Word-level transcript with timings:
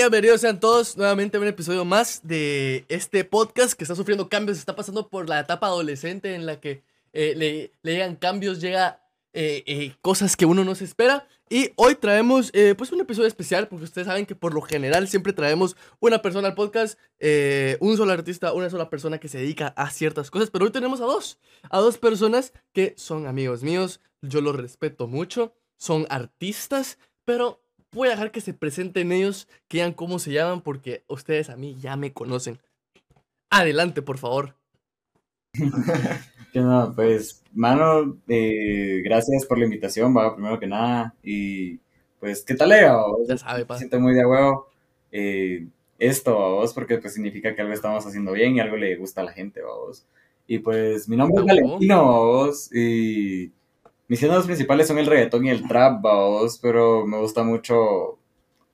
Bienvenidos 0.00 0.40
sean 0.40 0.58
todos 0.58 0.96
nuevamente 0.96 1.36
a 1.36 1.40
un 1.40 1.46
episodio 1.46 1.84
más 1.84 2.22
de 2.22 2.86
este 2.88 3.22
podcast 3.22 3.74
que 3.74 3.84
está 3.84 3.94
sufriendo 3.94 4.30
cambios, 4.30 4.56
está 4.56 4.74
pasando 4.74 5.10
por 5.10 5.28
la 5.28 5.40
etapa 5.40 5.66
adolescente 5.66 6.34
en 6.34 6.46
la 6.46 6.58
que 6.58 6.82
eh, 7.12 7.34
le, 7.36 7.70
le 7.82 7.92
llegan 7.92 8.16
cambios, 8.16 8.62
llega 8.62 9.04
eh, 9.34 9.62
eh, 9.66 9.94
cosas 10.00 10.38
que 10.38 10.46
uno 10.46 10.64
no 10.64 10.74
se 10.74 10.84
espera. 10.84 11.28
Y 11.50 11.72
hoy 11.76 11.96
traemos 11.96 12.50
pues 12.78 12.92
un 12.92 13.00
episodio 13.02 13.28
especial 13.28 13.68
porque 13.68 13.84
ustedes 13.84 14.06
saben 14.06 14.24
que 14.24 14.34
por 14.34 14.54
lo 14.54 14.62
general 14.62 15.06
siempre 15.06 15.34
traemos 15.34 15.76
una 15.98 16.22
persona 16.22 16.48
al 16.48 16.54
podcast, 16.54 16.98
un 17.80 17.96
solo 17.98 18.12
artista, 18.12 18.54
una 18.54 18.70
sola 18.70 18.88
persona 18.88 19.18
que 19.18 19.28
se 19.28 19.36
dedica 19.36 19.74
a 19.76 19.90
ciertas 19.90 20.30
cosas, 20.30 20.48
pero 20.48 20.64
hoy 20.64 20.70
tenemos 20.70 21.02
a 21.02 21.04
dos, 21.04 21.38
a 21.68 21.78
dos 21.78 21.98
personas 21.98 22.54
que 22.72 22.94
son 22.96 23.26
amigos 23.26 23.62
míos, 23.62 24.00
yo 24.22 24.40
los 24.40 24.56
respeto 24.56 25.08
mucho, 25.08 25.52
son 25.76 26.06
artistas, 26.08 26.96
pero 27.26 27.60
voy 27.92 28.08
a 28.08 28.12
dejar 28.12 28.30
que 28.30 28.40
se 28.40 28.54
presenten 28.54 29.12
ellos, 29.12 29.48
que 29.68 29.78
digan 29.78 29.92
cómo 29.92 30.18
se 30.18 30.32
llaman 30.32 30.60
porque 30.60 31.04
ustedes 31.08 31.50
a 31.50 31.56
mí 31.56 31.76
ya 31.80 31.96
me 31.96 32.12
conocen. 32.12 32.58
Adelante, 33.50 34.02
por 34.02 34.18
favor. 34.18 34.54
¿Qué 36.52 36.60
onda? 36.60 36.92
Pues, 36.94 37.42
mano, 37.52 38.16
eh, 38.28 39.02
gracias 39.04 39.46
por 39.46 39.58
la 39.58 39.64
invitación, 39.64 40.16
va, 40.16 40.34
primero 40.34 40.58
que 40.58 40.66
nada. 40.66 41.14
Y, 41.22 41.78
pues, 42.18 42.44
¿qué 42.44 42.54
tal, 42.54 42.70
Leo? 42.70 43.18
Ya 43.28 43.36
sabe, 43.36 43.60
Me 43.60 43.66
pa. 43.66 43.78
siento 43.78 44.00
muy 44.00 44.14
de 44.14 44.26
huevo. 44.26 44.68
Eh, 45.12 45.66
esto, 45.98 46.34
vos, 46.34 46.72
porque 46.72 46.98
pues 46.98 47.14
significa 47.14 47.54
que 47.54 47.60
algo 47.60 47.74
estamos 47.74 48.06
haciendo 48.06 48.32
bien 48.32 48.56
y 48.56 48.60
algo 48.60 48.76
le 48.76 48.96
gusta 48.96 49.20
a 49.20 49.24
la 49.24 49.32
gente, 49.32 49.62
vos. 49.62 50.06
Y 50.46 50.58
pues, 50.58 51.08
mi 51.08 51.16
nombre 51.16 51.40
es. 51.40 51.46
Valentino, 51.46 52.04
vos, 52.04 52.70
y 52.74 53.52
mis 54.10 54.18
géneros 54.18 54.44
principales 54.44 54.88
son 54.88 54.98
el 54.98 55.06
reggaetón 55.06 55.46
y 55.46 55.50
el 55.50 55.68
trap, 55.68 56.02
vos, 56.02 56.58
pero 56.60 57.06
me 57.06 57.16
gusta 57.18 57.44
mucho 57.44 58.18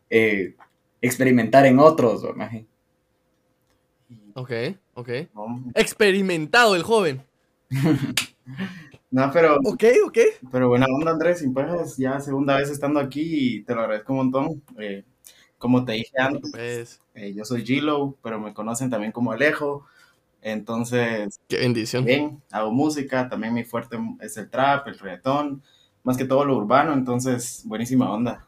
eh, 0.09 0.57
experimentar 1.03 1.67
en 1.67 1.79
otros, 1.79 2.25
maje. 2.35 2.65
Ok, 4.33 4.51
ok. 4.95 5.09
Experimentado 5.75 6.75
el 6.75 6.83
joven. 6.83 7.23
no, 9.11 9.31
pero, 9.31 9.57
Ok, 9.63 9.85
ok. 10.07 10.19
pero 10.51 10.69
buena 10.69 10.87
onda, 10.87 11.11
Andrés. 11.11 11.43
Y 11.43 11.49
pues 11.51 11.99
ya 11.99 12.19
segunda 12.19 12.57
vez 12.57 12.71
estando 12.71 12.99
aquí 12.99 13.57
y 13.59 13.63
te 13.63 13.75
lo 13.75 13.83
agradezco 13.83 14.15
un 14.15 14.19
montón. 14.19 14.63
Eh, 14.79 15.05
como 15.59 15.85
te 15.85 15.93
dije 15.93 16.13
antes, 16.19 16.51
Pues, 16.51 17.03
eh, 17.15 17.35
yo 17.35 17.45
soy 17.45 17.63
Gilo, 17.63 18.17
pero 18.23 18.41
me 18.41 18.55
conocen 18.55 18.89
también 18.89 19.13
como 19.13 19.33
Alejo. 19.33 19.85
Entonces, 20.47 21.41
qué 21.49 21.59
bendición. 21.59 22.05
bien, 22.05 22.41
hago 22.53 22.71
música. 22.71 23.29
También 23.29 23.53
mi 23.53 23.65
fuerte 23.65 23.99
es 24.21 24.37
el 24.37 24.49
trap, 24.49 24.87
el 24.87 24.97
reggaetón, 24.97 25.61
más 26.05 26.17
que 26.17 26.25
todo 26.25 26.45
lo 26.45 26.57
urbano. 26.57 26.93
Entonces, 26.93 27.63
buenísima 27.65 28.13
onda. 28.13 28.47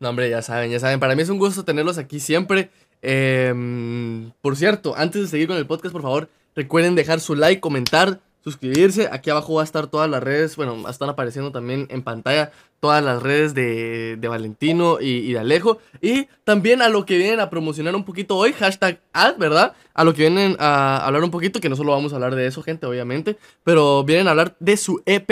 No, 0.00 0.08
hombre, 0.08 0.30
ya 0.30 0.40
saben, 0.40 0.70
ya 0.70 0.80
saben. 0.80 0.98
Para 0.98 1.14
mí 1.14 1.20
es 1.20 1.28
un 1.28 1.38
gusto 1.38 1.62
tenerlos 1.62 1.98
aquí 1.98 2.20
siempre. 2.20 2.70
Em, 3.02 4.32
por 4.40 4.56
cierto, 4.56 4.94
antes 4.96 5.20
de 5.20 5.28
seguir 5.28 5.46
con 5.46 5.58
el 5.58 5.66
podcast, 5.66 5.92
por 5.92 6.00
favor, 6.00 6.30
recuerden 6.54 6.94
dejar 6.94 7.20
su 7.20 7.34
like, 7.34 7.60
comentar, 7.60 8.20
suscribirse. 8.46 9.08
Aquí 9.10 9.28
abajo 9.28 9.54
va 9.54 9.62
a 9.62 9.64
estar 9.64 9.88
todas 9.88 10.08
las 10.08 10.22
redes, 10.22 10.54
bueno, 10.54 10.88
están 10.88 11.08
apareciendo 11.08 11.50
también 11.50 11.88
en 11.90 12.02
pantalla 12.02 12.52
todas 12.78 13.02
las 13.02 13.20
redes 13.20 13.54
de, 13.54 14.24
Valentino 14.28 14.98
y, 15.00 15.32
de 15.32 15.40
Alejo. 15.40 15.78
Y 16.00 16.28
también 16.44 16.80
a 16.80 16.88
lo 16.88 17.04
que 17.04 17.18
vienen 17.18 17.40
a 17.40 17.50
promocionar 17.50 17.96
un 17.96 18.04
poquito 18.04 18.36
hoy, 18.36 18.52
hashtag 18.52 19.00
ad, 19.12 19.36
¿verdad? 19.36 19.72
A 19.94 20.04
lo 20.04 20.14
que 20.14 20.22
vienen 20.22 20.56
a 20.60 21.04
hablar 21.04 21.24
un 21.24 21.32
poquito, 21.32 21.60
que 21.60 21.68
no 21.68 21.74
solo 21.74 21.90
vamos 21.90 22.12
a 22.12 22.16
hablar 22.16 22.36
de 22.36 22.46
eso, 22.46 22.62
gente, 22.62 22.86
obviamente, 22.86 23.36
pero 23.64 24.04
vienen 24.04 24.28
a 24.28 24.30
hablar 24.30 24.54
de 24.60 24.76
su 24.76 25.02
EP. 25.06 25.28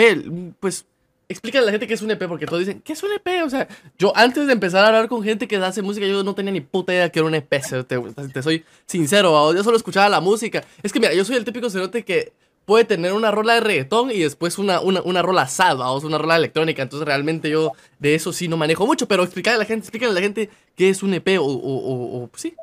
Pues 0.59 0.85
explícale 1.29 1.63
a 1.63 1.65
la 1.67 1.71
gente 1.71 1.87
qué 1.87 1.93
es 1.93 2.01
un 2.01 2.11
EP, 2.11 2.27
porque 2.27 2.47
todos 2.47 2.59
dicen, 2.59 2.81
¿qué 2.83 2.91
es 2.91 3.01
un 3.01 3.11
EP? 3.13 3.45
O 3.45 3.49
sea, 3.49 3.65
yo 3.97 4.11
antes 4.13 4.45
de 4.45 4.51
empezar 4.51 4.83
a 4.83 4.87
hablar 4.87 5.07
con 5.07 5.23
gente 5.23 5.47
que 5.47 5.55
hace 5.55 5.81
música, 5.81 6.05
yo 6.05 6.21
no 6.21 6.35
tenía 6.35 6.51
ni 6.51 6.59
puta 6.59 6.91
idea 6.93 7.09
que 7.09 7.19
era 7.19 7.27
un 7.27 7.35
EP, 7.35 7.49
te, 7.87 8.43
soy 8.43 8.65
sincero, 8.85 9.53
yo 9.53 9.63
solo 9.63 9.77
escuchaba 9.77 10.09
la 10.09 10.19
música. 10.19 10.65
Es 10.83 10.91
que 10.91 10.99
mira, 10.99 11.13
yo 11.13 11.23
soy 11.23 11.37
el 11.37 11.45
típico 11.45 11.69
cerote 11.69 12.03
que 12.03 12.33
puede 12.65 12.83
tener 12.85 13.13
una 13.13 13.31
rola 13.31 13.53
de 13.53 13.59
reggaetón 13.61 14.11
y 14.11 14.19
después 14.19 14.57
una, 14.57 14.81
una, 14.81 15.01
una 15.03 15.21
rola 15.21 15.47
sad, 15.47 15.79
o 15.81 15.99
una 16.05 16.17
rola 16.17 16.35
electrónica, 16.35 16.81
entonces 16.83 17.05
realmente 17.07 17.49
yo 17.49 17.71
de 17.99 18.15
eso 18.15 18.33
sí 18.33 18.47
no 18.47 18.57
manejo 18.57 18.85
mucho, 18.87 19.07
pero 19.07 19.23
explícale 19.23 19.55
a 19.55 19.59
la 19.59 19.65
gente, 19.65 19.83
explícale 19.85 20.11
a 20.11 20.15
la 20.15 20.21
gente 20.21 20.49
qué 20.75 20.89
es 20.89 21.03
un 21.03 21.13
EP 21.13 21.37
o, 21.39 21.43
o, 21.45 21.49
o- 21.49 22.23
o- 22.23 22.27
pues 22.27 22.41
sí, 22.41 22.53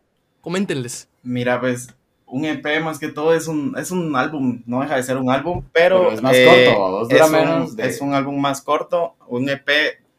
coméntenles. 0.40 1.08
Mira, 1.22 1.60
pues, 1.60 1.94
un 2.26 2.44
EP 2.46 2.80
más 2.80 2.98
que 2.98 3.08
todo 3.08 3.34
es 3.34 3.46
un, 3.46 3.74
es 3.78 3.90
un 3.90 4.16
álbum, 4.16 4.62
no 4.66 4.80
deja 4.80 4.96
de 4.96 5.02
ser 5.02 5.18
un 5.18 5.30
álbum, 5.30 5.62
pero, 5.72 5.98
Pero 6.00 6.12
es 6.12 6.22
más 6.22 6.34
eh, 6.36 6.44
corto, 6.74 7.08
es, 7.14 7.30
un, 7.30 7.76
de- 7.76 7.86
es 7.86 8.00
un 8.00 8.14
álbum 8.14 8.40
más 8.40 8.62
corto. 8.62 9.14
Un 9.28 9.48
EP 9.50 9.68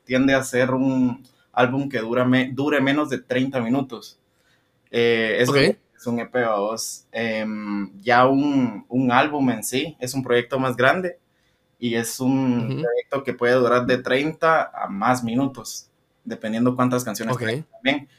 tiende 0.05 0.33
a 0.35 0.43
ser 0.43 0.71
un 0.71 1.23
álbum 1.51 1.89
que 1.89 1.99
dura 1.99 2.23
me- 2.23 2.51
dure 2.53 2.79
menos 2.81 3.09
de 3.09 3.17
30 3.17 3.59
minutos. 3.61 4.19
Eh, 4.91 5.37
eso 5.39 5.51
Ok. 5.51 5.75
Es 6.03 6.07
un 6.07 6.19
EP 6.19 6.35
a 6.35 6.55
vos. 6.57 7.07
Em, 7.11 7.91
ya 8.01 8.27
un, 8.27 8.85
un 8.89 9.11
álbum 9.11 9.49
en 9.49 9.63
sí 9.63 9.95
es 9.99 10.13
un 10.13 10.21
proyecto 10.21 10.59
más 10.59 10.75
grande 10.75 11.17
y 11.79 11.95
es 11.95 12.19
un 12.19 12.81
proyecto 12.81 13.23
que 13.23 13.33
puede 13.33 13.53
durar 13.53 13.85
de 13.85 13.97
30 13.97 14.71
a 14.73 14.87
más 14.87 15.23
minutos, 15.23 15.89
dependiendo 16.23 16.75
cuántas 16.75 17.03
canciones 17.03 17.35
Ok. 17.35 17.41
tenga 17.41 17.63
también. 17.71 18.09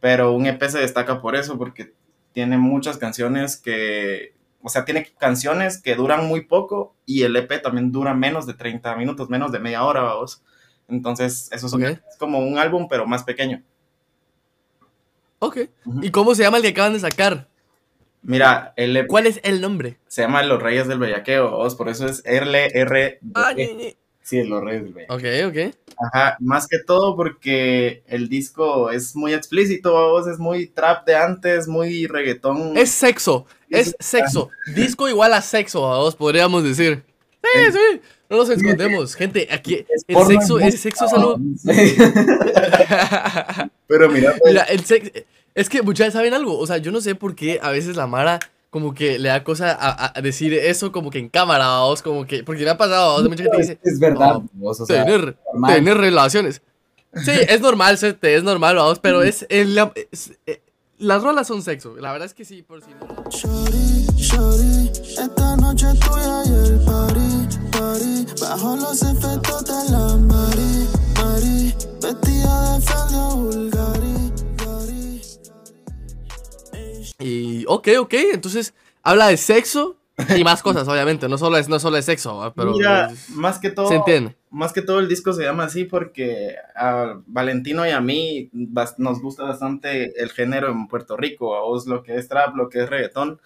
Pero 0.00 0.32
un 0.32 0.46
EP 0.46 0.62
se 0.68 0.78
destaca 0.78 1.20
por 1.20 1.36
eso, 1.36 1.56
porque 1.58 1.94
tiene 2.32 2.58
muchas 2.58 2.98
canciones 2.98 3.56
que, 3.56 4.34
o 4.62 4.68
sea, 4.68 4.84
tiene 4.84 5.06
canciones 5.18 5.80
que 5.80 5.94
duran 5.94 6.26
muy 6.26 6.42
poco 6.42 6.94
y 7.06 7.22
el 7.22 7.36
EP 7.36 7.62
también 7.62 7.92
dura 7.92 8.14
menos 8.14 8.46
de 8.46 8.54
30 8.54 8.96
minutos, 8.96 9.28
menos 9.30 9.52
de 9.52 9.60
media 9.60 9.84
hora, 9.84 10.02
vamos. 10.02 10.42
Entonces, 10.88 11.48
eso 11.52 11.66
es 11.78 12.16
como 12.18 12.40
un 12.40 12.58
álbum, 12.58 12.86
pero 12.88 13.06
más 13.06 13.22
pequeño. 13.24 13.62
Ok. 15.44 15.58
¿Y 16.02 16.10
cómo 16.10 16.34
se 16.34 16.42
llama 16.42 16.56
el 16.56 16.62
que 16.62 16.70
acaban 16.70 16.94
de 16.94 17.00
sacar? 17.00 17.48
Mira, 18.22 18.72
el 18.76 19.06
¿Cuál 19.06 19.26
es 19.26 19.40
el 19.42 19.60
nombre? 19.60 19.98
se 20.08 20.22
llama 20.22 20.42
Los 20.42 20.62
Reyes 20.62 20.88
del 20.88 20.98
Bellaqueo, 20.98 21.68
por 21.76 21.88
eso 21.90 22.06
es 22.06 22.22
LR. 22.24 23.18
Ah, 23.34 23.52
ñe. 23.52 23.96
Sí, 24.22 24.42
los 24.42 24.64
reyes 24.64 24.84
del 24.84 24.94
Bellaqueo. 24.94 25.48
Ok, 25.50 25.50
ok. 25.50 25.74
Ajá, 25.98 26.36
más 26.40 26.66
que 26.66 26.78
todo 26.78 27.14
porque 27.14 28.02
el 28.06 28.30
disco 28.30 28.90
es 28.90 29.14
muy 29.14 29.34
explícito, 29.34 29.92
vamos, 29.92 30.26
es 30.26 30.38
muy 30.38 30.66
trap 30.66 31.06
de 31.06 31.16
antes, 31.16 31.68
muy 31.68 32.06
reggaetón. 32.06 32.76
Es 32.78 32.90
sexo, 32.90 33.46
es 33.68 33.94
sexo. 34.00 34.48
Disco 34.74 35.08
igual 35.08 35.34
a 35.34 35.42
sexo, 35.42 35.80
vos 35.80 36.16
podríamos 36.16 36.64
decir. 36.64 37.04
Sí, 37.42 37.72
sí, 37.72 38.00
no 38.30 38.36
nos 38.38 38.48
escondemos. 38.50 39.14
Gente, 39.14 39.46
aquí 39.50 39.84
Es 39.88 40.04
el 40.08 40.26
sexo, 40.26 40.58
el 40.58 40.72
sexo 40.78 41.04
es 41.06 41.12
algo... 41.12 41.38
Pero 43.86 44.10
mira, 44.10 44.34
pues, 44.38 44.52
Mira, 44.52 44.62
el 44.64 44.84
sexo... 44.84 45.10
Es 45.54 45.68
que 45.68 45.82
muchachos 45.82 46.14
saben 46.14 46.34
algo, 46.34 46.58
o 46.58 46.66
sea, 46.66 46.78
yo 46.78 46.90
no 46.90 47.00
sé 47.00 47.14
por 47.14 47.36
qué 47.36 47.60
a 47.62 47.70
veces 47.70 47.94
la 47.96 48.06
Mara 48.08 48.40
como 48.70 48.92
que 48.92 49.20
le 49.20 49.28
da 49.28 49.44
cosa 49.44 49.78
a, 49.80 50.20
decir 50.20 50.52
eso 50.52 50.90
como 50.90 51.08
que 51.08 51.20
en 51.20 51.28
cámara, 51.28 51.78
vos, 51.78 52.02
como 52.02 52.26
que... 52.26 52.42
Porque 52.42 52.64
me 52.64 52.70
ha 52.70 52.76
pasado, 52.76 53.12
vos, 53.12 53.22
mucha 53.28 53.44
gente 53.44 53.58
dice, 53.58 53.78
es 53.84 54.00
verdad, 54.00 54.32
No, 54.32 54.48
vos, 54.54 54.80
o 54.80 54.86
sea, 54.86 55.04
tener, 55.04 55.36
relaciones. 55.96 56.60
Sí, 57.24 57.30
es 57.48 57.60
normal, 57.60 57.96
es 58.20 58.42
normal, 58.42 58.74
vamos, 58.74 58.98
pero 58.98 59.22
es, 59.22 59.46
el- 59.48 59.78
es- 60.10 60.32
eh, 60.46 60.60
las 60.98 61.22
rolas 61.22 61.46
son 61.46 61.62
sexo, 61.62 61.94
la 61.96 62.10
verdad 62.10 62.26
es 62.26 62.34
que 62.34 62.44
sí, 62.44 62.62
por 62.62 62.82
si 62.82 62.90
no... 62.90 63.06
Y 67.74 67.76
el 67.76 67.82
party, 67.82 68.24
party, 68.26 68.40
bajo 68.40 68.76
los 68.76 69.02
efectos 69.02 69.64
de 69.64 69.92
la 69.92 70.16
Mari, 70.16 70.86
Mari, 71.16 71.74
vestida 72.00 72.74
de 72.74 72.80
Felia 72.80 73.28
Bulgari, 73.34 74.32
Gari. 74.58 75.20
Y 77.18 77.64
ok, 77.66 77.88
ok, 78.00 78.14
entonces 78.32 78.74
habla 79.02 79.28
de 79.28 79.36
sexo 79.36 79.96
y 80.36 80.44
más 80.44 80.62
cosas, 80.62 80.86
obviamente, 80.88 81.28
no 81.28 81.38
solo 81.38 81.56
es, 81.58 81.68
no 81.68 81.78
solo 81.80 81.96
es 81.96 82.04
sexo, 82.04 82.36
¿va? 82.36 82.54
pero 82.54 82.72
mira, 82.72 83.10
es- 83.10 83.30
más 83.30 83.58
que 83.58 83.70
todo, 83.70 83.88
se 83.88 83.96
entiende. 83.96 84.36
más 84.50 84.72
que 84.72 84.82
todo 84.82 85.00
el 85.00 85.08
disco 85.08 85.32
se 85.32 85.42
llama 85.42 85.64
así 85.64 85.84
porque 85.84 86.54
a 86.76 87.20
Valentino 87.26 87.86
y 87.86 87.90
a 87.90 88.00
mí 88.00 88.50
nos 88.52 89.20
gusta 89.20 89.42
bastante 89.44 90.20
el 90.22 90.30
género 90.30 90.70
en 90.70 90.86
Puerto 90.86 91.16
Rico, 91.16 91.56
a 91.56 91.62
vos 91.62 91.86
lo 91.86 92.02
que 92.02 92.16
es 92.16 92.28
trap, 92.28 92.54
lo 92.56 92.68
que 92.68 92.82
es 92.84 92.88
reggaetón, 92.88 93.40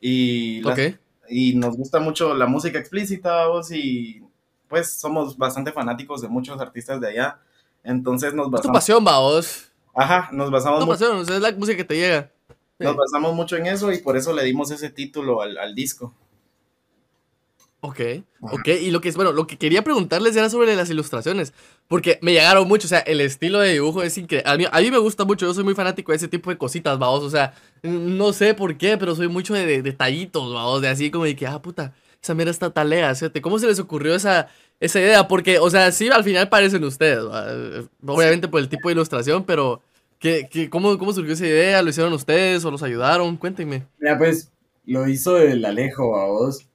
y, 0.00 0.60
las- 0.62 0.74
y 1.28 1.54
nos 1.54 1.76
gusta 1.76 2.00
mucho 2.00 2.34
la 2.34 2.46
música 2.46 2.78
explícita, 2.78 3.46
vos, 3.46 3.70
y 3.70 4.22
pues 4.68 4.98
somos 4.98 5.36
bastante 5.36 5.72
fanáticos 5.72 6.20
de 6.22 6.28
muchos 6.28 6.60
artistas 6.60 7.00
de 7.00 7.08
allá, 7.08 7.38
entonces 7.82 8.34
nos 8.34 8.46
es 8.46 8.50
tu 8.50 8.56
basamos, 8.56 8.74
pasión, 8.74 9.04
va, 9.06 9.18
vos. 9.18 9.70
ajá, 9.94 10.28
nos 10.32 10.50
basamos 10.50 10.80
Tu 10.80 10.86
mucho 10.86 10.98
pasión, 10.98 11.18
o 11.18 11.24
sea, 11.24 11.36
es 11.36 11.42
la 11.42 11.52
música 11.52 11.76
que 11.76 11.84
te 11.84 11.96
llega. 11.96 12.30
Sí. 12.78 12.84
Nos 12.84 12.96
basamos 12.96 13.34
mucho 13.34 13.56
en 13.56 13.66
eso 13.66 13.92
y 13.92 13.98
por 13.98 14.16
eso 14.16 14.32
le 14.32 14.42
dimos 14.44 14.70
ese 14.70 14.90
título 14.90 15.40
al, 15.42 15.56
al 15.58 15.74
disco. 15.74 16.12
Ok, 17.86 18.00
ok, 18.40 18.68
y 18.80 18.90
lo 18.90 19.02
que 19.02 19.10
es, 19.10 19.14
bueno, 19.14 19.32
lo 19.32 19.46
que 19.46 19.58
quería 19.58 19.84
preguntarles 19.84 20.34
era 20.34 20.48
sobre 20.48 20.74
las 20.74 20.88
ilustraciones, 20.88 21.52
porque 21.86 22.18
me 22.22 22.32
llegaron 22.32 22.66
mucho, 22.66 22.86
o 22.86 22.88
sea, 22.88 23.00
el 23.00 23.20
estilo 23.20 23.60
de 23.60 23.74
dibujo 23.74 24.02
es 24.02 24.16
increíble, 24.16 24.50
a 24.50 24.56
mí, 24.56 24.64
a 24.72 24.80
mí 24.80 24.90
me 24.90 24.96
gusta 24.96 25.26
mucho, 25.26 25.44
yo 25.44 25.52
soy 25.52 25.64
muy 25.64 25.74
fanático 25.74 26.10
de 26.10 26.16
ese 26.16 26.26
tipo 26.26 26.48
de 26.48 26.56
cositas, 26.56 26.98
vamos, 26.98 27.22
o 27.22 27.28
sea, 27.28 27.52
no 27.82 28.32
sé 28.32 28.54
por 28.54 28.78
qué, 28.78 28.96
pero 28.96 29.14
soy 29.14 29.28
mucho 29.28 29.52
de, 29.52 29.66
de 29.66 29.82
detallitos, 29.82 30.54
vamos, 30.54 30.80
de 30.80 30.88
así 30.88 31.10
como 31.10 31.26
de 31.26 31.36
que, 31.36 31.46
ah, 31.46 31.60
puta, 31.60 31.92
esa 32.22 32.32
mera 32.32 32.50
está 32.50 32.70
talea, 32.70 33.14
fíjate, 33.14 33.42
¿cómo 33.42 33.58
se 33.58 33.66
les 33.66 33.78
ocurrió 33.78 34.14
esa, 34.14 34.48
esa 34.80 34.98
idea? 34.98 35.28
Porque, 35.28 35.58
o 35.58 35.68
sea, 35.68 35.92
sí, 35.92 36.08
al 36.08 36.24
final 36.24 36.48
parecen 36.48 36.82
ustedes, 36.84 37.22
¿va? 37.22 37.44
obviamente 38.06 38.48
por 38.48 38.60
el 38.60 38.70
tipo 38.70 38.88
de 38.88 38.94
ilustración, 38.94 39.44
pero 39.44 39.82
¿Qué, 40.18 40.48
qué, 40.50 40.70
cómo, 40.70 40.96
¿Cómo 40.96 41.12
surgió 41.12 41.34
esa 41.34 41.46
idea? 41.46 41.82
¿Lo 41.82 41.90
hicieron 41.90 42.14
ustedes 42.14 42.64
o 42.64 42.70
los 42.70 42.82
ayudaron? 42.82 43.36
Cuéntenme. 43.36 43.86
Mira, 43.98 44.16
pues 44.16 44.50
lo 44.86 45.06
hizo 45.06 45.38
el 45.38 45.62
Alejo 45.66 46.16
a 46.16 46.26
vos. 46.28 46.66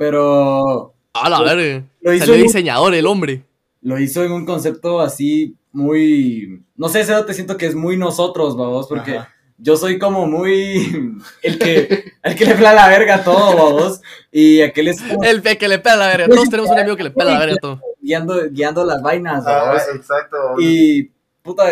Pero 0.00 0.94
A 1.12 1.28
la 1.28 1.42
verga. 1.42 1.84
lo 2.00 2.14
hizo 2.14 2.24
Salió 2.24 2.40
un- 2.40 2.46
diseñador 2.46 2.94
el 2.94 3.06
hombre. 3.06 3.44
lo 3.82 3.98
hizo 4.00 4.24
en 4.24 4.32
un 4.32 4.46
concepto 4.46 4.98
así 4.98 5.56
muy. 5.72 6.62
No 6.74 6.88
sé, 6.88 7.04
Cero, 7.04 7.26
te 7.26 7.34
siento 7.34 7.58
que 7.58 7.66
es 7.66 7.74
muy 7.74 7.98
nosotros, 7.98 8.56
vamos, 8.56 8.86
porque 8.88 9.18
Ajá. 9.18 9.28
yo 9.58 9.76
soy 9.76 9.98
como 9.98 10.26
muy. 10.26 11.18
El 11.42 11.58
que, 11.58 12.04
el 12.22 12.34
que 12.34 12.46
le 12.46 12.54
pela 12.54 12.72
la 12.72 12.88
verga 12.88 13.16
a 13.16 13.24
todo, 13.24 13.54
vamos. 13.54 14.00
Y 14.32 14.62
aquel 14.62 14.88
es 14.88 15.02
como 15.02 15.22
El 15.22 15.42
que 15.42 15.68
le 15.68 15.78
pela 15.78 15.96
la 15.96 16.06
verga. 16.06 16.28
Todos 16.34 16.48
tenemos 16.48 16.70
un 16.70 16.78
amigo 16.78 16.96
que 16.96 17.04
le 17.04 17.10
pela 17.10 17.32
la 17.34 17.38
verga 17.40 17.54
a 17.56 17.58
todo. 17.58 17.80
guiando, 18.00 18.48
guiando 18.50 18.84
las 18.86 19.02
vainas, 19.02 19.44
Ah, 19.46 19.64
vamos. 19.66 19.82
exacto. 19.94 20.36
Y, 20.58 21.10
puta, 21.42 21.64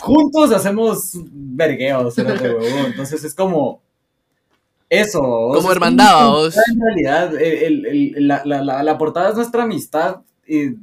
juntos 0.00 0.50
hacemos 0.52 1.10
vergueos. 1.30 2.16
Entonces 2.16 3.22
es 3.22 3.34
como. 3.34 3.82
Eso. 4.90 5.20
Como 5.54 5.70
hermandad, 5.72 6.26
vos. 6.28 6.56
En 6.68 6.80
realidad, 6.80 7.34
el- 7.40 7.86
el- 7.86 8.14
el- 8.16 8.28
la, 8.28 8.42
la- 8.44 8.62
la- 8.62 8.82
la 8.82 8.98
portada 8.98 9.30
es 9.30 9.36
nuestra 9.36 9.62
amistad 9.62 10.20
eh, 10.46 10.74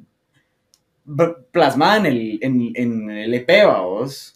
plasmada 1.52 1.98
en 1.98 2.06
el, 2.06 2.40
en, 2.42 2.72
en 2.76 3.10
el 3.10 3.34
EP, 3.34 3.66
vos. 3.66 4.34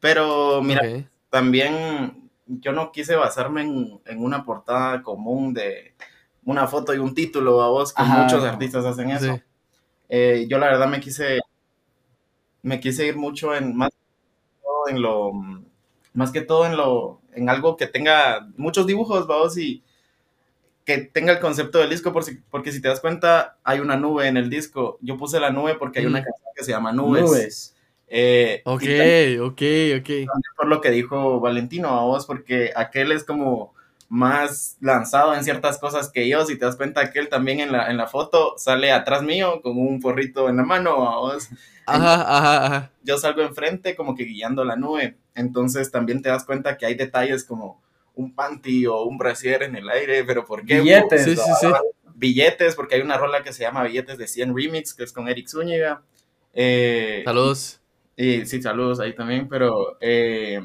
Pero 0.00 0.62
mira, 0.62 0.82
también 1.30 2.30
yo 2.46 2.72
no 2.72 2.92
quise 2.92 3.14
basarme 3.16 3.62
en, 3.62 4.00
en 4.04 4.22
una 4.22 4.44
portada 4.44 5.02
común 5.02 5.54
de 5.54 5.94
una 6.44 6.66
foto 6.66 6.94
y 6.94 6.98
un 6.98 7.14
título 7.14 7.62
a 7.62 7.68
vos, 7.70 7.92
que 7.94 8.02
Ajá. 8.02 8.22
muchos 8.24 8.44
artistas 8.44 8.84
hacen 8.84 9.10
eso. 9.10 9.34
Sí. 9.34 9.42
Eh, 10.10 10.46
yo 10.48 10.58
la 10.58 10.66
verdad 10.66 10.88
me 10.88 11.00
quise 11.00 11.40
me 12.62 12.80
quise 12.80 13.06
ir 13.06 13.16
mucho 13.16 13.54
en 13.54 13.74
más 13.76 13.90
que 13.90 14.62
todo 14.62 14.88
en 14.88 15.02
lo 15.02 15.32
más 16.12 16.30
que 16.30 16.40
todo 16.42 16.66
en 16.66 16.76
lo 16.76 17.20
en 17.34 17.48
algo 17.48 17.76
que 17.76 17.86
tenga 17.86 18.48
muchos 18.56 18.86
dibujos 18.86 19.26
vamos 19.26 19.56
y 19.58 19.82
que 20.84 20.98
tenga 20.98 21.32
el 21.32 21.40
concepto 21.40 21.78
del 21.78 21.90
disco 21.90 22.12
por 22.12 22.24
si- 22.24 22.38
porque 22.50 22.70
si 22.72 22.80
te 22.82 22.88
das 22.88 23.00
cuenta 23.00 23.56
hay 23.64 23.80
una 23.80 23.96
nube 23.96 24.26
en 24.28 24.36
el 24.36 24.50
disco 24.50 24.98
yo 25.00 25.16
puse 25.16 25.40
la 25.40 25.50
nube 25.50 25.74
porque 25.76 26.00
hay 26.00 26.06
una 26.06 26.20
Mm. 26.20 26.24
canción 26.24 26.48
que 26.54 26.64
se 26.64 26.70
llama 26.72 26.92
nubes, 26.92 27.22
Nubes. 27.24 27.76
Eh, 28.08 28.60
Ok, 28.64 28.80
también 28.80 29.40
ok, 29.40 29.62
ok. 30.00 30.30
por 30.56 30.66
lo 30.68 30.80
que 30.80 30.90
dijo 30.90 31.40
Valentino 31.40 31.88
a 31.88 32.02
vos 32.04 32.26
porque 32.26 32.70
aquel 32.76 33.12
es 33.12 33.24
como 33.24 33.73
más 34.14 34.76
lanzado 34.80 35.34
en 35.34 35.42
ciertas 35.42 35.78
cosas 35.78 36.08
que 36.10 36.28
yo 36.28 36.44
si 36.46 36.56
te 36.56 36.64
das 36.64 36.76
cuenta 36.76 37.00
aquel 37.00 37.28
también 37.28 37.58
en 37.58 37.72
la, 37.72 37.90
en 37.90 37.96
la 37.96 38.06
foto 38.06 38.54
sale 38.58 38.92
atrás 38.92 39.22
mío 39.22 39.60
con 39.60 39.76
un 39.76 40.00
porrito 40.00 40.48
en 40.48 40.56
la 40.56 40.62
mano 40.62 41.08
a 41.08 41.18
vos 41.18 41.48
Ajá, 41.86 42.14
ajá, 42.22 42.66
ajá. 42.66 42.90
yo 43.02 43.18
salgo 43.18 43.42
enfrente 43.42 43.94
como 43.94 44.14
que 44.14 44.24
guiando 44.24 44.64
la 44.64 44.74
nube. 44.76 45.18
Entonces 45.34 45.90
también 45.90 46.22
te 46.22 46.30
das 46.30 46.44
cuenta 46.44 46.78
que 46.78 46.86
hay 46.86 46.94
detalles 46.94 47.44
como 47.44 47.82
un 48.14 48.34
panty 48.34 48.86
o 48.86 49.02
un 49.02 49.18
brasier 49.18 49.64
en 49.64 49.76
el 49.76 49.88
aire, 49.90 50.24
pero 50.24 50.44
¿por 50.46 50.64
qué? 50.64 50.80
Billetes. 50.80 51.24
Sí, 51.24 51.36
sí, 51.36 51.50
sí. 51.60 51.66
Billetes, 52.14 52.74
porque 52.74 52.94
hay 52.94 53.00
una 53.02 53.18
rola 53.18 53.42
que 53.42 53.52
se 53.52 53.64
llama 53.64 53.82
Billetes 53.82 54.16
de 54.16 54.26
100 54.28 54.56
Remix, 54.56 54.94
que 54.94 55.04
es 55.04 55.12
con 55.12 55.28
Eric 55.28 55.48
Zúñiga. 55.48 56.02
Eh, 56.54 57.22
Saludos. 57.24 57.80
y 58.16 58.46
sí, 58.46 58.62
saludos 58.62 59.00
ahí 59.00 59.14
también, 59.14 59.48
pero 59.48 59.98
eh, 60.00 60.62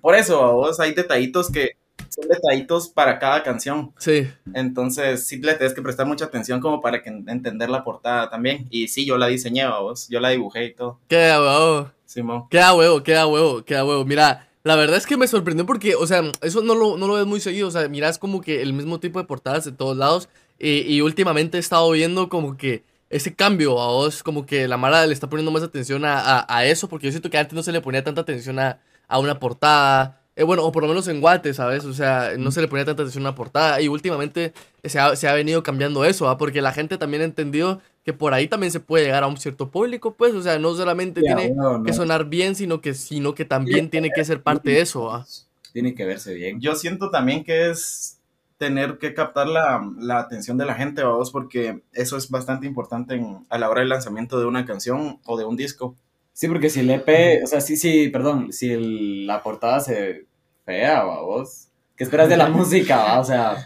por 0.00 0.14
eso, 0.16 0.42
a 0.42 0.52
vos 0.52 0.80
hay 0.80 0.92
detallitos 0.94 1.52
que 1.52 1.72
son 2.10 2.28
detallitos 2.28 2.88
para 2.88 3.18
cada 3.18 3.42
canción. 3.42 3.92
Sí. 3.98 4.28
Entonces, 4.54 5.26
sí 5.26 5.38
le 5.38 5.54
tienes 5.54 5.74
que 5.74 5.82
prestar 5.82 6.06
mucha 6.06 6.26
atención 6.26 6.60
como 6.60 6.80
para 6.80 7.02
que 7.02 7.08
entender 7.10 7.68
la 7.70 7.84
portada 7.84 8.28
también. 8.30 8.66
Y 8.70 8.88
sí, 8.88 9.06
yo 9.06 9.16
la 9.18 9.26
diseñé, 9.28 9.66
vos, 9.68 10.08
yo 10.08 10.20
la 10.20 10.30
dibujé 10.30 10.66
y 10.66 10.74
todo. 10.74 10.98
Queda 11.08 11.40
huevo. 11.40 11.90
Simón. 12.04 12.48
Queda 12.48 12.74
huevo, 12.74 13.02
queda 13.02 13.26
huevo, 13.26 13.64
queda 13.64 13.84
huevo. 13.84 14.04
Mira, 14.04 14.48
la 14.64 14.76
verdad 14.76 14.96
es 14.96 15.06
que 15.06 15.16
me 15.16 15.28
sorprendió 15.28 15.66
porque, 15.66 15.94
o 15.94 16.06
sea, 16.06 16.22
eso 16.42 16.62
no 16.62 16.74
lo, 16.74 16.96
no 16.96 17.06
lo 17.06 17.14
ves 17.14 17.26
muy 17.26 17.40
seguido. 17.40 17.68
O 17.68 17.70
sea, 17.70 17.88
miras 17.88 18.18
como 18.18 18.40
que 18.40 18.62
el 18.62 18.72
mismo 18.72 18.98
tipo 19.00 19.18
de 19.18 19.24
portadas 19.26 19.64
de 19.64 19.72
todos 19.72 19.96
lados. 19.96 20.28
Y, 20.58 20.80
y 20.92 21.00
últimamente 21.02 21.56
he 21.56 21.60
estado 21.60 21.90
viendo 21.90 22.28
como 22.28 22.56
que 22.56 22.82
ese 23.10 23.34
cambio 23.34 23.80
a 23.80 23.86
vos, 23.88 24.22
como 24.22 24.44
que 24.44 24.66
la 24.68 24.76
Mara 24.76 25.06
le 25.06 25.14
está 25.14 25.28
poniendo 25.28 25.50
más 25.52 25.62
atención 25.62 26.04
a, 26.04 26.18
a- 26.18 26.46
a 26.48 26.64
eso, 26.66 26.88
porque 26.88 27.06
yo 27.06 27.10
siento 27.12 27.30
que 27.30 27.38
antes 27.38 27.54
no 27.54 27.62
se 27.62 27.72
le 27.72 27.80
ponía 27.80 28.02
tanta 28.04 28.20
atención 28.22 28.58
a, 28.58 28.80
a 29.06 29.18
una 29.18 29.38
portada. 29.38 30.17
Eh, 30.38 30.44
bueno, 30.44 30.64
o 30.64 30.70
por 30.70 30.84
lo 30.84 30.88
menos 30.88 31.08
en 31.08 31.20
Guate, 31.20 31.52
¿sabes? 31.52 31.84
O 31.84 31.92
sea, 31.92 32.34
no 32.38 32.52
se 32.52 32.60
le 32.60 32.68
ponía 32.68 32.84
tanta 32.84 33.02
atención 33.02 33.26
a 33.26 33.30
una 33.30 33.34
portada. 33.34 33.80
Y 33.80 33.88
últimamente 33.88 34.52
se 34.84 35.00
ha, 35.00 35.16
se 35.16 35.26
ha 35.26 35.34
venido 35.34 35.64
cambiando 35.64 36.04
eso, 36.04 36.28
¿ah? 36.28 36.38
Porque 36.38 36.62
la 36.62 36.70
gente 36.72 36.96
también 36.96 37.22
ha 37.22 37.24
entendido 37.24 37.80
que 38.04 38.12
por 38.12 38.32
ahí 38.32 38.46
también 38.46 38.70
se 38.70 38.78
puede 38.78 39.04
llegar 39.06 39.24
a 39.24 39.26
un 39.26 39.36
cierto 39.36 39.68
público, 39.68 40.14
pues. 40.14 40.34
O 40.34 40.42
sea, 40.42 40.56
no 40.60 40.72
solamente 40.76 41.22
tiene 41.22 41.48
que 41.84 41.92
sonar 41.92 42.26
bien, 42.26 42.54
sino 42.54 42.80
que, 42.80 42.94
sino 42.94 43.34
que 43.34 43.44
también 43.44 43.90
tiene 43.90 44.10
que 44.14 44.24
ser 44.24 44.40
parte 44.40 44.70
de 44.70 44.80
eso, 44.80 45.12
¿ah? 45.12 45.26
Tiene 45.72 45.96
que 45.96 46.04
verse 46.04 46.32
bien. 46.34 46.60
Yo 46.60 46.76
siento 46.76 47.10
también 47.10 47.42
que 47.42 47.70
es 47.70 48.20
tener 48.58 48.98
que 48.98 49.14
captar 49.14 49.48
la, 49.48 49.90
la 49.98 50.20
atención 50.20 50.56
de 50.56 50.66
la 50.66 50.74
gente, 50.74 51.02
vamos, 51.02 51.32
porque 51.32 51.80
eso 51.92 52.16
es 52.16 52.30
bastante 52.30 52.66
importante 52.68 53.14
en- 53.16 53.44
a 53.50 53.58
la 53.58 53.68
hora 53.68 53.80
del 53.80 53.88
lanzamiento 53.88 54.38
de 54.38 54.46
una 54.46 54.64
canción 54.64 55.18
o 55.26 55.36
de 55.36 55.44
un 55.44 55.56
disco. 55.56 55.96
Sí, 56.32 56.46
porque 56.46 56.70
si 56.70 56.78
el 56.80 56.90
EP, 56.90 57.42
o 57.42 57.46
sea, 57.48 57.60
sí, 57.60 57.76
sí, 57.76 58.08
perdón, 58.10 58.52
si 58.52 58.70
el- 58.70 59.26
la 59.26 59.42
portada 59.42 59.80
se 59.80 60.27
fea, 60.68 61.02
va, 61.02 61.22
vos. 61.22 61.64
¿Qué 61.96 62.04
esperas 62.04 62.28
de 62.28 62.36
la 62.36 62.48
música, 62.58 62.96
va? 62.98 63.18
O 63.20 63.24
sea, 63.24 63.56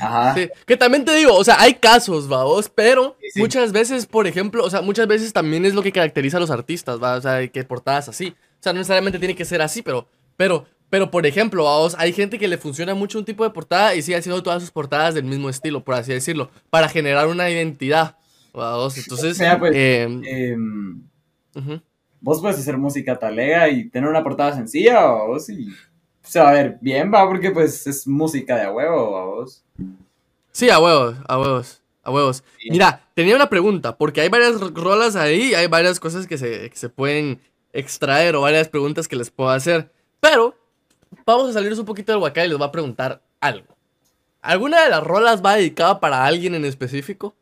ajá. 0.00 0.34
Sí, 0.34 0.48
que 0.66 0.76
también 0.76 1.04
te 1.04 1.14
digo, 1.14 1.34
o 1.34 1.44
sea, 1.44 1.60
hay 1.60 1.74
casos, 1.74 2.28
vamos, 2.28 2.68
pero 2.68 3.16
Sí, 3.20 3.28
sí. 3.34 3.40
muchas 3.40 3.72
veces, 3.72 4.06
por 4.06 4.26
ejemplo, 4.26 4.64
o 4.64 4.68
sea, 4.70 4.82
muchas 4.82 5.06
veces 5.06 5.32
también 5.32 5.64
es 5.64 5.72
lo 5.74 5.82
que 5.82 5.92
caracteriza 5.92 6.36
a 6.36 6.40
los 6.40 6.50
artistas, 6.50 7.02
¿va? 7.02 7.14
O 7.16 7.20
sea, 7.20 7.46
que 7.48 7.64
portadas 7.64 8.08
así. 8.08 8.28
O 8.28 8.62
sea, 8.62 8.72
no 8.72 8.80
necesariamente 8.80 9.18
tiene 9.18 9.34
que 9.36 9.44
ser 9.44 9.62
así, 9.62 9.80
pero, 9.82 10.06
pero, 10.36 10.66
pero, 10.90 11.10
por 11.10 11.24
ejemplo, 11.24 11.64
vamos, 11.64 11.94
hay 11.98 12.12
gente 12.12 12.38
que 12.38 12.46
le 12.48 12.58
funciona 12.58 12.94
mucho 12.94 13.18
un 13.18 13.24
tipo 13.24 13.44
de 13.44 13.50
portada 13.50 13.94
y 13.94 14.02
sigue 14.02 14.18
haciendo 14.18 14.42
todas 14.42 14.60
sus 14.62 14.70
portadas 14.70 15.14
del 15.14 15.24
mismo 15.24 15.48
estilo, 15.48 15.82
por 15.82 15.94
así 15.94 16.12
decirlo, 16.12 16.50
para 16.68 16.88
generar 16.90 17.26
una 17.28 17.48
identidad, 17.48 18.16
vamos. 18.52 18.98
Entonces, 18.98 19.38
Mira, 19.38 19.58
pues, 19.58 19.72
eh, 19.74 20.02
Em, 20.02 21.02
ujú. 21.54 21.80
vos 22.20 22.40
puedes 22.42 22.58
hacer 22.58 22.76
música 22.76 23.18
talega 23.18 23.70
y 23.70 23.88
tener 23.88 24.10
una 24.10 24.22
portada 24.22 24.54
sencilla, 24.54 25.00
va, 25.00 25.24
vos, 25.26 25.48
y 25.48 25.68
se 26.22 26.40
va 26.40 26.50
a 26.50 26.52
ver 26.52 26.78
bien, 26.80 27.12
va, 27.12 27.26
porque 27.28 27.50
pues 27.50 27.86
es 27.86 28.06
música 28.06 28.56
de 28.56 28.62
a 28.62 28.72
huevo, 28.72 29.12
va, 29.12 29.24
vos. 29.24 29.64
Sí, 30.52 30.70
a 30.70 30.78
huevos, 30.78 31.16
a 31.28 31.38
huevos, 31.38 31.82
a 32.02 32.10
huevos. 32.10 32.44
Sí. 32.60 32.70
Mira, 32.70 33.08
tenía 33.14 33.36
una 33.36 33.48
pregunta, 33.48 33.96
porque 33.96 34.20
hay 34.20 34.28
varias 34.28 34.60
ro- 34.60 34.70
rolas 34.74 35.16
ahí, 35.16 35.54
hay 35.54 35.66
varias 35.66 35.98
cosas 36.00 36.26
que 36.26 36.38
se, 36.38 36.68
que 36.70 36.76
se 36.76 36.88
pueden 36.88 37.40
extraer 37.72 38.36
o 38.36 38.42
varias 38.42 38.68
preguntas 38.68 39.08
que 39.08 39.16
les 39.16 39.30
puedo 39.30 39.50
hacer. 39.50 39.90
Pero 40.20 40.54
vamos 41.26 41.50
a 41.50 41.52
salirnos 41.54 41.78
un 41.78 41.86
poquito 41.86 42.12
del 42.12 42.20
huacá 42.20 42.44
y 42.44 42.48
les 42.48 42.58
voy 42.58 42.66
a 42.66 42.72
preguntar 42.72 43.22
algo. 43.40 43.74
¿Alguna 44.42 44.82
de 44.84 44.90
las 44.90 45.02
rolas 45.02 45.42
va 45.44 45.54
dedicada 45.56 46.00
para 46.00 46.24
alguien 46.26 46.54
en 46.54 46.64
específico? 46.64 47.34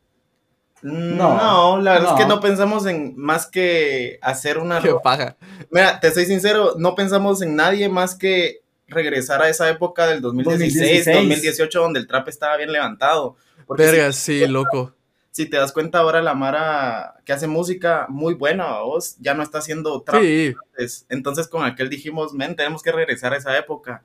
No, 0.82 1.36
No, 1.36 1.80
la 1.80 1.92
verdad 1.94 2.12
es 2.12 2.16
que 2.22 2.28
no. 2.28 2.36
no 2.36 2.40
pensamos 2.40 2.86
en 2.86 3.14
más 3.16 3.46
que 3.46 4.18
hacer 4.22 4.56
una... 4.58 4.80
Qué 4.80 4.94
paja. 5.02 5.36
Mira, 5.70 6.00
te 6.00 6.10
soy 6.12 6.24
sincero, 6.26 6.74
no 6.78 6.94
pensamos 6.94 7.42
en 7.42 7.54
nadie 7.56 7.88
más 7.88 8.14
que 8.14 8.60
regresar 8.90 9.40
a 9.42 9.48
esa 9.48 9.68
época 9.70 10.06
del 10.06 10.20
2016, 10.20 11.04
2016. 11.06 11.16
2018, 11.16 11.80
donde 11.80 12.00
el 12.00 12.06
trap 12.06 12.28
estaba 12.28 12.56
bien 12.56 12.72
levantado. 12.72 13.36
Porque 13.66 13.84
si- 13.84 13.90
Verga, 13.90 14.12
sí, 14.12 14.46
loco. 14.46 14.92
si 15.30 15.46
te 15.46 15.56
das 15.56 15.72
cuenta 15.72 16.00
ahora 16.00 16.20
la 16.20 16.34
Mara 16.34 17.14
que 17.24 17.32
hace 17.32 17.46
música 17.46 18.06
muy 18.08 18.34
buena, 18.34 18.80
vos 18.80 19.16
ya 19.20 19.32
no 19.34 19.42
está 19.42 19.58
haciendo 19.58 20.02
trap. 20.02 20.20
Sí, 20.22 20.54
antes. 20.72 21.06
Entonces 21.08 21.46
con 21.48 21.64
aquel 21.64 21.88
dijimos, 21.88 22.32
men, 22.34 22.56
tenemos 22.56 22.82
que 22.82 22.92
regresar 22.92 23.32
a 23.32 23.36
esa 23.36 23.56
época. 23.56 24.02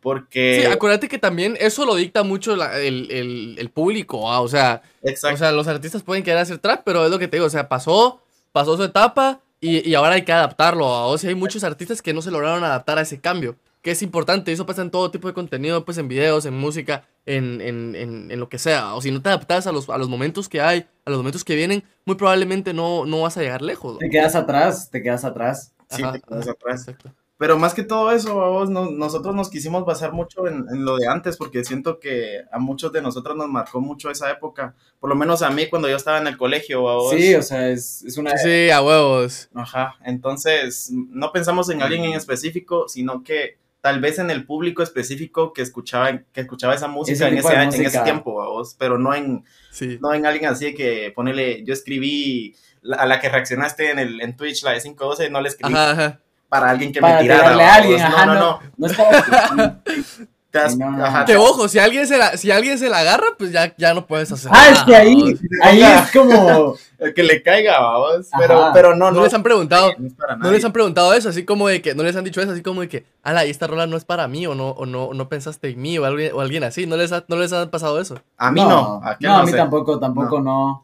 Porque... 0.00 0.60
sí, 0.60 0.66
acuérdate 0.70 1.08
que 1.08 1.18
también 1.18 1.56
eso 1.58 1.84
lo 1.84 1.96
dicta 1.96 2.22
mucho 2.22 2.54
la- 2.54 2.78
el, 2.78 3.10
el- 3.10 3.56
el 3.58 3.70
público, 3.70 4.30
ah, 4.30 4.40
o 4.40 4.46
sea, 4.48 4.82
exacto. 5.02 5.34
O 5.34 5.38
sea, 5.38 5.52
los 5.52 5.66
artistas 5.66 6.02
pueden 6.02 6.22
querer 6.22 6.38
hacer 6.38 6.58
trap, 6.58 6.82
pero 6.84 7.04
es 7.04 7.10
lo 7.10 7.18
que 7.18 7.26
te 7.26 7.38
digo, 7.38 7.46
o 7.46 7.50
sea, 7.50 7.68
pasó, 7.68 8.20
pasó 8.52 8.76
su 8.76 8.84
etapa 8.84 9.40
y, 9.60 9.88
y 9.88 9.94
ahora 9.94 10.14
hay 10.14 10.22
que 10.22 10.32
adaptarlo. 10.32 10.86
O 11.08 11.18
sea, 11.18 11.30
hay 11.30 11.34
muchos 11.34 11.64
artistas 11.64 12.02
que 12.02 12.12
no 12.12 12.22
se 12.22 12.30
lograron 12.30 12.62
adaptar 12.62 12.98
a 12.98 13.02
ese 13.02 13.20
cambio, 13.20 13.56
que 13.86 13.92
es 13.92 14.02
importante. 14.02 14.50
Eso 14.50 14.66
pasa 14.66 14.82
en 14.82 14.90
todo 14.90 15.12
tipo 15.12 15.28
de 15.28 15.34
contenido, 15.34 15.84
pues 15.84 15.96
en 15.98 16.08
videos, 16.08 16.44
en 16.44 16.54
música, 16.58 17.06
en, 17.24 17.60
en, 17.60 17.94
en, 17.94 18.32
en 18.32 18.40
lo 18.40 18.48
que 18.48 18.58
sea. 18.58 18.96
O 18.96 19.00
si 19.00 19.12
no 19.12 19.22
te 19.22 19.28
adaptas 19.28 19.68
a 19.68 19.70
los, 19.70 19.88
a 19.88 19.96
los 19.96 20.08
momentos 20.08 20.48
que 20.48 20.60
hay, 20.60 20.88
a 21.04 21.10
los 21.10 21.18
momentos 21.20 21.44
que 21.44 21.54
vienen, 21.54 21.84
muy 22.04 22.16
probablemente 22.16 22.74
no, 22.74 23.06
no 23.06 23.20
vas 23.20 23.36
a 23.36 23.42
llegar 23.42 23.62
lejos. 23.62 23.92
¿no? 23.92 23.98
Te 24.00 24.10
quedas 24.10 24.34
atrás, 24.34 24.90
te 24.90 25.04
quedas 25.04 25.24
atrás. 25.24 25.72
Sí, 25.88 26.02
te 26.02 26.20
quedas 26.20 26.48
atrás. 26.48 26.80
Exacto. 26.88 27.12
Pero 27.38 27.56
más 27.58 27.74
que 27.74 27.84
todo 27.84 28.10
eso, 28.10 28.34
vos, 28.34 28.70
no- 28.70 28.90
nosotros 28.90 29.36
nos 29.36 29.50
quisimos 29.50 29.84
basar 29.84 30.12
mucho 30.12 30.48
en, 30.48 30.64
en 30.68 30.84
lo 30.84 30.96
de 30.96 31.06
antes, 31.06 31.36
porque 31.36 31.64
siento 31.64 32.00
que 32.00 32.40
a 32.50 32.58
muchos 32.58 32.90
de 32.90 33.02
nosotros 33.02 33.36
nos 33.36 33.46
marcó 33.48 33.80
mucho 33.80 34.10
esa 34.10 34.28
época. 34.32 34.74
Por 34.98 35.10
lo 35.10 35.14
menos 35.14 35.42
a 35.42 35.50
mí 35.50 35.68
cuando 35.68 35.88
yo 35.88 35.94
estaba 35.96 36.18
en 36.18 36.26
el 36.26 36.36
colegio, 36.36 36.80
vos. 36.80 37.14
Sí, 37.14 37.36
o 37.36 37.42
sea, 37.42 37.68
es, 37.68 38.02
es 38.02 38.18
una... 38.18 38.36
Sí, 38.36 38.70
a 38.70 38.82
huevos. 38.82 39.48
Ajá, 39.54 39.94
entonces 40.04 40.90
no 40.92 41.30
pensamos 41.30 41.70
en 41.70 41.82
alguien 41.82 42.02
en 42.04 42.14
específico, 42.14 42.88
sino 42.88 43.22
que 43.22 43.58
tal 43.86 44.00
vez 44.00 44.18
en 44.18 44.32
el 44.32 44.44
público 44.44 44.82
específico 44.82 45.52
que 45.52 45.62
escuchaba, 45.62 46.18
que 46.32 46.40
escuchaba 46.40 46.74
esa 46.74 46.88
música, 46.88 47.14
Ese 47.14 47.28
en, 47.28 47.38
ese, 47.38 47.48
de 47.50 47.54
en 47.62 47.68
ese 47.68 47.82
música. 47.84 48.02
tiempo, 48.02 48.32
vos, 48.32 48.74
pero 48.76 48.98
no 48.98 49.14
en, 49.14 49.44
Sí. 49.70 49.96
no 50.02 50.12
en 50.12 50.26
alguien 50.26 50.50
así 50.50 50.74
que 50.74 51.12
ponele, 51.14 51.62
yo 51.64 51.72
escribí 51.72 52.56
la- 52.82 52.96
a 52.96 53.06
la 53.06 53.20
que 53.20 53.28
reaccionaste 53.28 53.92
en, 53.92 54.00
el, 54.00 54.20
en 54.20 54.36
Twitch, 54.36 54.64
la 54.64 54.72
de 54.72 54.80
512, 54.80 55.30
no 55.30 55.40
le 55.40 55.50
escribí 55.50 55.72
Ajá, 55.72 55.90
ajá. 55.92 56.20
para 56.48 56.70
alguien 56.70 56.90
que 56.90 57.00
Para 57.00 57.14
me 57.18 57.22
tirara. 57.22 57.48
a 57.70 57.74
alguien, 57.76 58.02
ajá, 58.02 58.26
no, 58.26 58.34
no, 58.34 58.40
no. 58.40 58.60
no. 58.76 58.88
No 58.88 59.80
No, 60.78 61.04
ajá, 61.04 61.24
Que 61.24 61.36
ojo, 61.36 61.68
si 61.68 61.78
alguien 61.78 62.06
se 62.06 62.18
la, 62.18 62.36
si 62.36 62.50
alguien 62.50 62.78
se 62.78 62.88
la 62.88 62.98
agarra, 62.98 63.26
pues 63.38 63.52
ya, 63.52 63.74
ya 63.76 63.94
no 63.94 64.06
puedes 64.06 64.30
hacer 64.32 64.50
Ah, 64.54 64.66
es 64.68 64.72
nada, 64.74 64.86
que 64.86 64.96
ahí, 64.96 65.14
vamos. 65.22 65.40
ahí 65.62 65.82
es 65.82 66.10
como. 66.12 66.74
el 66.98 67.14
que 67.14 67.22
le 67.22 67.42
caiga, 67.42 67.80
vamos. 67.80 68.28
Pero, 68.38 68.62
Ajá. 68.64 68.72
pero 68.72 68.96
no, 68.96 69.10
No 69.10 69.18
no. 69.18 69.24
les 69.24 69.34
han 69.34 69.42
preguntado, 69.42 69.90
no 70.38 70.50
les 70.50 70.64
han 70.64 70.72
preguntado 70.72 71.12
eso, 71.14 71.28
así 71.28 71.44
como 71.44 71.68
de 71.68 71.82
que, 71.82 71.94
no 71.94 72.02
les 72.02 72.16
han 72.16 72.24
dicho 72.24 72.40
eso, 72.40 72.52
así 72.52 72.62
como 72.62 72.80
de 72.80 72.88
que, 72.88 73.04
ala, 73.22 73.44
y 73.46 73.50
esta 73.50 73.66
rola 73.66 73.86
no 73.86 73.96
es 73.96 74.04
para 74.04 74.28
mí, 74.28 74.46
o 74.46 74.54
no, 74.54 74.70
o 74.70 74.86
no, 74.86 75.10
no 75.12 75.28
pensaste 75.28 75.68
en 75.70 75.80
mí, 75.80 75.98
o 75.98 76.04
alguien, 76.04 76.32
o 76.34 76.40
alguien 76.40 76.64
así, 76.64 76.86
no 76.86 76.96
les 76.96 77.12
ha, 77.12 77.24
no 77.28 77.36
les 77.36 77.52
ha 77.52 77.70
pasado 77.70 78.00
eso. 78.00 78.20
A 78.38 78.50
mí 78.50 78.60
no. 78.62 79.00
¿A 79.04 79.16
no, 79.20 79.28
no 79.28 79.36
a 79.38 79.42
mí 79.44 79.50
sé? 79.50 79.56
tampoco, 79.56 79.98
tampoco 79.98 80.40
no. 80.40 80.82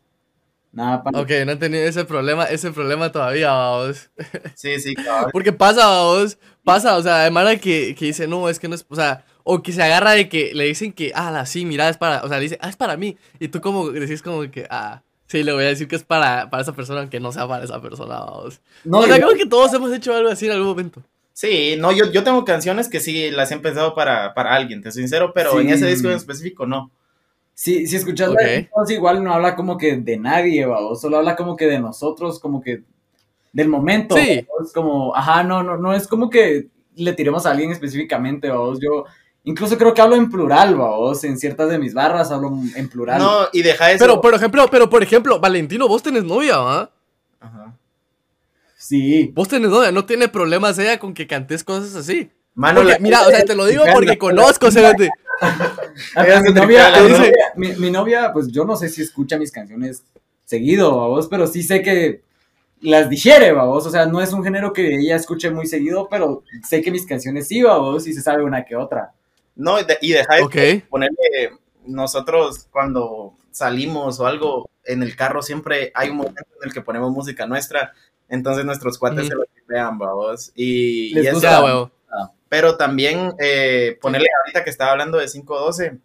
Nada, 0.75 1.02
para. 1.02 1.21
Ok, 1.21 1.29
no 1.45 1.52
han 1.52 1.59
tenido 1.59 1.85
ese 1.85 2.07
problema, 2.07 2.45
ese 2.45 2.71
problema 2.73 3.12
todavía, 3.12 3.52
vamos. 3.52 4.09
Sí, 4.55 4.81
sí, 4.81 4.95
cabrón. 4.95 5.31
Porque 5.33 5.52
pasa, 5.52 6.00
vos, 6.00 6.38
pasa, 6.64 6.97
o 6.97 7.02
sea, 7.02 7.25
hay 7.25 7.31
Mara 7.31 7.57
que, 7.57 7.95
que 7.95 8.07
dice, 8.07 8.26
no, 8.26 8.49
es 8.49 8.59
que 8.59 8.69
no 8.69 8.75
es, 8.75 8.87
o 8.88 8.95
sea, 8.95 9.23
o 9.45 9.63
que 9.63 9.73
se 9.73 9.83
agarra 9.83 10.13
de 10.13 10.29
que 10.29 10.53
le 10.55 10.65
dicen 10.65 10.93
que, 10.93 11.13
ah, 11.15 11.45
sí, 11.47 11.65
mira, 11.65 11.89
es 11.89 11.97
para, 11.99 12.23
o 12.25 12.29
sea, 12.29 12.39
le 12.39 12.45
dice, 12.45 12.59
ah, 12.61 12.69
es 12.69 12.77
para 12.77 12.97
mí. 12.97 13.17
Y 13.41 13.49
tú 13.49 13.61
como 13.61 13.91
decís 13.91 14.23
como 14.23 14.43
que, 14.51 14.67
ah, 14.71 15.03
sí, 15.27 15.43
le 15.43 15.53
voy 15.53 15.65
a 15.65 15.69
decir 15.69 15.89
que 15.89 15.97
es 15.97 16.05
para, 16.05 16.51
para 16.51 16.63
esa 16.63 16.73
persona, 16.75 17.01
aunque 17.01 17.21
no 17.21 17.33
sea 17.33 17.47
para 17.49 17.65
esa 17.65 17.81
persona, 17.81 18.21
vamos. 18.21 18.61
no, 18.85 18.99
o 18.99 19.07
sea, 19.07 19.19
yo- 19.19 19.27
creo 19.27 19.39
que 19.39 19.47
todos 19.47 19.73
hemos 19.75 19.93
hecho 19.93 20.15
algo 20.15 20.31
así 20.31 20.47
en 20.47 20.53
algún 20.53 20.69
momento. 20.69 21.03
Sí, 21.35 21.77
no, 21.79 21.93
yo, 21.93 22.11
yo 22.13 22.23
tengo 22.25 22.45
canciones 22.45 22.89
que 22.89 23.01
sí 23.01 23.31
las 23.31 23.51
he 23.51 23.59
pensado 23.59 23.95
para, 23.95 24.35
para 24.35 24.55
alguien, 24.55 24.83
te 24.83 24.93
soy 24.93 25.03
sincero, 25.03 25.33
pero 25.35 25.59
en 25.61 25.69
Sí. 25.69 25.73
ese 25.75 25.87
disco 25.87 26.09
en 26.09 26.17
específico 26.17 26.67
no. 26.67 26.91
Si, 27.55 27.87
si 27.87 27.97
escuchas 27.97 28.29
Ok. 28.31 28.37
la 28.41 28.69
voz, 28.75 28.91
igual 28.91 29.23
no 29.25 29.33
habla 29.33 29.57
como 29.57 29.77
que 29.79 29.97
de 29.97 30.19
nadie, 30.19 30.67
o 30.67 30.95
solo 30.95 31.19
habla 31.19 31.35
como 31.37 31.57
que 31.57 31.67
de 31.67 31.79
nosotros, 31.81 32.39
como 32.39 32.61
que 32.63 32.83
del 33.53 33.69
momento. 33.69 34.17
Sí. 34.17 34.41
¿va? 34.41 34.65
Es 34.65 34.73
como, 34.73 35.15
ajá, 35.17 35.43
no, 35.43 35.63
no, 35.63 35.77
no 35.79 35.95
es 35.95 36.07
como 36.07 36.29
que 36.31 36.69
le 36.97 37.13
tiremos 37.15 37.47
a 37.47 37.51
alguien 37.53 37.71
específicamente, 37.71 38.51
vos. 38.51 38.79
Yo 38.81 39.05
incluso 39.45 39.77
creo 39.79 39.93
que 39.95 40.01
hablo 40.03 40.17
en 40.17 40.31
plural, 40.31 40.75
vos. 40.77 41.25
En 41.25 41.39
ciertas 41.39 41.69
de 41.71 41.79
mis 41.79 41.95
barras 41.95 42.31
hablo 42.31 42.53
en 42.75 42.89
plural. 42.89 43.19
No, 43.21 43.41
y 43.53 43.63
deja 43.63 43.91
eso. 43.93 44.05
Pero, 44.05 44.21
por 44.21 44.35
ejemplo, 44.35 44.67
pero, 44.71 44.89
por 44.91 45.03
ejemplo, 45.03 45.39
Valentino, 45.41 45.89
vos 45.89 46.03
tenés 46.03 46.25
novia, 46.25 46.59
¿va? 46.59 46.91
Ajá. 47.41 47.75
Sí. 48.77 49.31
Vos 49.35 49.49
tenés 49.49 49.71
novia, 49.71 49.93
no 49.93 50.05
tiene 50.05 50.29
problemas 50.29 50.79
ella 50.79 50.99
con 50.99 51.15
que 51.15 51.27
cantes 51.27 51.63
cosas 51.65 51.95
así. 51.95 52.31
Mano, 52.55 52.81
Porque, 52.81 52.93
la- 52.95 52.99
mira, 52.99 53.23
o 53.23 53.31
sea, 53.31 53.45
te 53.45 53.55
lo 53.55 53.65
digo 53.67 53.85
porque 53.93 54.19
conozco, 54.19 54.71
Cerote. 54.71 55.11
Mi, 56.47 56.53
novia, 56.53 56.93
dice- 57.03 57.33
mi 57.57 57.91
novia, 57.91 58.33
pues 58.33 58.49
yo 58.49 58.65
no 58.65 58.77
sé 58.77 58.89
si 58.89 59.03
escucha 59.03 59.39
mis 59.39 59.51
canciones 59.51 60.05
seguido, 60.45 60.91
vos, 60.93 61.27
pero 61.29 61.47
sí 61.47 61.63
sé 61.63 61.83
que 61.83 62.23
las 62.81 63.09
digiere, 63.09 63.53
vos. 63.53 63.87
O 63.87 63.91
sea, 63.91 64.07
no 64.07 64.21
es 64.21 64.33
un 64.33 64.45
género 64.45 64.73
que 64.73 64.97
ella 64.97 65.17
escuche 65.17 65.51
muy 65.51 65.67
seguido, 65.67 66.09
pero 66.11 66.43
sé 66.69 66.83
que 66.83 66.91
mis 66.91 67.07
canciones 67.07 67.49
sí, 67.49 67.63
vos, 67.63 68.07
y 68.07 68.13
se 68.13 68.21
sabe 68.23 68.45
una 68.45 68.65
que 68.65 68.77
otra. 68.77 69.13
No, 69.55 69.79
y 69.81 69.85
de- 69.85 69.99
y 70.01 70.13
deja. 70.13 70.43
Ok. 70.45 70.57
ponerle 70.89 71.59
nosotros 71.85 72.69
cuando 72.71 73.37
salimos 73.51 74.19
o 74.21 74.27
algo 74.27 74.71
en 74.85 75.03
el 75.03 75.15
carro 75.17 75.43
siempre 75.43 75.91
hay 75.95 76.11
un 76.11 76.17
momento 76.19 76.43
en 76.61 76.69
el 76.69 76.73
que 76.73 76.81
ponemos 76.81 77.11
música 77.13 77.47
nuestra 77.47 77.93
entonces 78.29 78.65
nuestros 78.65 78.99
cuates 78.99 79.21
Ujú. 79.21 79.29
se 79.29 79.35
lo 79.35 79.45
tripean 79.45 79.99
babos 79.99 80.53
y, 80.55 81.13
Les 81.15 81.25
y 81.25 81.27
eso- 81.27 81.35
gusta. 81.37 81.63
Huevo. 81.65 81.91
pero 82.49 82.77
también 82.77 83.33
eh, 83.41 83.99
ponerle 84.01 84.29
ahorita 84.43 84.63
que 84.65 84.71
estaba 84.71 84.93
hablando 84.93 85.19
de 85.19 85.27
512 85.27 85.99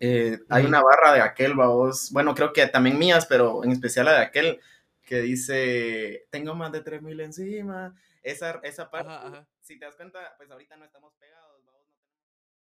eh, 0.00 0.38
hay 0.48 0.62
Ujú. 0.62 0.68
una 0.68 0.82
barra 0.82 1.12
de 1.14 1.20
aquel 1.20 1.54
babos 1.54 2.10
bueno 2.12 2.34
creo 2.34 2.52
que 2.52 2.66
también 2.66 2.98
mías 2.98 3.24
pero 3.26 3.62
en 3.64 3.70
especial 3.70 4.06
la 4.06 4.12
de 4.14 4.18
aquel 4.26 4.60
que 5.04 5.20
dice 5.20 6.26
tengo 6.30 6.54
más 6.54 6.72
de 6.72 6.80
3000 6.80 7.20
encima 7.20 7.94
esa, 8.22 8.60
esa 8.62 8.90
parte 8.90 9.10
Ajá, 9.12 9.26
ajá. 9.28 9.46
si 9.60 9.78
te 9.78 9.84
das 9.86 9.94
cuenta 9.96 10.18
pues 10.38 10.50
ahorita 10.50 10.76
no 10.76 10.84
estamos 10.84 11.12
pegados 11.20 11.33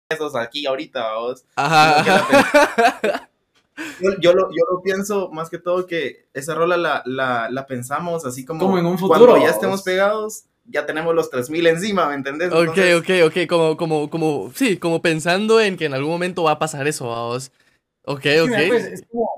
tenemos 0.07 0.33
esos 0.33 0.35
aquí 0.35 0.65
ahorita 0.65 1.01
babos 1.01 1.45
Ajá. 1.55 2.03
yo, 3.99 4.09
yo 4.21 4.33
lo, 4.33 4.49
yo 4.49 4.63
lo 4.71 4.81
pienso 4.81 5.29
más 5.31 5.49
que 5.49 5.57
todo 5.59 5.85
que 5.85 6.27
esa 6.33 6.55
rola 6.55 6.77
la, 6.77 7.01
la, 7.05 7.49
la 7.49 7.65
pensamos 7.65 8.25
así 8.25 8.45
como, 8.45 8.59
Como 8.59 8.77
en 8.77 8.85
un 8.85 8.97
futuro, 8.97 9.25
cuando 9.25 9.37
ya 9.37 9.43
vamos. 9.43 9.55
estemos 9.55 9.81
pegados, 9.83 10.45
ya 10.65 10.85
tenemos 10.85 11.13
los 11.15 11.29
3000 11.29 11.65
encima, 11.67 12.07
¿me 12.07 12.15
entendés? 12.15 12.51
Ok, 12.51 12.59
Entonces, 12.59 12.95
ok, 12.95 13.09
ok, 13.27 13.47
como, 13.49 13.77
como, 13.77 14.09
como, 14.09 14.51
sí, 14.53 14.77
como 14.77 15.01
pensando 15.01 15.59
en 15.59 15.77
que 15.77 15.85
en 15.85 15.93
algún 15.93 16.11
momento 16.11 16.43
va 16.43 16.51
a 16.51 16.59
pasar 16.59 16.87
eso, 16.87 17.07
vamos. 17.09 17.51
Ok, 18.05 18.21
Sí, 18.23 18.29
mira, 18.47 18.63
pues, 18.67 18.83
ok. 18.85 18.93
es 18.93 19.03
como- 19.09 19.29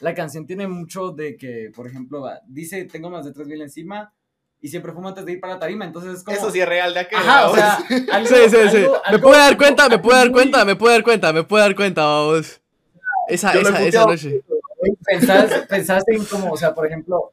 la 0.00 0.14
canción 0.14 0.46
tiene 0.46 0.68
mucho 0.68 1.10
de 1.10 1.36
que, 1.36 1.72
por 1.74 1.86
ejemplo, 1.88 2.24
dice, 2.46 2.84
tengo 2.84 3.10
más 3.10 3.24
de 3.24 3.32
3000 3.32 3.60
encima, 3.62 4.14
y 4.60 4.68
siempre 4.68 4.92
fumo 4.92 5.08
antes 5.08 5.24
de 5.24 5.32
ir 5.32 5.40
para 5.40 5.54
la 5.54 5.58
tarima, 5.60 5.84
entonces 5.84 6.18
es 6.18 6.24
como... 6.24 6.36
Eso 6.36 6.50
sí 6.50 6.60
es 6.60 6.68
real 6.68 6.92
de 6.94 7.00
aquel. 7.00 7.18
Ajá, 7.18 7.48
o 7.50 7.54
babos. 7.54 7.58
sea, 7.58 7.76
algo, 8.12 8.28
Sí, 8.28 8.34
sí, 8.48 8.56
sí. 8.70 8.76
algo- 8.78 8.92
Me 8.92 8.98
algo- 9.16 9.22
puedo 9.22 9.36
dar 9.38 9.56
cuenta, 9.56 9.88
me 9.88 9.98
puedo 9.98 10.16
dar 10.18 10.32
cuenta, 10.32 10.64
me 10.64 10.76
puedo 10.76 10.92
dar 10.92 11.02
cuenta, 11.04 11.32
me 11.32 11.44
puedo 11.44 11.62
dar 11.62 11.74
cuenta, 11.76 12.04
vamos. 12.04 12.60
Esa, 13.28 13.52
Yo 13.54 13.60
esa, 13.60 13.82
esa 13.82 14.04
noche. 14.06 14.42
Pensás, 15.04 15.66
pensás 15.68 16.04
en 16.08 16.24
como, 16.24 16.52
o 16.52 16.56
sea, 16.56 16.74
por 16.74 16.86
ejemplo, 16.86 17.32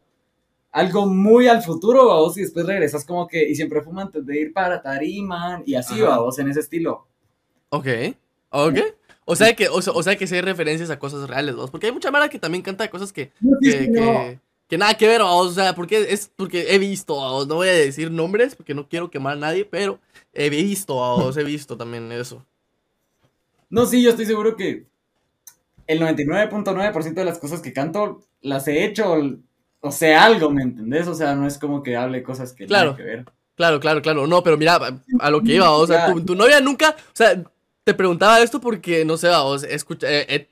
algo 0.72 1.05
muy 1.05 1.48
al 1.48 1.62
futuro, 1.63 2.03
vos, 2.05 2.38
y 2.38 2.41
después 2.41 2.65
regresas 2.65 3.05
como 3.05 3.27
que, 3.27 3.48
y 3.48 3.55
siempre 3.55 3.82
fuma 3.82 4.01
antes 4.03 4.25
de 4.25 4.39
ir 4.41 4.53
para 4.53 4.82
tarima, 4.82 5.62
y 5.65 5.75
así, 5.75 6.01
Ajá. 6.01 6.17
vos, 6.20 6.38
en 6.39 6.50
ese 6.50 6.60
estilo. 6.60 7.05
Ok, 7.70 7.88
ok. 8.50 8.77
O 9.25 9.36
sea 9.36 9.55
que, 9.55 9.70
o, 9.70 9.82
sea- 9.82 9.94
o 9.94 10.03
sea 10.03 10.15
que 10.17 10.27
sí 10.27 10.36
hay 10.36 10.41
referencias 10.41 10.89
a 10.89 11.00
cosas 11.00 11.27
reales, 11.29 11.55
vos. 11.55 11.72
Porque 11.72 11.88
hay 11.88 11.91
mucha 11.94 12.12
mara 12.12 12.29
que 12.29 12.38
también 12.39 12.62
canta 12.62 12.89
cosas 12.89 13.12
que, 13.13 13.32
que, 13.62 13.91
que, 13.91 14.39
que 14.68 14.78
nada 14.78 14.96
que 14.96 15.08
ver, 15.08 15.22
o 15.22 15.50
sea, 15.52 15.76
porque 15.76 16.08
es 16.10 16.32
porque 16.36 16.74
he 16.74 16.80
visto, 16.80 17.46
no 17.46 17.56
voy 17.56 17.70
a 17.70 17.74
decir 17.74 18.10
nombres 18.12 18.56
porque 18.56 18.74
no 18.74 18.88
quiero 18.88 19.10
quemar 19.12 19.34
a 19.34 19.40
nadie, 19.40 19.66
pero 19.66 20.00
he 20.34 20.50
visto, 20.50 20.98
vamos, 20.98 21.38
he 21.38 21.44
visto 21.44 21.78
también 21.78 22.12
eso. 22.12 22.44
No, 23.70 23.86
sí, 23.86 24.02
yo 24.04 24.12
estoy 24.12 24.26
seguro 24.26 24.56
que 24.56 24.86
el 25.88 26.00
99.9% 26.00 27.14
de 27.14 27.26
las 27.26 27.40
cosas 27.40 27.62
que 27.62 27.74
canto 27.74 28.22
las 28.42 28.68
he 28.68 28.86
hecho 28.86 29.16
o 29.82 29.92
sé 29.92 30.16
algo, 30.16 30.50
¿me 30.50 30.64
entendés? 30.64 31.08
O 31.08 31.14
sea, 31.16 31.36
no 31.36 31.46
es 31.46 31.58
como 31.60 31.84
que 31.84 31.96
hable 31.96 32.24
cosas 32.24 32.54
que 32.54 32.66
Claro. 32.66 32.92
nada 32.92 32.98
que 32.98 33.04
ver. 33.04 33.26
Claro, 33.56 33.80
claro, 33.80 34.02
claro. 34.02 34.28
No, 34.28 34.44
pero 34.44 34.58
mira, 34.58 34.80
a- 35.20 35.30
lo 35.30 35.42
que 35.42 35.54
iba, 35.54 35.72
o 35.72 35.86
sea, 35.88 36.12
tu, 36.12 36.22
tu 36.26 36.36
novia 36.36 36.60
nunca, 36.60 36.96
o 37.00 37.16
sea, 37.16 37.42
te 37.84 37.94
preguntaba 37.94 38.42
esto 38.42 38.60
porque, 38.60 39.06
no 39.06 39.16
sé, 39.18 39.28
he, 39.30 39.76
escucha- 39.76 40.10
he- 40.12 40.36
he 40.36 40.50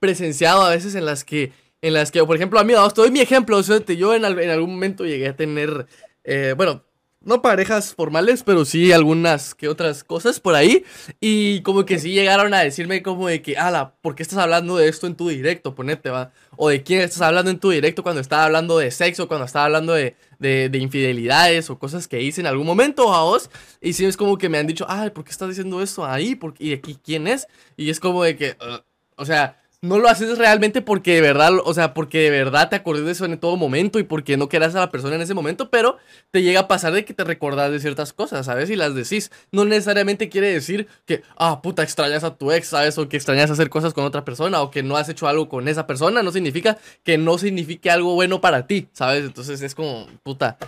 presenciado 0.00 0.62
a 0.62 0.70
veces 0.70 0.94
en 0.96 1.06
las 1.06 1.24
que, 1.24 1.52
en 1.86 1.94
las 1.94 2.10
que, 2.10 2.24
por 2.24 2.34
ejemplo, 2.34 2.58
a 2.58 2.64
mí, 2.64 2.74
doy 2.94 3.10
mi 3.10 3.20
ejemplo, 3.20 3.56
o 3.56 3.62
sea, 3.62 3.78
yo 3.84 4.12
en, 4.14 4.24
en 4.24 4.50
algún 4.50 4.70
momento 4.70 5.04
llegué 5.04 5.28
a 5.28 5.36
tener, 5.36 5.86
eh, 6.24 6.54
bueno, 6.56 6.82
no 7.20 7.42
parejas 7.42 7.94
formales, 7.94 8.42
pero 8.42 8.64
sí 8.64 8.92
algunas 8.92 9.54
que 9.54 9.68
otras 9.68 10.02
cosas 10.02 10.40
por 10.40 10.54
ahí, 10.54 10.84
y 11.20 11.60
como 11.62 11.84
que 11.84 12.00
sí 12.00 12.10
llegaron 12.12 12.54
a 12.54 12.60
decirme 12.60 13.02
como 13.02 13.28
de 13.28 13.40
que, 13.40 13.56
ala, 13.56 13.94
¿por 14.00 14.16
qué 14.16 14.24
estás 14.24 14.38
hablando 14.38 14.76
de 14.76 14.88
esto 14.88 15.06
en 15.06 15.16
tu 15.16 15.28
directo? 15.28 15.76
Ponete, 15.76 16.10
va. 16.10 16.32
O 16.56 16.68
de 16.68 16.82
quién 16.82 17.00
estás 17.02 17.22
hablando 17.22 17.52
en 17.52 17.60
tu 17.60 17.70
directo 17.70 18.02
cuando 18.02 18.20
estaba 18.20 18.44
hablando 18.44 18.78
de 18.78 18.90
sexo, 18.90 19.28
cuando 19.28 19.46
estaba 19.46 19.66
hablando 19.66 19.92
de, 19.92 20.16
de, 20.40 20.68
de 20.68 20.78
infidelidades 20.78 21.70
o 21.70 21.78
cosas 21.78 22.08
que 22.08 22.20
hice 22.20 22.40
en 22.40 22.48
algún 22.48 22.66
momento 22.66 23.12
a 23.14 23.22
vos. 23.22 23.48
Y 23.80 23.92
sí 23.92 24.04
es 24.04 24.16
como 24.16 24.38
que 24.38 24.48
me 24.48 24.58
han 24.58 24.66
dicho, 24.66 24.86
ay, 24.88 25.10
¿por 25.10 25.24
qué 25.24 25.30
estás 25.30 25.48
diciendo 25.48 25.80
esto 25.82 26.04
ahí? 26.04 26.34
¿Por 26.34 26.54
¿Y 26.58 26.72
aquí 26.72 26.98
quién 27.04 27.28
es? 27.28 27.46
Y 27.76 27.90
es 27.90 28.00
como 28.00 28.24
de 28.24 28.36
que, 28.36 28.56
uh, 28.60 28.78
o 29.16 29.24
sea, 29.24 29.60
no 29.86 29.98
lo 29.98 30.08
haces 30.08 30.38
realmente 30.38 30.82
porque 30.82 31.14
de 31.14 31.20
verdad, 31.20 31.52
o 31.64 31.72
sea, 31.72 31.94
porque 31.94 32.18
de 32.18 32.30
verdad 32.30 32.68
te 32.68 32.76
acordás 32.76 33.04
de 33.04 33.12
eso 33.12 33.24
en 33.24 33.38
todo 33.38 33.56
momento 33.56 33.98
y 33.98 34.02
porque 34.02 34.36
no 34.36 34.48
quieras 34.48 34.74
a 34.74 34.80
la 34.80 34.90
persona 34.90 35.16
en 35.16 35.22
ese 35.22 35.34
momento, 35.34 35.70
pero 35.70 35.96
te 36.30 36.42
llega 36.42 36.60
a 36.60 36.68
pasar 36.68 36.92
de 36.92 37.04
que 37.04 37.14
te 37.14 37.24
recordás 37.24 37.70
de 37.70 37.80
ciertas 37.80 38.12
cosas, 38.12 38.46
¿sabes? 38.46 38.68
Y 38.70 38.76
las 38.76 38.94
decís. 38.94 39.30
No 39.52 39.64
necesariamente 39.64 40.28
quiere 40.28 40.52
decir 40.52 40.88
que, 41.04 41.22
ah, 41.36 41.62
puta, 41.62 41.82
extrañas 41.82 42.24
a 42.24 42.34
tu 42.36 42.52
ex, 42.52 42.68
¿sabes? 42.68 42.98
O 42.98 43.08
que 43.08 43.16
extrañas 43.16 43.50
hacer 43.50 43.70
cosas 43.70 43.94
con 43.94 44.04
otra 44.04 44.24
persona 44.24 44.60
o 44.60 44.70
que 44.70 44.82
no 44.82 44.96
has 44.96 45.08
hecho 45.08 45.28
algo 45.28 45.48
con 45.48 45.68
esa 45.68 45.86
persona. 45.86 46.22
No 46.22 46.32
significa 46.32 46.78
que 47.02 47.18
no 47.18 47.38
signifique 47.38 47.90
algo 47.90 48.14
bueno 48.14 48.40
para 48.40 48.66
ti, 48.66 48.88
¿sabes? 48.92 49.24
Entonces 49.24 49.62
es 49.62 49.74
como, 49.74 50.06
puta, 50.22 50.58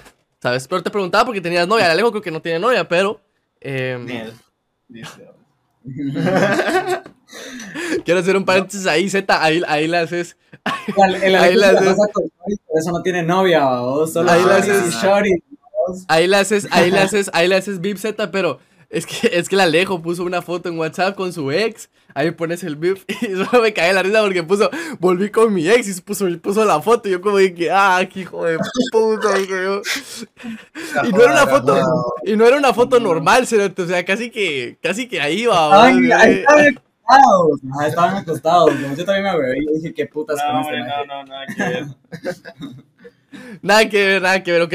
¿sabes? 0.40 0.68
Pero 0.68 0.82
te 0.82 0.90
preguntaba 0.90 1.24
porque 1.24 1.40
tenías 1.40 1.66
novia. 1.66 1.90
Alejo 1.90 2.10
creo 2.10 2.22
que 2.22 2.30
no 2.30 2.40
tiene 2.40 2.58
novia, 2.58 2.88
pero... 2.88 3.20
dice. 4.88 5.28
quiero 8.04 8.20
hacer 8.20 8.36
un 8.36 8.44
paréntesis 8.44 8.86
ahí, 8.86 9.08
Z, 9.08 9.42
ahí, 9.42 9.62
ahí 9.66 9.88
le 9.88 9.98
haces... 9.98 10.36
El, 10.96 11.14
el 11.22 11.34
Ahí 11.36 11.54
Alejo 11.54 11.60
la 11.60 11.72
la 11.72 11.78
haces. 11.80 11.88
pasa 11.96 12.12
con 12.12 12.24
Shorty, 12.24 12.56
por 12.66 12.78
eso 12.78 12.90
no 12.92 13.02
tiene 13.02 13.22
novia, 13.22 13.64
vos, 13.80 14.12
solo 14.12 14.30
Ahí 14.30 14.42
la 14.44 14.56
haces. 14.56 14.94
Ahí 16.08 16.26
le 16.26 16.36
haces, 16.36 16.68
ahí 16.70 16.90
le 16.90 16.98
haces, 16.98 17.30
ahí 17.32 17.48
le 17.48 17.56
haces 17.56 17.80
beep 17.80 17.98
Z, 17.98 18.30
pero 18.30 18.58
es 18.90 19.04
que, 19.06 19.30
es 19.32 19.48
que 19.48 19.54
el 19.54 19.60
Alejo 19.60 20.00
puso 20.00 20.24
una 20.24 20.40
foto 20.42 20.68
en 20.68 20.78
WhatsApp 20.78 21.14
con 21.14 21.32
su 21.32 21.50
ex. 21.50 21.90
Ahí 22.14 22.30
pones 22.30 22.64
el 22.64 22.76
beep 22.76 22.98
y 23.22 23.26
solo 23.26 23.62
me 23.62 23.72
caí 23.72 23.92
la 23.92 24.02
risa 24.02 24.22
porque 24.22 24.42
puso, 24.42 24.70
volví 24.98 25.30
con 25.30 25.52
mi 25.52 25.68
ex 25.68 25.98
y 25.98 26.00
puso, 26.00 26.26
puso 26.40 26.64
la 26.64 26.80
foto. 26.80 27.08
Y 27.08 27.12
yo 27.12 27.20
como 27.20 27.36
dije, 27.38 27.70
ah, 27.70 28.00
qué 28.10 28.20
hijo 28.20 28.44
de 28.44 28.58
puta. 28.92 29.34
Y 31.04 31.12
no 31.12 31.22
era 31.22 31.32
una 31.32 31.46
foto, 31.46 31.76
y 32.24 32.36
no 32.36 32.46
era 32.46 32.56
una 32.56 32.72
foto 32.72 32.98
normal, 32.98 33.42
o 33.42 33.86
sea, 33.86 34.04
casi 34.04 34.30
que, 34.30 34.78
casi 34.82 35.06
que 35.06 35.20
ahí 35.20 35.46
va. 35.46 35.84
Ay, 35.84 36.10
ahí 36.12 36.32
estaban 36.38 36.80
acostados. 37.08 37.60
Ajá, 37.72 37.86
estaban 37.86 38.16
acostados. 38.16 38.74
¿no? 38.74 38.94
Yo 38.94 39.04
también 39.04 39.24
me 39.24 39.30
acuerdo. 39.30 39.54
Y 39.54 39.66
dije, 39.74 39.94
qué 39.94 40.06
putas 40.06 40.36
No, 40.36 40.46
con 40.46 40.56
hombre, 40.56 40.78
este 40.80 40.90
no, 40.90 41.04
no, 41.06 41.24
nada 41.24 41.46
que 41.46 41.62
ver. 41.62 41.84
Nada 43.62 43.88
que 43.88 44.06
ver, 44.06 44.22
nada 44.22 44.42
que 44.42 44.52
ver. 44.52 44.62
Ok, 44.62 44.74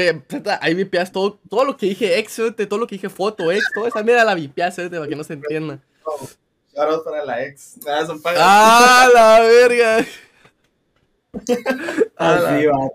ahí 0.60 0.74
vipeas 0.74 1.10
todo, 1.10 1.40
todo 1.50 1.64
lo 1.64 1.76
que 1.76 1.86
dije 1.86 2.18
ex, 2.18 2.36
todo 2.68 2.78
lo 2.78 2.86
que 2.86 2.94
dije 2.94 3.08
foto, 3.08 3.50
ex, 3.50 3.64
toda 3.74 3.88
esa 3.88 4.02
mierda 4.02 4.24
la 4.24 4.34
vipeas, 4.34 4.76
para 4.76 5.08
que 5.08 5.16
no 5.16 5.24
se 5.24 5.34
entienda. 5.34 5.80
Out 6.76 7.04
para 7.04 7.24
la 7.24 7.44
ex. 7.44 7.78
Ah, 7.86 8.04
son 8.06 8.20
pagas. 8.22 8.40
¡Ah, 8.42 9.08
la 9.12 9.40
verga! 9.40 10.06
Ah, 12.16 12.36
Así 12.46 12.66
va. 12.66 12.90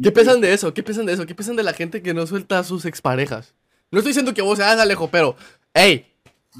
¿Qué 0.00 0.12
piensan 0.12 0.40
de 0.40 0.52
eso? 0.52 0.72
¿Qué 0.72 0.80
piensan 0.84 1.06
de 1.06 1.12
eso? 1.12 1.26
¿Qué 1.26 1.34
piensan 1.34 1.56
de 1.56 1.64
la 1.64 1.72
gente 1.72 2.00
que 2.02 2.14
no 2.14 2.24
suelta 2.24 2.60
a 2.60 2.64
sus 2.64 2.84
exparejas? 2.84 3.52
No 3.90 3.98
estoy 3.98 4.10
diciendo 4.10 4.32
que 4.32 4.42
vos 4.42 4.58
seas 4.58 4.78
Alejo, 4.78 5.10
pero, 5.10 5.34
ey, 5.74 6.09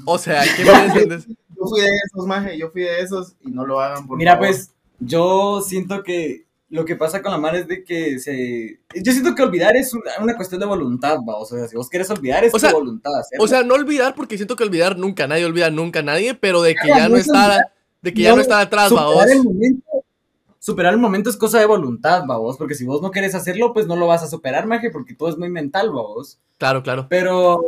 o 0.05 0.17
sea, 0.17 0.43
¿qué 0.55 0.63
de 0.63 1.15
eso? 1.15 1.27
Yo 1.29 1.67
fui 1.67 1.81
de 1.81 1.87
esos, 2.05 2.27
maje. 2.27 2.57
Yo 2.57 2.71
fui 2.71 2.81
de 2.83 2.99
esos 3.01 3.35
y 3.41 3.51
no 3.51 3.65
lo 3.65 3.79
hagan 3.79 4.07
por 4.07 4.17
Mira, 4.17 4.33
favor. 4.33 4.47
pues, 4.47 4.71
yo 4.99 5.61
siento 5.61 6.03
que 6.03 6.45
lo 6.69 6.85
que 6.85 6.95
pasa 6.95 7.21
con 7.21 7.31
la 7.33 7.37
mar 7.37 7.53
es 7.55 7.67
de 7.67 7.83
que 7.83 8.17
se... 8.19 8.79
Yo 8.95 9.11
siento 9.11 9.35
que 9.35 9.43
olvidar 9.43 9.75
es 9.75 9.93
una, 9.93 10.11
una 10.21 10.35
cuestión 10.37 10.61
de 10.61 10.65
voluntad, 10.67 11.17
va. 11.27 11.35
O 11.35 11.45
sea, 11.45 11.67
si 11.67 11.75
vos 11.75 11.89
quieres 11.89 12.09
olvidar, 12.09 12.45
es 12.45 12.53
O 12.53 12.59
sea, 12.59 12.69
tu 12.69 12.77
voluntad. 12.77 13.11
hacerlo. 13.19 13.43
O 13.43 13.47
sea, 13.47 13.63
no 13.63 13.73
olvidar, 13.75 14.15
porque 14.15 14.37
siento 14.37 14.55
que 14.55 14.63
olvidar 14.63 14.97
nunca, 14.97 15.27
nadie 15.27 15.45
olvida 15.45 15.69
nunca 15.69 15.99
a 15.99 16.03
nadie, 16.03 16.33
pero 16.33 16.61
de 16.61 16.73
que 16.75 16.87
ya 16.87 17.03
no 17.03 17.09
no 17.09 17.17
es 17.17 17.25
está, 17.27 17.71
de 18.01 18.13
que 18.13 18.21
ya 18.21 18.33
no 18.33 18.41
está 18.41 18.61
atrás, 18.61 18.91
va 18.95 19.05
vos. 19.05 19.25
el 19.29 19.43
momento, 19.43 19.85
superar 20.59 20.93
el 20.93 20.99
momento 20.99 21.29
es 21.29 21.35
cosa 21.35 21.59
de 21.59 21.65
voluntad, 21.65 22.23
va 22.29 22.37
vos, 22.37 22.55
porque 22.57 22.75
si 22.75 22.85
vos 22.85 23.01
no 23.01 23.11
quieres 23.11 23.35
hacerlo, 23.35 23.73
pues 23.73 23.85
no 23.85 23.97
lo 23.97 24.07
vas 24.07 24.23
a 24.23 24.27
superar, 24.27 24.65
maje, 24.65 24.89
porque 24.91 25.13
todo 25.13 25.27
es 25.27 25.37
muy 25.37 25.49
mental, 25.49 25.89
va 25.89 26.01
vos. 26.03 26.39
Claro, 26.57 26.81
claro. 26.83 27.07
Pero 27.09 27.59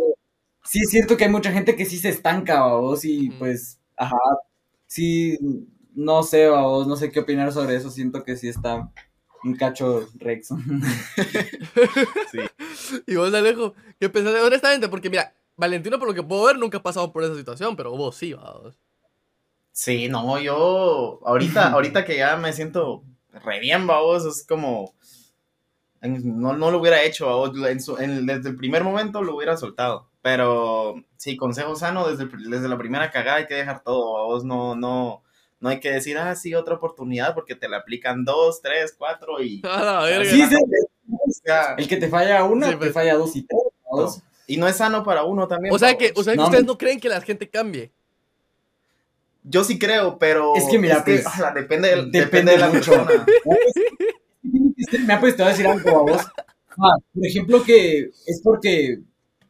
sí 0.63 0.79
es 0.79 0.89
cierto 0.89 1.17
que 1.17 1.25
hay 1.25 1.32
mucha 1.32 1.51
gente 1.51 1.75
que 1.75 1.86
sí 1.86 1.98
se 1.98 2.10
estanca, 2.10 2.65
vos, 2.65 3.05
y 3.05 3.29
pues, 3.32 3.79
ajá, 3.96 4.17
sí, 4.88 5.38
no 5.93 6.24
sé, 6.24 6.50
vos, 6.50 6.88
no 6.88 6.96
sé 6.96 7.12
qué 7.12 7.20
opinar 7.20 7.51
sobre 7.51 7.75
eso, 7.75 7.89
siento 7.89 8.24
que 8.24 8.38
sí 8.38 8.48
está 8.48 8.89
un 9.43 9.55
cacho 9.55 10.08
Rex. 10.15 10.50
Y 13.08 13.15
vos, 13.15 13.34
Alejo, 13.34 13.74
¿qué 14.00 14.10
pensás? 14.10 14.34
Honestamente, 14.41 14.89
porque 14.89 15.10
mira, 15.10 15.34
Valentino, 15.55 16.00
por 16.00 16.08
lo 16.08 16.13
que 16.13 16.24
puedo 16.24 16.46
ver, 16.46 16.58
nunca 16.58 16.79
ha 16.79 16.84
pasado 16.84 17.12
por 17.12 17.24
esa 17.24 17.36
situación, 17.36 17.75
pero 17.75 17.91
vos 17.91 18.15
sí, 18.15 18.34
vos. 18.34 18.75
Sí, 19.72 20.08
no, 20.10 20.39
yo 20.39 21.20
ahorita, 21.25 21.72
ahorita 21.72 22.05
que 22.05 22.17
ya 22.17 22.36
me 22.38 22.53
siento 22.53 23.03
re 23.32 23.60
bien, 23.60 23.88
babos, 23.88 24.25
es 24.25 24.46
como 24.46 24.93
no, 26.03 26.53
no 26.53 26.72
lo 26.72 26.79
hubiera 26.79 27.01
hecho, 27.03 27.45
en 27.67 27.81
su- 27.81 27.98
en- 27.98 28.25
desde 28.25 28.50
el 28.50 28.55
primer 28.57 28.83
momento 28.83 29.22
lo 29.24 29.36
hubiera 29.36 29.55
soltado, 29.57 30.10
pero 30.22 30.95
sí, 31.17 31.38
consejo 31.38 31.75
sano, 31.75 32.07
desde, 32.10 32.27
desde 32.50 32.67
la 32.67 32.77
primera 32.77 33.10
cagada 33.12 33.38
hay 33.38 33.48
que 33.48 33.55
dejar 33.55 33.83
todo, 33.83 34.13
babos, 34.13 34.43
no, 34.43 34.75
no, 34.75 35.24
no 35.60 35.69
hay 35.69 35.79
que 35.79 35.91
decir, 35.91 36.17
ah, 36.17 36.36
sí, 36.36 36.53
otra 36.55 36.75
oportunidad, 36.75 37.33
porque 37.33 37.55
te 37.55 37.69
la 37.69 37.77
aplican 37.77 38.25
dos, 38.25 38.62
tres, 38.62 38.93
cuatro 38.98 39.41
y, 39.41 39.62
A 39.69 39.83
la 39.83 40.01
verga. 40.01 40.29
Sí, 40.29 40.45
sí, 40.45 40.55
o 41.10 41.31
sea, 41.45 41.75
el 41.77 41.88
que 41.88 41.98
te 41.98 42.10
falla 42.10 42.43
una, 42.43 42.65
Sí, 42.67 42.72
te 42.74 42.77
pues. 42.77 42.93
falla 42.93 43.15
dos 43.15 43.36
y 43.36 43.43
tres, 43.43 43.62
vos. 43.89 44.22
y 44.48 44.57
no 44.57 44.67
es 44.67 44.75
sano 44.75 45.03
para 45.03 45.24
uno 45.24 45.48
también. 45.48 45.74
O 45.74 45.79
sea 45.79 45.98
que, 45.98 46.12
o 46.15 46.24
sea 46.24 46.33
que 46.33 46.38
No, 46.38 46.45
ustedes 46.45 46.63
me- 46.63 46.67
no 46.67 46.77
creen 46.77 47.00
que 47.00 47.07
la 47.10 47.22
gente 47.22 47.50
cambie. 47.50 47.91
Yo 49.45 49.63
sí 49.65 49.77
creo, 49.77 50.17
pero 50.17 50.55
Es 50.55 50.63
que 50.69 50.79
mira, 50.79 51.03
pues, 51.03 51.25
ala, 51.27 51.51
depende, 51.51 51.89
del- 51.89 52.12
depende 52.12 52.19
depende 52.25 52.51
de 52.53 52.57
la 52.60 52.67
mucho. 52.69 52.91
persona. 52.91 53.25
Me 55.06 55.13
ha 55.13 55.20
pues 55.20 55.36
te 55.36 55.44
voy 55.44 55.50
a 55.52 55.56
decir 55.56 55.68
algo 55.68 55.90
a 55.90 56.02
vos. 56.04 56.22
Ah, 56.72 56.96
por 57.13 57.25
ejemplo, 57.25 57.63
que 57.63 58.10
es 58.25 58.42
porque, 58.44 59.00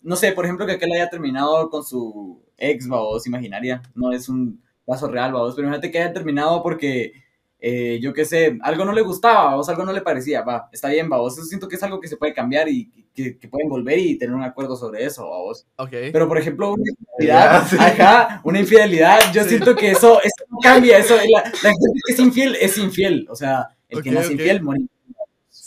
no 0.01 0.15
sé, 0.15 0.31
por 0.33 0.45
ejemplo, 0.45 0.65
que 0.65 0.73
aquel 0.73 0.91
haya 0.91 1.09
terminado 1.09 1.69
con 1.69 1.83
su 1.83 2.41
ex, 2.57 2.87
babos, 2.87 3.25
imaginaria. 3.27 3.81
No 3.95 4.11
es 4.11 4.27
un 4.29 4.61
caso 4.85 5.07
real, 5.07 5.31
babos, 5.33 5.55
pero 5.55 5.67
imagínate 5.67 5.91
que 5.91 5.99
haya 5.99 6.13
terminado 6.13 6.61
porque, 6.61 7.13
eh, 7.59 7.99
yo 8.01 8.13
qué 8.13 8.25
sé, 8.25 8.57
algo 8.61 8.83
no 8.83 8.91
le 8.91 9.01
gustaba, 9.01 9.45
babos, 9.51 9.69
algo 9.69 9.85
no 9.85 9.93
le 9.93 10.01
parecía, 10.01 10.41
va, 10.41 10.69
está 10.73 10.89
bien, 10.89 11.07
babos. 11.09 11.37
Eso 11.37 11.45
siento 11.45 11.69
que 11.69 11.77
es 11.77 11.83
algo 11.83 12.01
que 12.01 12.09
se 12.09 12.17
puede 12.17 12.33
cambiar 12.33 12.67
y 12.67 12.91
que, 13.13 13.37
que 13.37 13.47
pueden 13.47 13.69
volver 13.69 13.99
y 13.99 14.17
tener 14.17 14.35
un 14.35 14.43
acuerdo 14.43 14.75
sobre 14.75 15.05
eso, 15.05 15.23
babos. 15.29 15.65
Ok. 15.77 15.91
Pero, 16.11 16.27
por 16.27 16.37
ejemplo, 16.37 16.73
una 16.73 16.83
infidelidad, 16.99 17.67
sí. 17.69 17.77
ajá, 17.79 18.41
una 18.43 18.59
infidelidad, 18.59 19.19
yo 19.33 19.43
Sí. 19.43 19.49
siento 19.49 19.75
que 19.77 19.91
eso, 19.91 20.19
eso 20.21 20.45
no 20.49 20.57
cambia, 20.61 20.97
eso, 20.97 21.15
la, 21.15 21.43
la 21.43 21.51
gente 21.69 22.01
que 22.05 22.13
es 22.13 22.19
infiel 22.19 22.57
es 22.59 22.77
infiel, 22.77 23.27
o 23.29 23.35
sea, 23.37 23.67
el 23.87 24.01
que 24.03 24.09
Ok, 24.09 24.15
no 24.15 24.19
es 24.21 24.25
ok. 24.27 24.31
infiel 24.33 24.61
morir. 24.61 24.89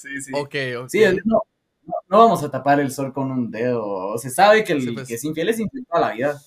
Sí, 0.06 0.22
sí. 0.22 0.30
Ok, 0.34 0.54
ok. 0.84 0.88
Sí, 0.88 1.00
no, 1.24 1.42
no, 1.84 1.94
no 2.08 2.18
vamos 2.18 2.42
a 2.42 2.50
tapar 2.50 2.80
el 2.80 2.90
sol 2.92 3.12
con 3.12 3.30
un 3.30 3.50
dedo, 3.50 3.84
o 3.84 4.18
se 4.18 4.30
sabe 4.30 4.64
que 4.64 4.72
el 4.74 4.82
Sí, 4.82 4.90
pues. 4.92 5.08
que 5.08 5.14
es 5.14 5.24
infiel 5.24 5.48
es 5.48 5.58
infiel 5.60 5.84
toda 5.90 6.08
la 6.08 6.14
vida. 6.14 6.40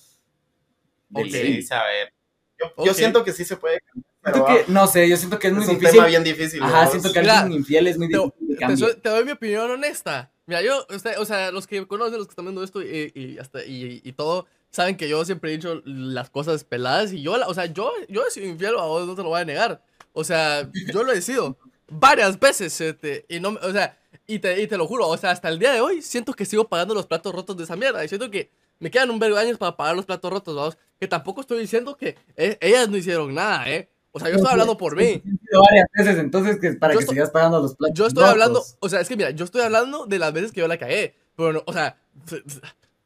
Ok. 1.12 1.26
Sí, 1.30 1.66
a 1.70 1.84
ver. 1.84 2.12
Yo, 2.58 2.84
yo 2.84 2.94
siento 2.94 3.24
que 3.24 3.32
sí 3.32 3.44
se 3.44 3.56
puede 3.56 3.80
cambiar, 3.80 4.12
pero 4.22 4.34
Siento 4.46 4.66
que, 4.66 4.72
no 4.72 4.86
sé, 4.86 5.08
yo 5.08 5.16
siento 5.16 5.38
que 5.38 5.46
es 5.48 5.52
es, 5.52 5.56
muy 5.58 5.66
un 5.66 5.74
difícil. 5.74 5.92
tema 5.96 6.06
bien 6.06 6.24
difícil. 6.24 6.62
Ajá, 6.62 6.86
siento 6.88 7.10
que 7.12 7.20
Mira, 7.20 7.40
alguien 7.40 7.58
infiel 7.60 7.86
es 7.86 7.96
muy 7.98 8.08
Te, 8.08 8.18
difícil 8.38 9.00
te 9.00 9.08
doy 9.08 9.24
mi 9.24 9.30
opinión 9.32 9.70
honesta. 9.70 10.30
Mira, 10.46 10.60
yo, 10.62 10.84
usted- 10.94 11.18
o 11.18 11.24
sea, 11.24 11.50
los 11.52 11.66
que 11.66 11.86
conocen, 11.86 12.18
los 12.18 12.26
que 12.26 12.32
están 12.32 12.44
viendo 12.44 12.62
esto 12.62 12.82
y, 12.82 13.12
y 13.14 13.38
hasta, 13.38 13.64
y, 13.64 14.02
y 14.04 14.12
todo, 14.12 14.46
saben 14.70 14.96
que 14.98 15.08
yo 15.08 15.24
siempre 15.24 15.50
he 15.50 15.56
dicho 15.56 15.80
las 15.86 16.28
cosas 16.28 16.64
peladas 16.64 17.12
y 17.12 17.22
yo, 17.22 17.36
la- 17.38 17.48
o 17.48 17.54
sea, 17.54 17.64
yo, 17.66 17.92
yo 18.10 18.26
he 18.26 18.30
sido 18.30 18.46
infiel, 18.46 18.74
a 18.78 18.82
vos 18.84 19.06
no 19.06 19.14
te 19.14 19.22
lo 19.22 19.30
voy 19.30 19.40
a 19.40 19.44
negar. 19.46 19.82
O 20.12 20.22
sea, 20.22 20.68
yo 20.92 21.02
lo 21.02 21.12
he 21.12 21.22
sido 21.22 21.56
varias 21.90 22.38
veces, 22.38 22.80
este, 22.80 23.26
y 23.28 23.40
no, 23.40 23.52
me- 23.52 23.60
o 23.60 23.72
sea, 23.72 23.98
y 24.26 24.38
te, 24.38 24.62
y 24.62 24.66
te 24.66 24.76
lo 24.78 24.86
juro, 24.86 25.08
o 25.08 25.16
sea, 25.16 25.30
hasta 25.32 25.48
el 25.48 25.58
día 25.58 25.72
de 25.72 25.80
hoy 25.80 26.02
siento 26.02 26.32
que 26.32 26.44
sigo 26.46 26.68
pagando 26.68 26.94
los 26.94 27.06
platos 27.06 27.34
rotos 27.34 27.56
de 27.56 27.64
esa 27.64 27.76
mierda 27.76 28.04
y 28.04 28.08
siento 28.08 28.30
que 28.30 28.50
me 28.78 28.90
quedan 28.90 29.10
un 29.10 29.18
vergo 29.18 29.36
de 29.36 29.42
años 29.42 29.58
para 29.58 29.76
pagar 29.76 29.94
los 29.96 30.06
platos 30.06 30.30
rotos, 30.32 30.54
vamos, 30.56 30.78
que 30.98 31.06
tampoco 31.08 31.40
estoy 31.42 31.58
diciendo 31.60 31.96
que 31.96 32.16
eh, 32.36 32.56
ellas 32.60 32.88
no 32.88 32.96
hicieron 32.96 33.34
nada, 33.34 33.68
eh. 33.70 33.88
O 34.12 34.18
sea, 34.18 34.28
yo 34.28 34.36
estoy 34.36 34.50
hablando 34.50 34.76
por 34.76 34.96
mí. 34.96 35.22
Varias 35.24 35.86
veces, 35.96 36.18
entonces, 36.18 36.58
que 36.58 36.72
para 36.72 36.94
Yo 36.94 36.98
que 36.98 37.04
estoy- 37.04 37.14
sigas 37.14 37.30
pagando 37.30 37.60
los 37.60 37.76
platos. 37.76 37.96
Yo 37.96 38.06
estoy 38.06 38.22
rotos. 38.22 38.32
hablando, 38.32 38.64
o 38.80 38.88
sea, 38.88 39.00
es 39.00 39.08
que 39.08 39.16
mira, 39.16 39.30
yo 39.30 39.44
estoy 39.44 39.62
hablando 39.62 40.06
de 40.06 40.18
las 40.18 40.32
veces 40.32 40.50
que 40.50 40.60
yo 40.60 40.66
la 40.68 40.78
cagué, 40.78 41.14
pero 41.36 41.52
no, 41.52 41.62
o 41.66 41.72
sea, 41.72 41.96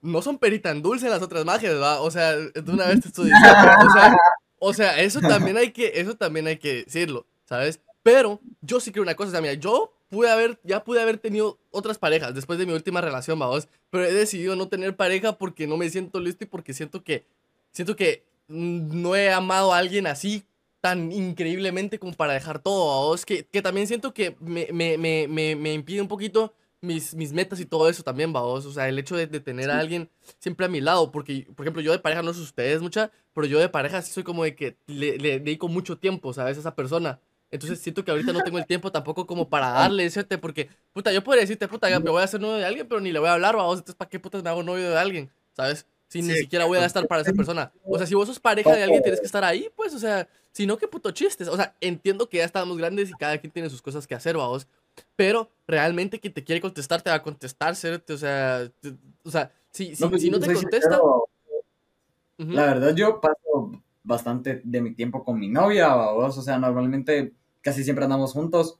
no 0.00 0.22
son 0.22 0.38
perita 0.38 0.70
en 0.70 0.82
dulce 0.82 1.08
las 1.08 1.22
otras 1.22 1.44
magias, 1.44 1.74
¿va? 1.80 2.00
O 2.00 2.10
sea, 2.10 2.32
de 2.36 2.70
una 2.70 2.86
vez 2.86 3.00
te 3.00 3.08
estoy 3.08 3.26
diciendo, 3.26 3.58
o 3.86 3.92
sea, 3.92 4.16
o 4.58 4.74
sea, 4.74 5.00
eso 5.00 5.20
también 5.20 5.56
hay 5.56 5.72
que, 5.72 5.92
eso 5.96 6.14
también 6.14 6.46
hay 6.46 6.58
que 6.58 6.84
decirlo, 6.84 7.26
¿sabes? 7.46 7.80
Pero 8.04 8.40
yo 8.60 8.80
sí 8.80 8.92
creo 8.92 9.02
una 9.02 9.14
cosa, 9.16 9.30
o 9.30 9.32
sea, 9.32 9.40
mira, 9.40 9.54
yo 9.54 9.92
pude 10.10 10.30
haber, 10.30 10.60
ya 10.62 10.84
pude 10.84 11.00
haber 11.00 11.16
tenido 11.16 11.58
otras 11.70 11.98
parejas 11.98 12.34
después 12.34 12.58
de 12.58 12.66
mi 12.66 12.74
última 12.74 13.00
relación, 13.00 13.38
vamos, 13.38 13.66
pero 13.90 14.04
he 14.04 14.12
decidido 14.12 14.54
no 14.56 14.68
tener 14.68 14.94
pareja 14.94 15.38
porque 15.38 15.66
no 15.66 15.78
me 15.78 15.88
siento 15.88 16.20
listo 16.20 16.44
y 16.44 16.46
porque 16.46 16.74
siento 16.74 17.02
que, 17.02 17.24
siento 17.72 17.96
que 17.96 18.22
no 18.46 19.16
he 19.16 19.32
amado 19.32 19.72
a 19.72 19.78
alguien 19.78 20.06
así 20.06 20.44
tan 20.82 21.12
increíblemente 21.12 21.98
como 21.98 22.12
para 22.12 22.34
dejar 22.34 22.58
todo, 22.58 23.08
vos, 23.08 23.24
que, 23.24 23.46
que 23.46 23.62
también 23.62 23.86
siento 23.86 24.12
que 24.12 24.36
me, 24.38 24.68
me, 24.70 24.98
me, 24.98 25.26
me, 25.26 25.56
me 25.56 25.72
impide 25.72 26.02
un 26.02 26.08
poquito 26.08 26.52
mis, 26.82 27.14
mis 27.14 27.32
metas 27.32 27.58
y 27.58 27.64
todo 27.64 27.88
eso 27.88 28.02
también, 28.02 28.34
vos, 28.34 28.66
o 28.66 28.72
sea, 28.72 28.86
el 28.86 28.98
hecho 28.98 29.16
de, 29.16 29.26
de 29.26 29.40
tener 29.40 29.70
a 29.70 29.78
alguien 29.78 30.10
siempre 30.38 30.66
a 30.66 30.68
mi 30.68 30.82
lado, 30.82 31.10
porque, 31.10 31.48
por 31.56 31.64
ejemplo, 31.64 31.80
yo 31.80 31.90
de 31.90 32.00
pareja 32.00 32.22
no 32.22 32.34
sé 32.34 32.40
ustedes 32.42 32.82
mucha, 32.82 33.10
pero 33.32 33.46
yo 33.46 33.58
de 33.58 33.70
pareja 33.70 34.02
sí 34.02 34.12
soy 34.12 34.24
como 34.24 34.44
de 34.44 34.54
que 34.54 34.76
le, 34.86 35.16
le 35.16 35.40
dedico 35.40 35.68
mucho 35.68 35.96
tiempo, 35.96 36.34
¿sabes? 36.34 36.58
A 36.58 36.60
esa 36.60 36.74
persona. 36.76 37.18
Entonces 37.54 37.80
siento 37.80 38.04
que 38.04 38.10
ahorita 38.10 38.32
no 38.32 38.42
tengo 38.42 38.58
el 38.58 38.66
tiempo 38.66 38.90
tampoco 38.90 39.26
como 39.26 39.48
para 39.48 39.70
darle, 39.70 40.02
decirte, 40.02 40.38
porque, 40.38 40.68
puta, 40.92 41.12
yo 41.12 41.22
podría 41.22 41.42
decirte, 41.42 41.68
puta, 41.68 41.88
me 42.00 42.10
voy 42.10 42.20
a 42.20 42.24
hacer 42.24 42.40
novio 42.40 42.56
de 42.56 42.64
alguien, 42.64 42.86
pero 42.88 43.00
ni 43.00 43.12
le 43.12 43.18
voy 43.18 43.28
a 43.28 43.34
hablar, 43.34 43.56
vamos, 43.56 43.78
entonces, 43.78 43.94
¿para 43.94 44.08
qué 44.08 44.18
putas 44.18 44.42
me 44.42 44.50
hago 44.50 44.62
novio 44.62 44.90
de 44.90 44.98
alguien? 44.98 45.30
¿Sabes? 45.52 45.86
Si 46.08 46.20
ni 46.22 46.34
siquiera 46.34 46.64
voy 46.66 46.78
a 46.78 46.84
estar 46.84 47.06
para 47.08 47.22
esa 47.22 47.32
persona. 47.32 47.72
O 47.84 47.96
sea, 47.98 48.06
si 48.06 48.14
vos 48.14 48.28
sos 48.28 48.38
pareja 48.38 48.74
de 48.74 48.82
alguien, 48.84 49.02
tienes 49.02 49.20
que 49.20 49.26
estar 49.26 49.42
ahí, 49.42 49.68
pues, 49.74 49.94
o 49.94 49.98
sea, 49.98 50.28
si 50.52 50.66
no, 50.66 50.76
qué 50.76 50.86
puto 50.86 51.10
chistes. 51.10 51.48
O 51.48 51.56
sea, 51.56 51.74
entiendo 51.80 52.28
que 52.28 52.36
ya 52.38 52.44
estamos 52.44 52.76
grandes 52.76 53.10
y 53.10 53.12
cada 53.14 53.38
quien 53.38 53.52
tiene 53.52 53.70
sus 53.70 53.82
cosas 53.82 54.06
que 54.06 54.14
hacer, 54.14 54.36
vamos. 54.36 54.68
Pero 55.16 55.50
realmente 55.66 56.20
quien 56.20 56.32
te 56.32 56.44
quiere 56.44 56.60
contestar 56.60 57.02
te 57.02 57.10
va 57.10 57.16
a 57.16 57.22
contestar, 57.22 57.74
¿cierto? 57.74 58.14
O 58.14 58.18
sea, 58.18 58.68
te- 58.80 58.94
o 59.24 59.30
sea, 59.30 59.50
si, 59.70 59.96
si, 59.96 60.06
pues, 60.06 60.22
si 60.22 60.30
no 60.30 60.38
yo 60.38 60.46
te 60.46 60.54
contesta. 60.54 60.90
sincero, 60.90 61.26
La 62.38 62.66
verdad, 62.66 62.94
yo 62.94 63.20
paso 63.20 63.72
bastante 64.04 64.60
de 64.62 64.80
mi 64.82 64.94
tiempo 64.94 65.24
con 65.24 65.38
mi 65.38 65.48
novia, 65.48 65.88
babos. 65.94 66.36
O 66.38 66.42
sea, 66.42 66.58
normalmente 66.58 67.32
casi 67.64 67.82
siempre 67.82 68.04
andamos 68.04 68.32
juntos. 68.32 68.78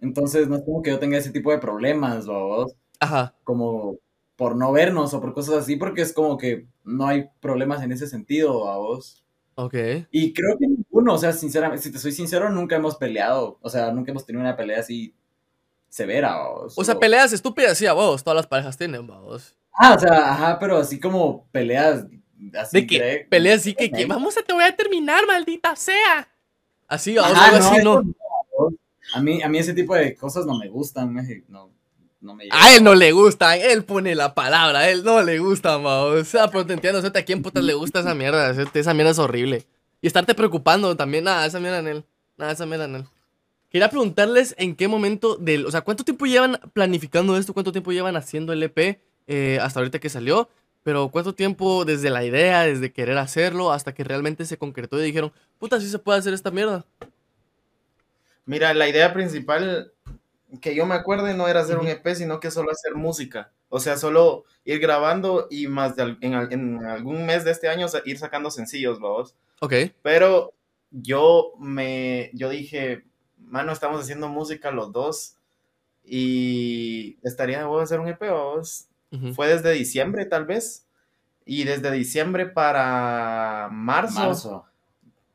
Entonces, 0.00 0.48
no 0.48 0.56
es 0.56 0.62
como 0.64 0.82
que 0.82 0.90
yo 0.90 0.98
tenga 0.98 1.16
ese 1.16 1.30
tipo 1.30 1.50
de 1.50 1.58
problemas, 1.58 2.26
babos. 2.26 2.74
Ajá. 3.00 3.34
Como 3.44 3.96
por 4.36 4.56
no 4.56 4.72
vernos 4.72 5.14
o 5.14 5.20
por 5.20 5.32
cosas 5.32 5.54
así, 5.54 5.76
porque 5.76 6.02
es 6.02 6.12
como 6.12 6.36
que 6.36 6.66
no 6.82 7.06
hay 7.06 7.28
problemas 7.40 7.82
en 7.82 7.92
ese 7.92 8.06
sentido, 8.06 8.64
babos. 8.64 9.24
Ok. 9.54 9.74
Y 10.10 10.32
creo 10.34 10.58
que 10.58 10.66
ninguno, 10.66 11.14
o 11.14 11.18
sea, 11.18 11.32
sinceramente, 11.32 11.84
si 11.84 11.92
te 11.92 11.98
soy 11.98 12.12
sincero, 12.12 12.50
nunca 12.50 12.76
hemos 12.76 12.96
peleado. 12.96 13.58
O 13.62 13.70
sea, 13.70 13.92
nunca 13.92 14.10
hemos 14.10 14.26
tenido 14.26 14.42
una 14.42 14.56
pelea 14.56 14.80
así 14.80 15.14
severa, 15.88 16.34
babos. 16.34 16.74
O 16.76 16.84
sea, 16.84 16.98
peleas 16.98 17.32
estúpidas, 17.32 17.78
sí, 17.78 17.86
a 17.86 17.92
vos. 17.92 18.24
Todas 18.24 18.36
las 18.36 18.46
parejas 18.48 18.76
tienen, 18.76 19.06
vos. 19.06 19.54
Ah, 19.72 19.94
o 19.94 19.98
sea, 19.98 20.32
ajá, 20.32 20.58
pero 20.58 20.78
así 20.78 20.98
como 20.98 21.46
peleas. 21.52 22.04
Así 22.58 22.80
De 22.80 22.86
que 22.86 23.26
peleas 23.30 23.60
así 23.60 23.74
que, 23.74 23.90
que 23.90 24.04
vamos 24.04 24.36
a 24.36 24.42
te 24.42 24.52
voy 24.52 24.64
a 24.64 24.74
terminar, 24.74 25.24
maldita 25.26 25.74
sea. 25.76 26.28
Así, 26.88 27.14
vamos, 27.14 27.32
Ajá, 27.32 27.46
algo 27.46 27.58
no, 27.58 27.70
así, 27.70 27.84
no. 27.84 28.14
A 29.12 29.20
mí, 29.20 29.42
a 29.42 29.48
mí 29.48 29.58
ese 29.58 29.74
tipo 29.74 29.94
de 29.94 30.14
cosas 30.14 30.46
no 30.46 30.58
me 30.58 30.68
gustan, 30.68 31.14
no, 31.48 31.70
no 32.20 32.34
me 32.34 32.48
A 32.50 32.74
él 32.74 32.82
no 32.82 32.94
le 32.94 33.12
gustan, 33.12 33.58
él 33.60 33.84
pone 33.84 34.14
la 34.14 34.34
palabra, 34.34 34.80
a 34.80 34.90
él 34.90 35.04
no 35.04 35.22
le 35.22 35.38
gusta, 35.38 35.78
mao. 35.78 36.06
O 36.06 36.24
sea, 36.24 36.48
pero 36.48 36.64
te 36.64 36.72
entiendo, 36.72 37.00
o 37.00 37.06
¿a 37.06 37.22
quién 37.22 37.42
putas 37.42 37.62
le 37.62 37.74
gusta 37.74 38.00
esa 38.00 38.14
mierda? 38.14 38.50
Esa 38.50 38.94
mierda 38.94 39.10
es 39.12 39.18
horrible. 39.18 39.64
Y 40.00 40.06
estarte 40.06 40.34
preocupando 40.34 40.96
también, 40.96 41.24
nada, 41.24 41.46
esa 41.46 41.60
mierda 41.60 41.78
en 41.80 41.88
él. 41.88 42.04
Nada, 42.36 42.52
esa 42.52 42.66
mierda 42.66 42.86
en 42.86 43.06
quería 43.74 43.90
preguntarles 43.90 44.54
en 44.56 44.76
qué 44.76 44.86
momento 44.86 45.34
del, 45.34 45.66
o 45.66 45.70
sea, 45.72 45.80
¿cuánto 45.80 46.04
tiempo 46.04 46.26
llevan 46.26 46.60
planificando 46.72 47.36
esto? 47.36 47.52
¿Cuánto 47.52 47.72
tiempo 47.72 47.90
llevan 47.90 48.14
haciendo 48.14 48.52
el 48.52 48.62
EP 48.62 49.00
eh, 49.26 49.58
hasta 49.60 49.80
ahorita 49.80 49.98
que 49.98 50.08
salió? 50.08 50.48
Pero 50.84 51.08
¿cuánto 51.08 51.34
tiempo 51.34 51.84
desde 51.84 52.08
la 52.08 52.24
idea, 52.24 52.62
desde 52.62 52.92
querer 52.92 53.18
hacerlo, 53.18 53.72
hasta 53.72 53.92
que 53.92 54.04
realmente 54.04 54.44
se 54.44 54.58
concretó 54.58 55.00
y 55.00 55.06
dijeron, 55.06 55.32
puta, 55.58 55.80
sí 55.80 55.88
se 55.88 55.98
puede 55.98 56.20
hacer 56.20 56.34
esta 56.34 56.52
mierda? 56.52 56.84
Mira, 58.46 58.74
la 58.74 58.88
idea 58.88 59.12
principal 59.14 59.92
que 60.60 60.74
yo 60.74 60.86
me 60.86 60.94
acuerde 60.94 61.34
no 61.34 61.48
era 61.48 61.60
hacer 61.60 61.78
un 61.78 61.88
EP, 61.88 62.14
sino 62.14 62.38
que 62.40 62.50
solo 62.50 62.70
hacer 62.70 62.94
música. 62.94 63.50
O 63.68 63.80
sea, 63.80 63.96
solo 63.96 64.44
ir 64.64 64.78
grabando 64.78 65.48
y 65.50 65.66
más 65.66 65.96
de 65.96 66.02
al- 66.02 66.18
en, 66.20 66.34
en 66.52 66.84
algún 66.86 67.26
mes 67.26 67.44
de 67.44 67.50
este 67.50 67.68
año 67.68 67.86
ir 68.04 68.18
sacando 68.18 68.50
sencillos, 68.50 69.00
vamos. 69.00 69.34
Ok. 69.60 69.72
Pero 70.02 70.52
yo 70.90 71.54
me, 71.58 72.30
yo 72.34 72.50
dije, 72.50 73.04
mano, 73.38 73.72
estamos 73.72 74.00
haciendo 74.02 74.28
música 74.28 74.70
los 74.70 74.92
dos 74.92 75.36
y 76.04 77.18
estaría 77.22 77.64
de 77.66 77.82
hacer 77.82 77.98
un 78.00 78.08
EP, 78.08 78.20
vamos. 78.30 78.86
Fue 79.34 79.48
desde 79.48 79.70
diciembre, 79.72 80.26
tal 80.26 80.44
vez. 80.44 80.86
Y 81.46 81.64
desde 81.64 81.90
diciembre 81.92 82.46
para 82.46 83.68
marzo, 83.70 84.14
Marzo. 84.20 84.66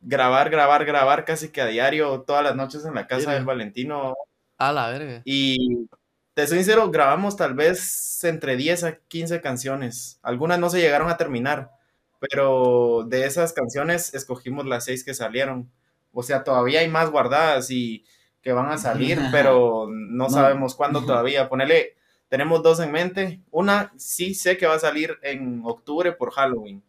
Grabar, 0.01 0.49
grabar, 0.49 0.85
grabar 0.85 1.25
casi 1.25 1.49
que 1.49 1.61
a 1.61 1.65
diario, 1.65 2.21
todas 2.21 2.43
las 2.43 2.55
noches 2.55 2.85
en 2.85 2.95
la 2.95 3.07
casa 3.07 3.21
Mira. 3.21 3.33
del 3.35 3.45
Valentino. 3.45 4.15
A 4.57 4.71
la 4.71 4.89
verga. 4.89 5.21
Y 5.25 5.87
te 6.33 6.47
soy 6.47 6.57
sincero, 6.57 6.89
grabamos 6.91 7.35
tal 7.35 7.53
vez 7.53 8.23
entre 8.23 8.55
10 8.55 8.83
a 8.83 8.95
15 8.97 9.41
canciones. 9.41 10.19
Algunas 10.21 10.59
no 10.59 10.69
se 10.69 10.79
llegaron 10.79 11.09
a 11.09 11.17
terminar, 11.17 11.71
pero 12.19 13.03
de 13.07 13.25
esas 13.25 13.53
canciones 13.53 14.13
escogimos 14.13 14.65
las 14.65 14.85
seis 14.85 15.03
que 15.03 15.13
salieron. 15.13 15.69
O 16.13 16.23
sea, 16.23 16.43
todavía 16.43 16.79
hay 16.81 16.87
más 16.87 17.09
guardadas 17.11 17.69
y 17.71 18.03
que 18.41 18.51
van 18.53 18.71
a 18.71 18.77
salir, 18.77 19.19
pero 19.31 19.87
no, 19.89 20.25
No. 20.25 20.29
sabemos 20.29 20.75
cuándo 20.75 21.01
todavía. 21.05 21.47
Ponele, 21.49 21.95
tenemos 22.29 22.61
dos 22.63 22.79
en 22.79 22.91
mente. 22.91 23.41
Una 23.51 23.91
sí 23.97 24.33
sé 24.33 24.57
que 24.57 24.67
va 24.67 24.75
a 24.75 24.79
salir 24.79 25.17
en 25.23 25.61
octubre 25.65 26.11
por 26.13 26.31
Halloween. 26.31 26.83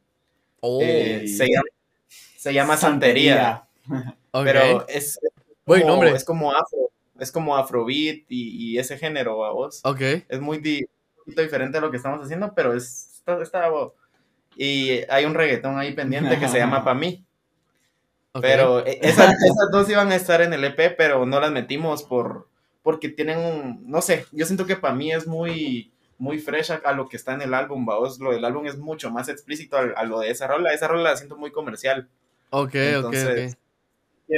Oh, 0.60 0.80
Eh, 0.82 1.26
se, 1.26 1.46
llama, 1.48 1.64
se 2.40 2.54
llama 2.54 2.78
Santería, 2.78 3.64
ok. 4.30 4.44
pero 4.44 4.88
es, 4.88 5.18
Buen 5.66 5.82
como- 5.82 5.92
nombre. 5.92 6.12
es 6.12 6.24
como 6.24 6.52
afro, 6.52 6.78
es 7.18 7.30
como 7.30 7.54
afrobeat 7.54 8.24
y, 8.28 8.72
y 8.72 8.78
ese 8.78 8.96
género, 8.96 9.36
vos. 9.36 9.80
Ok. 9.84 10.00
Es 10.26 10.40
muy 10.40 10.56
di- 10.58 10.86
diferente 11.26 11.76
a 11.76 11.80
lo 11.82 11.90
que 11.90 11.98
estamos 11.98 12.22
haciendo, 12.24 12.54
pero 12.54 12.72
es, 12.74 13.16
está, 13.18 13.42
está 13.42 13.68
Y 14.56 15.02
hay 15.10 15.26
un 15.26 15.34
reggaetón 15.34 15.78
ahí 15.78 15.92
pendiente 15.92 16.38
que 16.38 16.48
se 16.48 16.56
llama 16.58 16.82
Pa' 16.84 16.94
mí. 16.94 17.22
Pero 18.40 18.86
eh, 18.86 18.98
esas, 19.02 19.34
esas 19.42 19.70
dos 19.70 19.90
iban 19.90 20.10
a 20.10 20.16
estar 20.16 20.40
en 20.40 20.52
el 20.54 20.64
EP, 20.64 20.96
pero 20.96 21.26
no 21.26 21.40
las 21.40 21.50
metimos 21.50 22.04
por 22.04 22.48
porque 22.82 23.10
tienen 23.10 23.38
un, 23.38 23.82
no 23.90 24.00
sé, 24.00 24.24
yo 24.32 24.46
siento 24.46 24.64
que 24.64 24.76
para 24.76 24.94
mí 24.94 25.12
es 25.12 25.26
muy 25.26 25.92
muy 26.16 26.38
fresh 26.38 26.70
a, 26.72 26.76
a 26.84 26.92
lo 26.92 27.08
que 27.08 27.16
está 27.16 27.34
en 27.34 27.42
el 27.42 27.52
álbum, 27.52 27.84
vaos. 27.84 28.18
Lo 28.18 28.30
del 28.32 28.44
álbum 28.46 28.66
es 28.66 28.78
mucho 28.78 29.10
más 29.10 29.28
explícito 29.28 29.76
a, 29.76 29.82
a 29.96 30.04
lo 30.04 30.20
de 30.20 30.30
esa 30.30 30.46
rola. 30.46 30.72
Esa 30.72 30.88
rola 30.88 31.10
la 31.10 31.16
siento 31.16 31.36
muy 31.36 31.50
comercial. 31.50 32.08
Ok, 32.50 32.66
ok, 32.68 32.74
Entonces, 32.74 33.52
ok. 33.54 33.60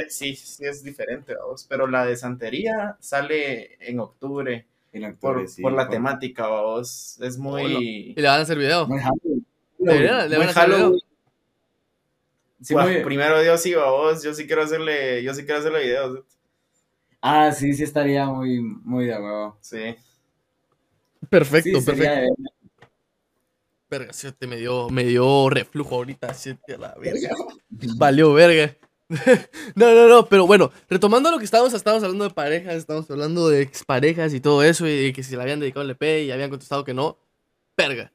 Sí, 0.09 0.35
sí 0.35 0.65
es 0.65 0.83
diferente, 0.83 1.35
vaos. 1.35 1.65
Pero 1.69 1.85
la 1.87 2.05
de 2.05 2.15
Santería 2.15 2.97
sale 2.99 3.77
en 3.79 3.99
octubre 3.99 4.65
En 4.91 5.05
octubre, 5.05 5.39
por, 5.41 5.47
sí, 5.47 5.61
por 5.61 5.73
la 5.73 5.85
por- 5.85 5.91
temática, 5.95 6.47
vaos. 6.47 7.19
Es 7.21 7.37
muy... 7.37 8.13
¿Y 8.15 8.21
le 8.21 8.27
van 8.27 8.39
a 8.39 8.41
hacer 8.43 8.57
video? 8.57 8.87
Muy 8.87 8.99
Halloween. 8.99 9.45
Deberían- 9.77 10.29
le 10.29 10.37
muy 10.37 10.45
van 10.45 10.47
a 10.47 10.51
hacer 10.51 10.65
video. 10.65 10.77
Halloween. 10.79 11.01
Sí, 12.61 12.75
muy- 12.75 13.03
Primero 13.03 13.41
Dios 13.41 13.61
sí, 13.61 13.75
vos. 13.75 14.23
Yo 14.23 14.33
sí 14.33 14.47
quiero 14.47 14.63
hacerle, 14.63 15.21
yo 15.23 15.33
sí 15.33 15.43
quiero 15.45 15.59
hacerle 15.59 15.83
videos. 15.83 16.19
Ah, 17.21 17.51
sí, 17.51 17.73
sí 17.73 17.83
estaría 17.83 18.25
muy, 18.25 18.61
muy 18.61 19.05
de 19.05 19.13
huevo. 19.19 19.57
Sí. 19.61 19.95
Perfecto, 21.29 21.79
Sí, 21.79 21.85
perfecto. 21.85 21.93
sería 21.95 22.29
Verga, 23.93 24.11
sí, 24.11 24.27
te 24.31 24.47
me 24.47 24.57
dio, 24.57 24.89
me 24.89 25.03
dio 25.03 25.51
reflujo 25.51 25.97
ahorita, 25.97 26.33
sí, 26.33 26.49
a 26.49 26.77
la 26.79 26.95
verga. 26.95 27.29
Valió 27.69 28.33
verga. 28.33 28.75
no, 29.75 29.93
no, 29.93 30.07
no, 30.07 30.27
pero 30.27 30.47
bueno, 30.47 30.71
retomando 30.89 31.29
lo 31.29 31.37
que 31.37 31.45
estábamos, 31.45 31.75
estábamos 31.75 32.03
hablando 32.03 32.23
de 32.23 32.31
parejas, 32.31 32.73
estábamos 32.73 33.07
hablando 33.11 33.49
de 33.49 33.61
exparejas 33.61 34.33
y 34.33 34.39
todo 34.39 34.63
eso, 34.63 34.87
y 34.87 35.13
que 35.13 35.21
si 35.21 35.35
le 35.35 35.43
habían 35.43 35.59
dedicado 35.59 35.85
el 35.85 35.91
EP 35.91 36.25
y 36.25 36.31
habían 36.31 36.49
contestado 36.49 36.83
que 36.83 36.95
no, 36.95 37.19
verga. 37.77 38.11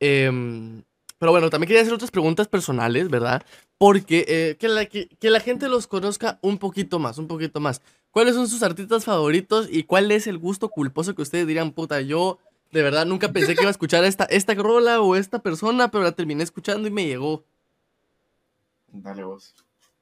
Em, 0.00 0.82
pero 1.18 1.30
bueno, 1.30 1.50
también 1.50 1.68
quería 1.68 1.82
hacer 1.82 1.94
otras 1.94 2.10
preguntas 2.10 2.48
personales, 2.48 3.08
¿verdad? 3.08 3.44
Porque 3.78 4.24
eh, 4.26 4.56
que, 4.58 4.66
la, 4.66 4.86
que, 4.86 5.06
que 5.06 5.30
la 5.30 5.38
gente 5.38 5.68
los 5.68 5.86
conozca 5.86 6.40
un 6.42 6.58
poquito 6.58 6.98
más, 6.98 7.18
un 7.18 7.28
poquito 7.28 7.60
más. 7.60 7.80
¿Cuáles 8.10 8.34
son 8.34 8.48
sus 8.48 8.64
artistas 8.64 9.04
favoritos 9.04 9.68
y 9.70 9.84
cuál 9.84 10.10
es 10.10 10.26
el 10.26 10.38
gusto 10.38 10.68
culposo 10.68 11.14
que 11.14 11.22
ustedes 11.22 11.46
dirían, 11.46 11.70
puta, 11.70 12.00
yo 12.00 12.40
de 12.72 12.82
verdad 12.82 13.06
nunca 13.06 13.32
pensé 13.32 13.54
que 13.54 13.62
iba 13.62 13.68
a 13.68 13.72
escuchar 13.72 14.04
esta, 14.04 14.24
esta 14.24 14.54
rola 14.54 15.00
o 15.00 15.14
esta 15.14 15.42
persona, 15.42 15.90
pero 15.90 16.04
la 16.04 16.12
terminé 16.12 16.42
escuchando 16.42 16.88
y 16.88 16.90
me 16.90 17.06
llegó? 17.06 17.44
Dale 18.88 19.24
vos. 19.24 19.54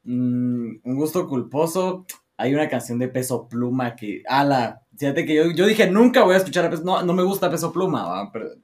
Mm, 0.05 0.77
un 0.83 0.97
gusto 0.97 1.29
culposo. 1.29 2.07
Hay 2.37 2.55
una 2.55 2.69
canción 2.69 2.99
de 2.99 3.09
Peso 3.09 3.47
Pluma 3.49 3.95
que. 3.95 4.23
¡Ala! 4.27 4.83
Fíjate 4.97 5.25
que 5.27 5.35
yo, 5.35 5.51
yo 5.51 5.67
dije 5.67 5.91
nunca 5.91 6.25
voy 6.25 6.35
a 6.35 6.39
escuchar 6.39 6.65
a 6.65 6.71
Peso. 6.71 6.83
No, 6.85 7.03
no 7.03 7.13
me 7.13 7.23
gusta 7.23 7.51
Peso 7.51 7.73
Pluma, 7.73 8.07
¿va? 8.07 8.33
Pero- 8.33 8.55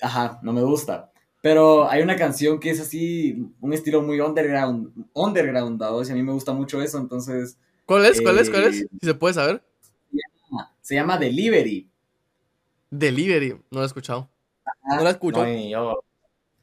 Ajá, 0.00 0.38
no 0.42 0.52
me 0.52 0.62
gusta. 0.62 1.12
Pero 1.42 1.88
hay 1.88 2.02
una 2.02 2.16
canción 2.16 2.60
que 2.60 2.70
es 2.70 2.80
así, 2.80 3.50
un 3.60 3.72
estilo 3.72 4.02
muy 4.02 4.20
underground, 4.20 4.92
underground. 5.12 5.80
Y 6.08 6.10
a 6.10 6.14
mí 6.14 6.22
me 6.22 6.32
gusta 6.32 6.52
mucho 6.52 6.80
eso, 6.80 6.98
entonces 6.98 7.58
¿Cuál 7.84 8.06
es? 8.06 8.20
¿Cuál 8.20 8.38
es? 8.38 8.48
¿Cuál 8.50 8.64
es? 8.64 8.80
Eh, 8.82 8.88
Si 9.00 9.06
se 9.06 9.14
puede 9.14 9.34
saber. 9.34 9.62
se 10.80 10.94
llama 10.94 11.18
Delivery. 11.18 11.88
Delivery, 12.92 13.50
no 13.70 13.78
lo 13.78 13.82
he 13.82 13.86
escuchado. 13.86 14.28
Ajá. 14.64 14.96
No 14.98 15.02
la 15.04 15.10
escucho. 15.10 15.44
No, 15.44 15.68
yo. 15.68 16.04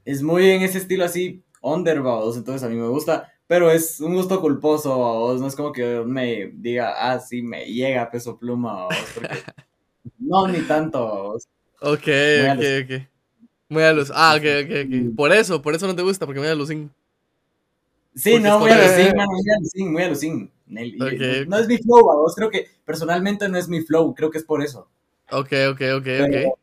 Es 0.06 0.22
muy 0.24 0.50
en 0.50 0.62
ese 0.62 0.78
estilo 0.78 1.04
así, 1.06 1.44
underground, 1.62 2.38
entonces 2.38 2.64
a 2.64 2.70
mí 2.70 2.76
me 2.76 2.88
gusta, 2.88 3.32
pero 3.48 3.70
es 3.72 4.00
un 4.00 4.16
gusto 4.16 4.40
culposo, 4.40 4.98
¿vaos? 4.98 5.42
no 5.42 5.48
es 5.48 5.56
como 5.56 5.72
que 5.72 6.02
me 6.06 6.52
diga, 6.56 6.94
ah, 6.98 7.20
sí, 7.20 7.42
me 7.42 7.66
llega 7.66 8.10
Peso 8.10 8.38
Pluma, 8.38 8.88
porque 9.14 9.30
no, 10.20 10.48
ni 10.48 10.62
tanto. 10.62 11.34
Ok, 11.82 12.08
a 12.08 12.54
ok, 12.54 12.64
ok. 12.86 13.08
Muy 13.70 13.84
a 13.84 13.94
luz. 13.94 14.12
Ah, 14.14 14.36
ok, 14.38 14.46
ok, 14.66 14.72
ok. 14.86 15.16
Por 15.16 15.32
eso, 15.32 15.62
por 15.62 15.76
eso 15.76 15.88
no 15.88 15.96
te 15.96 16.02
gusta, 16.02 16.26
porque 16.26 16.40
muy 16.40 16.50
a 16.50 16.56
luz. 16.56 16.70
Sí, 16.70 18.32
Porque 18.32 18.40
no, 18.42 18.60
muy 18.60 18.72
a 18.72 18.78
Lucín, 18.78 19.16
mano, 19.16 19.32
muy 19.32 19.42
a 19.52 19.60
Lucín, 19.60 19.92
muy 19.92 20.04
a 20.04 20.10
Lucín. 20.10 20.52
Nel- 20.68 20.96
y- 20.96 21.02
Ok, 21.44 21.48
No 21.48 21.58
es 21.58 21.68
mi 21.68 21.78
flow, 21.78 22.06
¿vaos? 22.06 22.36
creo 22.36 22.50
que 22.50 22.68
personalmente 22.86 23.48
no 23.50 23.58
es 23.58 23.68
mi 23.68 23.82
flow, 23.82 24.14
creo 24.16 24.30
que 24.32 24.38
es 24.40 24.44
por 24.44 24.62
eso. 24.64 24.88
Ok, 25.32 25.52
ok, 25.72 25.82
ok, 25.98 26.04
Pero, 26.04 26.50
ok. 26.50 26.56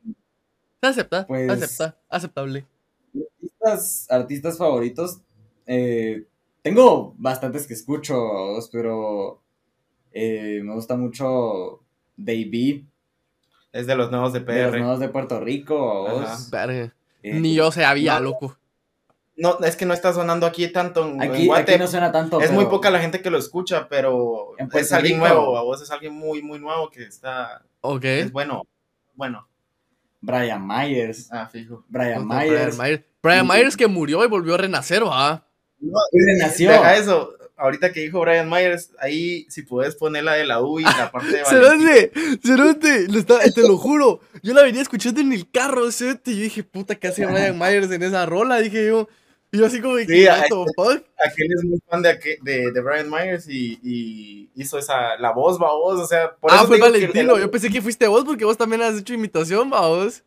Se 0.83 0.87
acepta, 0.89 1.27
pues- 1.27 1.49
acepta, 1.51 1.99
aceptable. 2.09 2.67
artistas, 3.43 4.07
artistas 4.11 4.59
favoritos, 4.59 5.19
eh, 5.67 6.25
tengo 6.63 7.15
bastantes 7.19 7.67
que 7.67 7.75
escucho, 7.75 8.15
pero 8.73 9.41
eh, 10.13 10.61
me 10.63 10.75
gusta 10.75 10.97
mucho 10.97 11.81
Davey, 12.17 12.85
Es 13.73 13.87
de 13.87 13.95
los 13.97 14.11
nuevos 14.11 14.33
de 14.33 14.41
de 14.41 14.63
los 14.63 14.71
PR. 14.73 14.79
nuevos 14.81 15.01
de 15.01 15.09
Puerto 15.09 15.41
Rico. 15.41 16.07
Eh, 17.23 17.41
Ni 17.41 17.55
yo 17.55 17.71
sabía, 17.73 18.15
no. 18.15 18.21
loco. 18.31 18.57
No, 19.39 19.59
es 19.61 19.77
que 19.77 19.85
no 19.85 19.93
está 19.93 20.15
sonando 20.15 20.47
aquí 20.47 20.67
tanto 20.69 21.07
en, 21.07 21.23
en 21.23 21.31
Aquí, 21.31 21.47
Guate. 21.47 21.73
aquí 21.73 21.81
no 21.81 21.87
suena 21.87 22.11
tanto. 22.11 22.41
es 22.41 22.47
pero 22.49 22.59
muy 22.59 22.71
poca 22.71 22.89
la 22.91 23.01
gente 23.01 23.21
que 23.21 23.29
lo 23.31 23.37
escucha, 23.37 23.87
pero 23.89 24.53
es 24.73 24.93
alguien 24.93 25.17
Rico. 25.21 25.27
nuevo. 25.29 25.59
A 25.59 25.63
vos 25.63 25.83
es 25.83 25.91
alguien 25.91 26.15
muy, 26.15 26.41
muy 26.43 26.59
nuevo 26.59 26.89
que 26.89 27.03
está. 27.05 27.63
Ok. 27.89 28.05
Es 28.05 28.33
bueno. 28.33 28.63
Bueno. 29.15 29.49
Brian 30.21 30.67
Myers. 30.67 31.29
Ah, 31.31 31.47
fijo. 31.47 31.85
Brian 31.89 32.27
Myers. 32.27 32.77
Brian 32.77 32.79
Myers. 32.79 33.05
Brian 33.23 33.47
Myers 33.47 33.77
que 33.77 33.87
murió 33.87 34.25
y 34.25 34.29
volvió 34.29 34.55
a 34.55 34.59
renacer, 34.59 35.05
¿va? 35.05 35.47
No, 35.79 35.99
Y 36.13 36.19
renació. 36.21 36.71
Deja 36.71 36.97
eso. 36.97 37.33
Ahorita 37.59 37.91
que 37.91 38.01
dijo 38.01 38.21
Brian 38.21 38.51
Myers, 38.51 38.91
ahí 39.01 39.47
si 39.49 39.63
puedes 39.63 39.95
poner 39.97 40.25
la 40.25 40.35
de 40.35 40.45
la 40.45 40.61
U 40.61 40.79
y 40.79 40.83
la 40.83 41.11
parte 41.13 41.29
de. 41.39 41.45
Cerote, 41.45 42.13
Cerote, 42.43 43.53
te 43.53 43.63
lo 43.63 43.79
juro. 43.79 44.21
Yo 44.43 44.53
la 44.53 44.63
venía 44.63 44.83
escuchando 44.83 45.21
en 45.21 45.33
el 45.33 45.51
carro, 45.51 45.91
Cerote. 45.91 46.33
Y 46.33 46.37
yo 46.37 46.43
dije, 46.43 46.63
puta, 46.65 46.95
¿qué 46.97 47.09
hace 47.09 47.25
Brian 47.25 47.59
Myers 47.59 47.91
en 47.91 48.03
esa 48.03 48.27
rola? 48.27 48.59
Dije 48.59 48.87
yo. 48.87 49.09
Y 49.57 49.59
yo 49.59 49.67
así 49.67 49.81
como, 49.81 49.97
de, 49.97 50.07
Sí? 50.07 51.03
Aquel 51.25 51.53
es 51.57 51.65
muy 51.65 51.81
fan 51.89 52.03
de, 52.03 52.19
de, 52.43 52.71
de 52.73 52.81
Brian 52.81 53.11
Myers 53.11 53.49
y, 53.49 53.79
y 53.83 54.51
hizo 54.55 54.79
esa, 54.79 55.17
la 55.19 55.33
voz, 55.33 55.61
va 55.61 55.73
voz, 55.73 56.01
o 56.01 56.07
sea, 56.07 56.35
por 56.37 56.51
Ah, 56.53 56.57
eso 56.59 56.67
fue 56.67 56.79
Valentino. 56.79 57.39
Yo 57.39 57.51
pensé 57.51 57.71
que 57.71 57.81
fuiste 57.83 58.07
vos 58.07 58.25
porque 58.25 58.45
vos 58.45 58.57
también 58.57 58.83
has 58.83 58.99
hecho 58.99 59.15
imitación, 59.15 59.73
va 59.73 59.87
vos. 59.89 60.23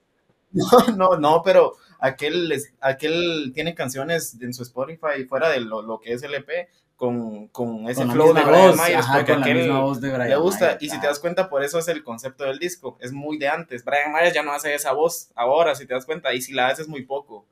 No, 0.51 0.65
no, 0.97 1.17
no, 1.17 1.41
pero 1.43 1.73
aquel, 1.99 2.51
es- 2.51 2.73
aquel 2.81 3.51
tiene 3.53 3.75
canciones 3.75 4.35
en 4.41 4.53
su 4.53 4.63
Spotify 4.63 5.25
fuera 5.27 5.49
de 5.49 5.59
lo, 5.61 5.81
lo 5.81 5.99
que 5.99 6.13
es 6.13 6.23
el 6.23 6.33
EP 6.33 6.67
con, 6.95 7.47
con 7.49 7.87
ese 7.87 8.01
Con 8.01 8.11
flow 8.11 8.33
de 8.33 8.43
Brian 8.43 8.67
voz, 8.71 8.75
Myers, 8.77 8.99
ajá, 9.05 9.17
porque 9.17 9.31
aquel 9.33 9.57
misma 9.57 9.79
voz 9.79 10.01
de 10.01 10.09
Brian 10.11 10.29
le 10.29 10.35
gusta, 10.35 10.65
Myers, 10.65 10.83
y 10.83 10.89
si 10.89 10.99
te 10.99 11.07
das 11.07 11.19
cuenta, 11.19 11.49
por 11.49 11.63
eso 11.63 11.79
es 11.79 11.87
el 11.87 12.03
concepto 12.03 12.43
del 12.43 12.59
disco, 12.59 12.97
es 12.99 13.13
muy 13.13 13.37
de 13.37 13.47
antes. 13.47 13.85
Brian 13.85 14.11
Myers 14.11 14.33
ya 14.33 14.43
no 14.43 14.51
hace 14.51 14.73
esa 14.73 14.91
voz 14.91 15.29
ahora, 15.35 15.75
si 15.75 15.85
te 15.85 15.93
das 15.93 16.05
cuenta, 16.05 16.33
y 16.33 16.41
si 16.41 16.51
la 16.53 16.67
hace 16.67 16.81
es 16.81 16.87
muy 16.89 17.03
poco. 17.03 17.45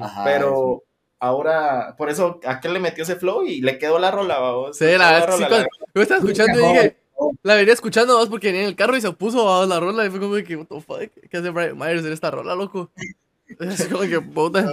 Ajá, 0.00 0.22
pero 0.22 0.82
ahora, 1.22 1.94
por 1.96 2.10
eso 2.10 2.40
aquel 2.44 2.74
le 2.74 2.80
metió 2.80 3.04
ese 3.04 3.16
flow 3.16 3.44
y 3.46 3.60
le 3.62 3.78
quedó 3.78 3.98
la 3.98 4.10
rola, 4.10 4.38
vamos. 4.40 4.76
Sí, 4.76 4.84
la 4.84 5.12
verdad 5.12 5.18
es 5.20 5.26
que 5.26 5.32
sí, 5.42 5.44
cuando 5.48 5.68
yo 5.94 6.02
estaba 6.02 6.18
escuchando 6.20 6.60
y 6.60 6.66
dije, 6.72 6.96
la 7.44 7.54
venía 7.54 7.72
escuchando 7.74 8.14
vamos 8.14 8.28
porque 8.28 8.48
venía 8.48 8.62
en 8.62 8.68
el 8.68 8.74
carro 8.76 8.96
y 8.96 9.00
se 9.00 9.12
puso 9.12 9.44
vamos, 9.44 9.68
la 9.68 9.78
rola 9.80 10.04
y 10.04 10.10
fue 10.10 10.18
como 10.20 10.34
que, 10.34 10.56
what 10.56 10.66
the 10.66 10.80
fuck, 10.80 11.28
¿qué 11.30 11.36
hace 11.36 11.50
Brian 11.50 11.78
Myers 11.78 12.04
en 12.04 12.12
esta 12.12 12.30
rola, 12.30 12.54
loco? 12.54 12.90
Es 13.60 13.86
como 13.86 14.02
que, 14.02 14.20
puta. 14.20 14.72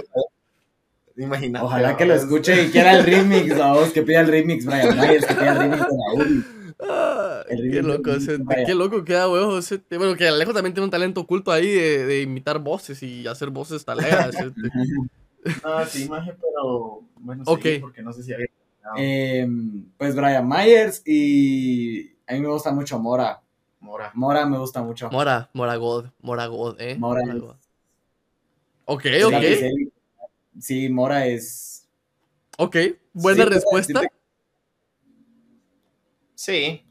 Imagínate. 1.16 1.64
Ojalá 1.64 1.96
que 1.96 2.06
lo 2.06 2.14
escuche 2.14 2.62
y 2.64 2.70
quiera 2.70 2.96
el 2.98 3.04
remix, 3.04 3.56
vamos, 3.56 3.90
que 3.90 4.02
pida 4.02 4.20
el 4.20 4.28
remix, 4.28 4.64
Brian 4.64 4.98
Myers, 4.98 5.26
que 5.26 5.34
pida 5.34 5.52
el 5.52 5.58
remix 5.58 5.78
de 5.80 5.86
Raúl. 5.86 6.46
Ah, 6.88 7.42
El 7.50 7.70
qué 7.70 7.82
loco, 7.82 8.10
ese- 8.12 8.38
qué 8.64 8.74
loco 8.74 9.04
queda, 9.04 9.28
huevo. 9.28 9.58
ese- 9.58 9.82
Bueno, 9.90 10.16
que 10.16 10.26
Alejo 10.28 10.54
también 10.54 10.72
tiene 10.72 10.84
un 10.86 10.90
talento 10.90 11.20
oculto 11.20 11.52
ahí 11.52 11.68
de, 11.68 12.06
de 12.06 12.22
imitar 12.22 12.58
voces 12.58 13.02
y 13.02 13.26
hacer 13.26 13.50
voces 13.50 13.84
talegas. 13.84 14.34
ese- 14.34 14.52
Ah, 15.64 15.86
sí, 15.88 16.08
maje, 16.08 16.32
pero 16.40 17.02
bueno, 17.16 17.44
sí, 17.44 17.78
porque 17.80 18.02
no 18.02 18.12
sé 18.12 18.22
si 18.22 18.32
había. 18.32 18.46
no, 18.84 18.90
Eh, 18.98 19.46
pues 19.96 20.14
Brian 20.14 20.46
Myers 20.48 21.02
y 21.06 22.10
a 22.26 22.34
mí 22.34 22.40
me 22.40 22.48
gusta 22.48 22.72
mucho 22.72 22.98
Mora. 22.98 23.40
Mora. 23.80 24.10
Mora 24.14 24.44
me 24.46 24.58
gusta 24.58 24.82
mucho. 24.82 25.10
Mora, 25.10 25.48
Mora 25.54 25.76
God, 25.76 26.06
Mora 26.20 26.46
God, 26.46 26.80
eh. 26.80 26.96
Mora 26.98 27.22
es- 27.22 27.40
God. 27.40 27.56
Ok, 28.84 29.04
Es 29.06 29.24
ok, 29.24 29.34
Sí, 30.58 30.88
Mora 30.90 31.26
es. 31.26 31.88
ok. 32.58 32.76
Buena 33.14 33.44
Sí, 33.44 33.48
respuesta. 33.50 34.00
decirte- 34.00 34.16
Sí. 36.34 36.84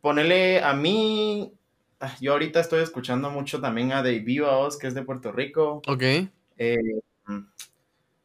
Ponele 0.00 0.60
a 0.62 0.74
mí. 0.74 1.52
ah, 2.00 2.14
Yo 2.20 2.32
ahorita 2.32 2.60
estoy 2.60 2.82
escuchando 2.82 3.30
mucho 3.30 3.60
también 3.60 3.92
a 3.92 3.96
Dave 3.96 4.20
Vivas, 4.20 4.76
que 4.76 4.86
es 4.86 4.94
de 4.94 5.02
Puerto 5.02 5.32
Rico. 5.32 5.80
Ok. 5.88 6.02
Eh, 6.58 6.76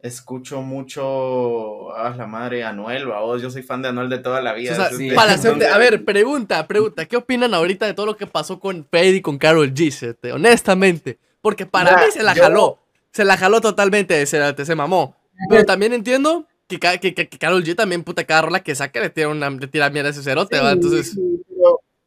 escucho 0.02 0.62
mucho 0.62 1.94
a 1.96 2.10
la 2.16 2.26
madre 2.26 2.64
Anuel, 2.64 3.06
vos. 3.08 3.42
Yo 3.42 3.50
soy 3.52 3.64
fan 3.64 3.82
de 3.82 3.90
Anuel 3.90 4.10
de 4.10 4.20
toda 4.20 4.42
la 4.42 4.54
vida. 4.54 4.72
O 4.72 4.76
sea, 4.76 4.86
Entonces, 4.86 5.10
sí. 5.10 5.16
para 5.16 5.32
hacerte, 5.34 5.50
entonces- 5.66 5.74
a 5.76 5.78
ver, 5.78 6.06
pregunta, 6.06 6.68
pregunta, 6.68 7.06
¿qué 7.06 7.18
opinan 7.18 7.54
ahorita 7.54 7.86
de 7.86 7.94
todo 7.94 8.06
lo 8.06 8.16
que 8.18 8.26
pasó 8.28 8.60
con 8.60 8.86
Fade 8.90 9.16
y 9.18 9.22
con 9.22 9.38
Carol 9.38 9.74
G? 9.74 9.92
Cete? 9.92 10.32
Honestamente, 10.32 11.20
porque 11.42 11.66
para 11.66 11.98
mí 11.98 12.04
se 12.14 12.24
la 12.24 12.34
yo- 12.34 12.44
jaló, 12.44 12.80
se 13.12 13.26
la 13.26 13.36
jaló 13.38 13.60
totalmente, 13.62 14.26
se, 14.26 14.66
se 14.66 14.76
mamó. 14.76 15.16
Pero 15.50 15.66
también 15.66 15.94
entiendo 15.94 16.46
que, 16.68 16.80
que, 16.80 17.14
que, 17.14 17.28
que 17.28 17.38
Karol 17.38 17.64
G 17.64 17.76
también, 17.76 18.04
puta, 18.04 18.24
cada 18.24 18.44
rola 18.44 18.60
que 18.62 18.76
saca 18.76 19.00
le 19.02 19.10
tira, 19.10 19.28
una, 19.30 19.50
le 19.50 19.68
tira 19.68 19.90
mierda 19.90 20.10
a 20.10 20.12
ese 20.12 20.24
cerote, 20.24 20.60
¿va? 20.60 20.72
Entonces, 20.72 21.12
Sí, 21.12 21.20
pero, 21.48 21.49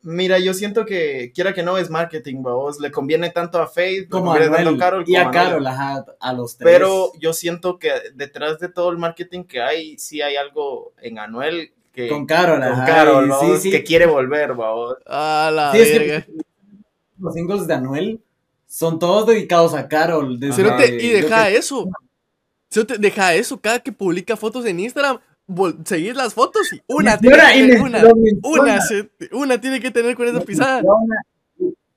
mira, 0.03 0.38
yo 0.38 0.55
siento 0.55 0.85
que 0.85 1.33
quiera 1.35 1.53
que 1.55 1.62
no 1.62 1.79
es 1.79 1.91
marketing, 1.91 2.43
vos. 2.43 2.81
Le 2.81 2.91
conviene 2.91 3.31
tanto 3.31 3.61
a 3.61 3.67
Faith 3.67 4.09
Como 4.09 4.33
a 4.33 4.38
le 4.38 4.49
conviene 4.49 4.71
a 4.71 4.79
Karol 4.79 5.05
y 5.07 5.17
a. 5.17 5.31
Carol, 5.31 5.67
ajá, 5.67 6.05
a 6.21 6.33
los 6.33 6.57
tres. 6.57 6.71
Pero 6.73 7.12
yo 7.21 7.33
siento 7.33 7.79
que 7.79 7.91
detrás 8.15 8.59
de 8.59 8.69
todo 8.69 8.91
el 8.91 8.99
marketing 8.99 9.45
que 9.45 9.61
hay, 9.62 9.99
sí 9.99 10.21
hay 10.23 10.37
algo 10.37 10.93
en 11.01 11.19
Anuel 11.19 11.73
que 11.93 12.09
Con 12.09 12.25
Carol, 12.27 12.61
con 12.61 12.69
ajá, 12.69 13.05
vamos, 13.05 13.41
sí, 13.41 13.57
sí. 13.65 13.71
que 13.71 13.85
quiere 13.85 14.07
volver, 14.07 14.55
vamos. 14.55 14.95
a 15.07 15.51
la 15.55 15.73
Sí, 15.73 15.79
es 15.81 15.88
que- 15.91 15.99
verga. 15.99 16.27
Los 17.19 17.35
singles 17.35 17.67
de 17.67 17.75
Anuel 17.75 18.21
son 18.67 18.99
todos 18.99 19.27
dedicados 19.27 19.75
a 19.75 19.87
Carol. 19.88 20.41
desde- 20.41 20.55
Cerote, 20.55 20.97
y 21.01 21.09
deja 21.11 21.47
que- 21.49 21.57
eso. 21.57 21.87
Deja 22.99 23.35
eso. 23.35 23.61
Cada 23.61 23.81
que 23.81 23.93
publica 23.93 24.37
fotos 24.37 24.65
en 24.65 24.81
Instagram, 24.81 25.19
seguir 25.85 26.16
las 26.16 26.35
fotos 26.35 26.72
y 26.72 26.81
una 26.87 27.18
tiene 27.18 27.37
que 27.37 27.42
tener, 27.42 27.81
una, 27.81 28.02
una, 28.42 28.81
una 29.33 29.61
tiene 29.61 29.81
que 29.81 29.90
tener 29.90 30.14
con 30.16 30.28
esa 30.28 30.40
pisada. 30.40 30.83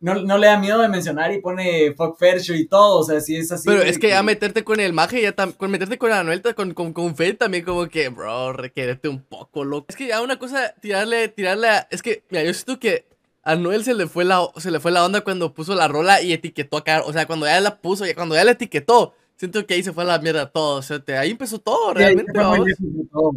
No, 0.01 0.13
no 0.21 0.37
le 0.37 0.47
da 0.47 0.59
miedo 0.59 0.81
de 0.81 0.87
mencionar 0.89 1.33
y 1.33 1.41
pone 1.41 1.93
fuck 1.95 2.19
Fercho 2.19 2.53
y 2.53 2.67
todo, 2.67 2.99
o 2.99 3.03
sea, 3.03 3.21
sí 3.21 3.37
es 3.37 3.51
así. 3.51 3.63
Pero 3.67 3.81
es 3.81 3.97
que 3.97 4.09
ya 4.09 4.21
meterte 4.21 4.63
con 4.63 4.79
el 4.79 4.93
maje, 4.93 5.21
ya 5.21 5.33
con 5.33 5.71
meterte 5.71 5.97
con 5.97 6.11
Anuel, 6.11 6.43
con, 6.55 6.73
con, 6.75 6.93
con 6.93 7.15
Fade 7.15 7.33
también 7.35 7.63
como 7.63 7.87
que, 7.87 8.09
bro, 8.09 8.53
requerete 8.53 9.07
un 9.09 9.23
poco, 9.23 9.63
loco. 9.63 9.87
Es 9.89 9.95
que 9.95 10.07
ya 10.07 10.21
una 10.21 10.37
cosa, 10.37 10.75
tirarle, 10.79 11.29
tirarle 11.29 11.69
a- 11.69 11.87
Es 11.89 12.03
que, 12.03 12.23
mira, 12.29 12.43
yo 12.43 12.53
siento 12.53 12.77
que 12.79 13.05
a 13.41 13.53
Anuel 13.53 13.83
se 13.83 13.95
le 13.95 14.05
fue 14.05 14.25
la, 14.25 14.47
se 14.57 14.69
le 14.69 14.79
fue 14.79 14.91
la 14.91 15.03
onda 15.03 15.21
cuando 15.21 15.53
puso 15.53 15.73
la 15.73 15.87
rola 15.87 16.21
y 16.21 16.33
etiquetó 16.33 16.77
a 16.77 16.83
Carol. 16.83 17.09
O 17.09 17.13
sea, 17.13 17.25
cuando 17.25 17.47
ya 17.47 17.59
la 17.61 17.77
puso, 17.77 18.05
y 18.05 18.13
cuando 18.13 18.35
ya 18.35 18.43
la 18.43 18.51
etiquetó, 18.51 19.15
siento 19.37 19.65
que 19.65 19.73
ahí 19.75 19.83
se 19.83 19.93
fue 19.93 20.05
la 20.05 20.19
mierda 20.19 20.49
todo. 20.49 20.77
O 20.77 20.81
sea, 20.81 20.99
te- 20.99 21.17
ahí 21.17 21.31
empezó 21.31 21.59
todo, 21.59 21.91
Sí, 21.93 22.03
ahí 22.03 22.15
realmente, 22.15 22.33
todo. 23.11 23.33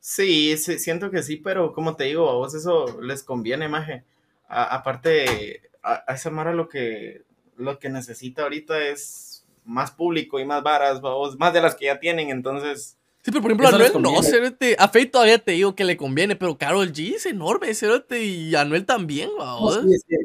Sí, 0.00 0.56
sí, 0.58 0.78
siento 0.78 1.10
que 1.10 1.22
sí, 1.22 1.36
pero 1.36 1.72
como 1.72 1.96
te 1.96 2.04
digo, 2.04 2.28
a 2.28 2.34
vos 2.34 2.54
eso 2.54 3.00
les 3.00 3.22
conviene, 3.22 3.68
maje. 3.68 4.04
A- 4.48 4.74
aparte, 4.76 5.62
a, 5.82 6.04
a 6.06 6.14
esa 6.14 6.30
Mara 6.30 6.52
lo 6.52 6.68
que, 6.68 7.22
lo 7.56 7.78
que 7.78 7.88
necesita 7.88 8.42
ahorita 8.42 8.78
es 8.86 9.44
más 9.64 9.90
público 9.90 10.38
y 10.38 10.44
más 10.44 10.62
varas, 10.62 11.00
vos, 11.00 11.38
más 11.38 11.54
de 11.54 11.62
las 11.62 11.74
que 11.74 11.86
ya 11.86 11.98
tienen, 12.00 12.28
entonces... 12.28 12.98
Sí, 13.22 13.30
pero 13.30 13.40
por 13.40 13.52
ejemplo, 13.52 13.68
Anuel 13.68 13.92
no. 14.02 14.18
A 14.78 14.88
Fade 14.88 15.06
todavía 15.06 15.38
te 15.38 15.52
digo 15.52 15.74
que 15.74 15.84
le 15.84 15.96
conviene, 15.96 16.36
pero 16.36 16.58
Carol 16.58 16.92
G 16.92 17.14
es 17.14 17.24
enorme, 17.24 17.72
cerote, 17.74 18.22
y 18.22 18.54
Anuel 18.54 18.84
también, 18.84 19.30
No, 19.30 19.38
vamos. 19.38 19.80
sí, 20.06 20.16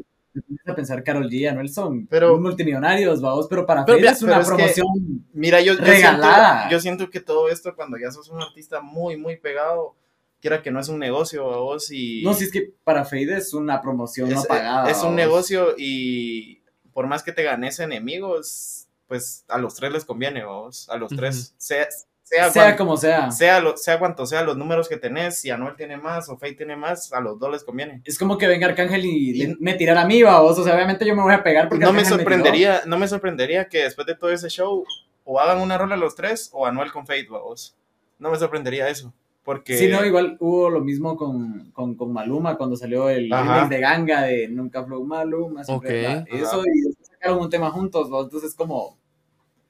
a 0.66 0.74
pensar 0.74 1.02
Carol 1.02 1.28
G 1.28 1.32
y 1.34 1.46
Anuel 1.46 1.68
son 1.68 2.06
Pero- 2.06 2.38
multimillonarios, 2.40 3.20
vamos, 3.20 3.46
pero 3.48 3.66
para 3.66 3.84
Pero 3.84 3.98
mira, 3.98 4.12
es 4.12 4.22
una 4.22 4.40
pero 4.40 4.42
es 4.42 4.48
que- 4.74 4.80
promoción. 4.82 5.26
Mira, 5.32 5.60
yo, 5.60 5.74
yo, 5.74 5.80
Regalada. 5.84 6.58
siento, 6.60 6.72
yo 6.72 6.80
siento 6.80 7.10
que 7.10 7.20
todo 7.20 7.48
esto, 7.48 7.74
cuando 7.74 7.96
ya 7.98 8.10
sos 8.10 8.28
un 8.28 8.40
artista 8.40 8.80
muy, 8.80 9.16
muy 9.16 9.36
pegado, 9.36 9.96
quiera 10.40 10.62
que 10.62 10.70
no 10.70 10.80
es 10.80 10.88
un 10.88 10.98
negocio, 10.98 11.52
a 11.52 11.58
vos 11.58 11.90
y... 11.90 12.22
No, 12.22 12.32
si 12.34 12.44
es 12.44 12.52
que 12.52 12.72
para 12.84 13.04
Fade 13.04 13.36
es 13.36 13.52
una 13.54 13.80
promoción 13.82 14.30
no 14.30 14.40
es, 14.40 14.46
pagada. 14.46 14.90
es 14.90 15.02
un 15.02 15.14
negocio 15.14 15.74
y 15.76 16.62
por 16.92 17.06
más 17.06 17.22
que 17.22 17.32
te 17.32 17.42
ganes 17.42 17.78
enemigos, 17.80 18.86
pues 19.06 19.44
a 19.48 19.58
los 19.58 19.74
tres 19.74 19.92
les 19.92 20.04
conviene, 20.04 20.44
vos. 20.44 20.88
A 20.88 20.96
los 20.96 21.10
tres, 21.14 21.54
sea, 21.58 21.86
sea, 22.30 22.50
Sea 22.50 22.62
cuan- 22.64 22.76
como 22.76 22.96
sea. 22.96 23.30
sea, 23.32 23.60
lo- 23.60 23.76
sea 23.76 23.98
cuanto 23.98 24.24
sea 24.24 24.42
los 24.44 24.56
números 24.56 24.88
que 24.88 24.96
tenés, 24.96 25.40
si 25.40 25.50
Anuel 25.50 25.74
tiene 25.76 25.96
más 25.96 26.28
o 26.28 26.36
Faye 26.38 26.54
tiene 26.54 26.76
más, 26.76 27.12
a 27.12 27.20
los 27.20 27.38
dos 27.38 27.50
les 27.50 27.64
conviene. 27.64 28.02
Es 28.04 28.18
como 28.18 28.38
que 28.38 28.46
venga 28.46 28.66
Arcángel 28.68 29.04
y 29.04 29.32
le- 29.34 29.56
me 29.58 29.74
tirara 29.74 30.02
a 30.02 30.06
mí, 30.06 30.22
vamos. 30.22 30.58
O 30.58 30.64
sea, 30.64 30.74
obviamente 30.74 31.04
yo 31.04 31.14
me 31.16 31.22
voy 31.22 31.34
a 31.34 31.42
pegar 31.42 31.68
porque 31.68 31.84
No 31.84 31.92
me 31.92 31.98
Arcángel 31.98 32.18
sorprendería, 32.18 32.82
no 32.86 32.98
me 32.98 33.08
sorprendería 33.08 33.68
que 33.68 33.82
después 33.82 34.06
de 34.06 34.14
todo 34.14 34.30
ese 34.30 34.48
show 34.48 34.84
o 35.24 35.40
hagan 35.40 35.60
una 35.60 35.76
rola 35.76 35.96
los 35.96 36.14
tres 36.14 36.50
o 36.52 36.66
Anuel 36.66 36.92
con 36.92 37.06
Faye, 37.06 37.26
vos. 37.28 37.76
No 38.18 38.30
me 38.30 38.38
sorprendería 38.38 38.88
eso, 38.88 39.12
porque 39.44 39.76
Sí, 39.76 39.88
no, 39.88 40.04
igual 40.04 40.36
hubo 40.40 40.70
lo 40.70 40.80
mismo 40.80 41.16
con, 41.16 41.70
con, 41.72 41.94
con 41.96 42.12
Maluma 42.12 42.56
cuando 42.56 42.76
salió 42.76 43.08
el 43.08 43.28
remix 43.30 43.68
de 43.70 43.80
Ganga 43.80 44.22
de 44.22 44.46
Nunca 44.48 44.84
Flow 44.84 45.04
Maluma. 45.04 45.64
siempre 45.64 46.00
Ok. 46.06 46.10
habla 46.12 46.24
de 46.30 46.42
Eso 46.42 46.62
y 46.66 46.80
después 46.82 47.08
sacaron 47.08 47.38
un 47.40 47.50
tema 47.50 47.70
juntos, 47.70 48.08
¿no? 48.08 48.22
entonces 48.22 48.54
como... 48.54 48.96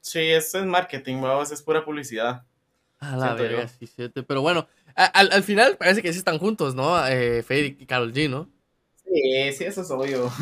sí, 0.01 0.19
eso 0.19 0.59
es 0.59 0.65
marketing, 0.65 1.21
vos, 1.21 1.51
es 1.51 1.61
pura 1.61 1.83
publicidad. 1.85 2.43
A 3.01 3.17
la 3.17 3.33
verga, 3.33 3.67
sí, 3.67 3.87
siete. 3.87 4.23
Pero 4.23 4.41
bueno, 4.41 4.67
al, 4.95 5.31
al 5.31 5.43
final 5.43 5.75
parece 5.77 6.01
que 6.01 6.13
sí 6.13 6.19
están 6.19 6.37
juntos, 6.37 6.75
¿no? 6.75 7.05
Eh, 7.07 7.43
Fade 7.43 7.75
y 7.79 7.85
Carol 7.85 8.13
G, 8.13 8.29
¿no? 8.29 8.47
Sí, 9.03 9.53
sí, 9.53 9.63
eso 9.65 9.81
es 9.81 9.91
obvio. 9.91 10.31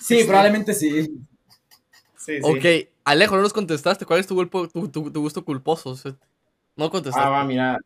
Sí, 0.00 0.24
probablemente 0.24 0.74
sí. 0.74 1.02
Sí, 2.16 2.40
sí. 2.40 2.42
Ok, 2.42 2.88
Alejo, 3.04 3.36
no 3.36 3.42
nos 3.42 3.52
contestaste. 3.52 4.04
¿Cuál 4.06 4.20
es 4.20 4.26
tu, 4.26 4.34
gulpo- 4.34 4.68
tu, 4.70 4.88
tu- 4.88 5.10
tu 5.10 5.20
gusto 5.20 5.44
culposo? 5.44 5.94
No 6.76 6.90
contestaste. 6.90 7.26
Ah, 7.26 7.30
va, 7.30 7.44
mira. 7.44 7.78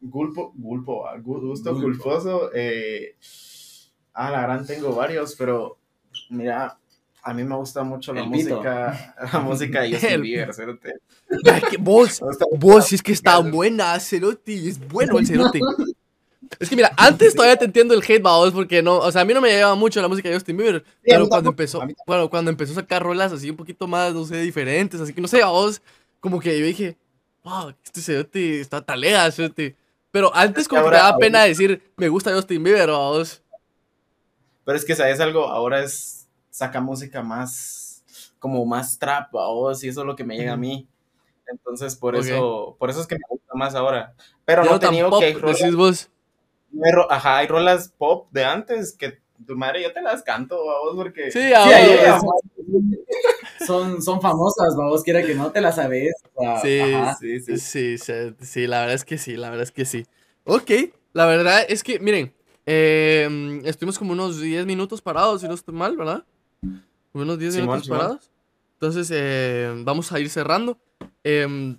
Gulpo, 0.00 0.52
gulpo, 0.56 1.06
ah, 1.08 1.16
gu- 1.18 1.40
gusto 1.40 1.72
Gulpo. 1.72 1.86
culposo. 2.04 2.50
Eh, 2.54 3.16
ah, 4.14 4.30
la 4.30 4.42
gran 4.42 4.66
tengo 4.66 4.94
varios, 4.94 5.34
pero 5.36 5.78
mira, 6.30 6.78
a 7.28 7.34
mí 7.34 7.42
me 7.44 7.56
gusta 7.56 7.82
mucho 7.82 8.12
la 8.14 8.22
El 8.22 8.30
pito. 8.30 8.56
música, 8.56 9.14
la 9.32 9.40
música 9.40 9.80
de 9.82 9.92
Justin 9.92 10.10
El- 10.10 10.22
Bieber, 10.22 10.54
cerote. 10.54 10.94
Ay, 11.52 11.62
que 11.70 11.76
vos, 11.76 12.20
Me 12.22 12.58
vos, 12.58 12.86
si 12.86 12.94
es 12.94 13.02
que 13.02 13.12
está 13.12 13.38
buena, 13.38 13.98
Cerote, 13.98 14.68
es 14.68 14.78
bueno 14.88 15.18
el 15.18 15.26
Cerote. 15.26 15.60
Es 16.60 16.68
que 16.70 16.76
mira, 16.76 16.92
antes 16.96 17.34
todavía 17.34 17.56
te 17.56 17.64
entiendo 17.64 17.92
el 17.94 18.02
hate, 18.02 18.22
vos, 18.22 18.52
porque 18.52 18.80
no, 18.80 18.98
o 18.98 19.10
sea, 19.10 19.22
a 19.22 19.24
mí 19.24 19.34
no 19.34 19.40
me 19.40 19.48
llegaba 19.50 19.74
mucho 19.74 20.00
la 20.00 20.06
música 20.06 20.28
de 20.28 20.36
Justin 20.36 20.56
Bieber, 20.56 20.84
Sí, 20.86 21.08
pero 21.10 21.28
cuando 21.28 21.50
empezó, 21.50 21.82
bueno, 22.06 22.30
cuando 22.30 22.50
empezó 22.52 22.72
a 22.72 22.76
sacar 22.76 23.02
rolas 23.02 23.32
así 23.32 23.50
un 23.50 23.56
poquito 23.56 23.88
más, 23.88 24.14
no 24.14 24.24
sé, 24.24 24.40
diferentes, 24.42 25.00
así 25.00 25.12
que 25.12 25.20
no 25.20 25.26
sé, 25.26 25.42
vos, 25.42 25.82
como 26.20 26.38
que 26.38 26.56
yo 26.58 26.64
dije, 26.64 26.96
wow, 27.42 27.74
este 27.84 28.00
Cerote 28.00 28.60
está 28.60 28.80
talega, 28.80 29.28
Cerote. 29.32 29.74
Pero 30.12 30.30
antes 30.34 30.62
Es 30.62 30.68
que 30.68 30.76
como 30.76 30.84
que 30.88 30.96
te 30.96 31.02
daba 31.02 31.18
pena 31.18 31.42
decir, 31.42 31.82
me 31.96 32.08
gusta 32.08 32.32
Justin 32.32 32.62
Bieber, 32.62 32.90
vos. 32.90 33.42
Pero 34.64 34.78
es 34.78 34.84
que, 34.84 34.94
¿sabes 34.94 35.18
algo? 35.20 35.46
Ahora 35.48 35.82
es, 35.82 36.25
saca 36.56 36.80
música 36.80 37.22
más, 37.22 38.02
como 38.38 38.64
más 38.64 38.98
trap, 38.98 39.30
vos, 39.30 39.84
y 39.84 39.88
eso 39.88 40.00
es 40.00 40.06
lo 40.06 40.16
que 40.16 40.24
me 40.24 40.38
llega 40.38 40.54
a 40.54 40.56
mí. 40.56 40.88
Entonces, 41.46 41.94
por 41.94 42.16
Ok. 42.16 42.22
eso, 42.24 42.76
por 42.78 42.88
eso 42.88 43.02
es 43.02 43.06
que 43.06 43.16
me 43.16 43.24
gusta 43.28 43.52
más 43.54 43.74
ahora. 43.74 44.14
Pero 44.46 44.64
Ya 44.64 44.70
no 44.70 44.78
te 44.78 45.04
pop, 45.04 45.20
que 45.20 45.26
hay 45.26 45.34
rolas, 45.34 45.60
decís 45.60 45.76
vos. 45.76 46.10
ajá, 47.10 47.36
hay 47.38 47.46
rolas 47.46 47.90
pop 47.98 48.28
de 48.30 48.46
antes 48.46 48.96
que 48.96 49.18
tu 49.46 49.54
madre 49.54 49.82
yo 49.82 49.92
te 49.92 50.00
las 50.00 50.22
canto, 50.22 50.56
vos, 50.56 50.96
porque... 50.96 51.30
Sí, 51.30 51.40
Sí, 51.40 51.52
ahora. 51.52 51.76
ahí 51.76 51.90
ahora. 51.90 52.16
es- 52.16 53.66
son, 53.66 54.00
son 54.02 54.22
famosas, 54.22 54.74
vamos, 54.78 55.02
quiera 55.02 55.22
que 55.22 55.34
no 55.34 55.52
te 55.52 55.60
las 55.60 55.76
sabes. 55.76 56.14
o 56.34 56.40
sea, 56.40 56.62
Sí. 56.62 57.38
Sí, 57.40 57.40
sí. 57.40 57.58
Sí, 57.58 57.98
sí, 57.98 58.34
sí, 58.40 58.66
la 58.66 58.80
verdad 58.80 58.94
es 58.94 59.04
que 59.04 59.18
sí, 59.18 59.36
la 59.36 59.50
verdad 59.50 59.64
es 59.64 59.72
que 59.72 59.84
sí. 59.84 60.06
Ok, 60.44 60.70
la 61.12 61.26
verdad 61.26 61.66
es 61.68 61.82
que, 61.82 61.98
miren, 62.00 62.32
eh, 62.64 63.60
estuvimos 63.64 63.98
como 63.98 64.12
unos 64.12 64.40
10 64.40 64.64
minutos 64.64 65.02
parados, 65.02 65.42
si 65.42 65.48
no 65.48 65.54
estoy 65.54 65.74
mal, 65.74 65.96
¿verdad? 65.98 66.24
Unos 67.22 67.38
10 67.38 67.54
Simón, 67.54 67.66
minutos 67.68 67.84
Simón. 67.86 67.98
parados. 67.98 68.30
Entonces, 68.74 69.10
eh, 69.12 69.72
vamos 69.84 70.12
a 70.12 70.20
ir 70.20 70.28
cerrando. 70.30 70.78
Eh, 71.24 71.76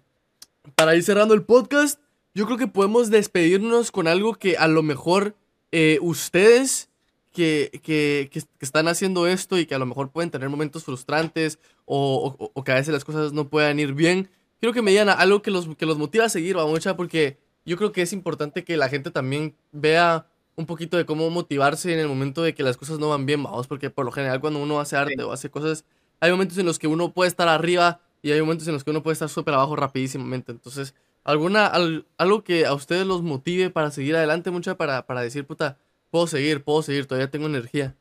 para 0.75 0.95
ir 0.95 1.03
cerrando 1.03 1.33
el 1.33 1.43
podcast, 1.43 1.99
yo 2.33 2.45
creo 2.45 2.57
que 2.57 2.67
podemos 2.67 3.09
despedirnos 3.09 3.91
con 3.91 4.07
algo 4.07 4.35
que 4.35 4.57
a 4.57 4.67
lo 4.67 4.83
mejor 4.83 5.35
eh, 5.71 5.99
ustedes 6.01 6.89
que, 7.33 7.69
que, 7.83 8.29
que, 8.31 8.41
que 8.41 8.65
están 8.65 8.87
haciendo 8.87 9.27
esto 9.27 9.57
y 9.59 9.65
que 9.65 9.75
a 9.75 9.79
lo 9.79 9.85
mejor 9.85 10.11
pueden 10.11 10.31
tener 10.31 10.49
momentos 10.49 10.83
frustrantes 10.83 11.59
o, 11.85 12.35
o- 12.39 12.51
o 12.53 12.63
que 12.63 12.71
a 12.71 12.75
veces 12.75 12.93
las 12.93 13.05
cosas 13.05 13.31
no 13.31 13.47
puedan 13.47 13.79
ir 13.79 13.93
bien, 13.93 14.29
quiero 14.59 14.73
que 14.73 14.81
me 14.81 14.91
digan 14.91 15.09
algo 15.09 15.41
que 15.41 15.51
los, 15.51 15.67
que 15.75 15.85
los 15.85 15.97
motive 15.97 16.23
a 16.25 16.29
seguir, 16.29 16.55
vamos, 16.55 16.83
porque 16.97 17.37
yo 17.65 17.77
creo 17.77 17.91
que 17.91 18.01
es 18.01 18.11
importante 18.11 18.63
que 18.63 18.75
la 18.77 18.89
gente 18.89 19.11
también 19.11 19.55
vea 19.71 20.25
un 20.57 20.65
poquito 20.65 20.97
de 20.97 21.05
cómo 21.05 21.29
motivarse 21.29 21.93
en 21.93 21.99
el 21.99 22.07
momento 22.09 22.41
de 22.43 22.53
que 22.53 22.63
las 22.63 22.77
cosas 22.77 22.99
no 22.99 23.09
van 23.09 23.25
bien, 23.25 23.43
vamos, 23.43 23.67
porque 23.67 23.89
por 23.89 24.05
lo 24.05 24.11
general 24.11 24.41
cuando 24.41 24.59
uno 24.61 24.79
hace 24.81 24.97
arte 24.97 25.13
Sí. 25.17 25.21
o 25.23 25.31
hace 25.31 25.49
cosas, 25.49 25.85
hay 26.19 26.31
momentos 26.31 26.57
en 26.57 26.65
los 26.65 26.79
que 26.79 26.87
uno 26.87 27.13
puede 27.13 27.29
estar 27.29 27.47
arriba 27.47 28.01
y 28.23 28.31
hay 28.31 28.41
momentos 28.41 28.67
en 28.67 28.73
los 28.73 28.83
que 28.83 28.91
uno 28.91 29.03
puede 29.03 29.13
estar 29.13 29.29
súper 29.29 29.53
abajo 29.53 29.75
rapidísimamente. 29.75 30.51
Entonces, 30.51 30.95
alguna, 31.23 31.67
al- 31.67 32.05
algo 32.17 32.43
que 32.43 32.65
a 32.65 32.73
ustedes 32.73 33.05
los 33.07 33.21
motive 33.23 33.69
para 33.69 33.91
seguir 33.91 34.15
adelante, 34.15 34.51
mucha, 34.51 34.75
para, 34.77 35.05
para 35.05 35.21
decir, 35.21 35.45
puta, 35.45 35.77
puedo 36.11 36.27
seguir, 36.27 36.63
puedo 36.63 36.81
seguir, 36.81 37.05
todavía 37.05 37.29
tengo 37.31 37.45
energía. 37.47 37.95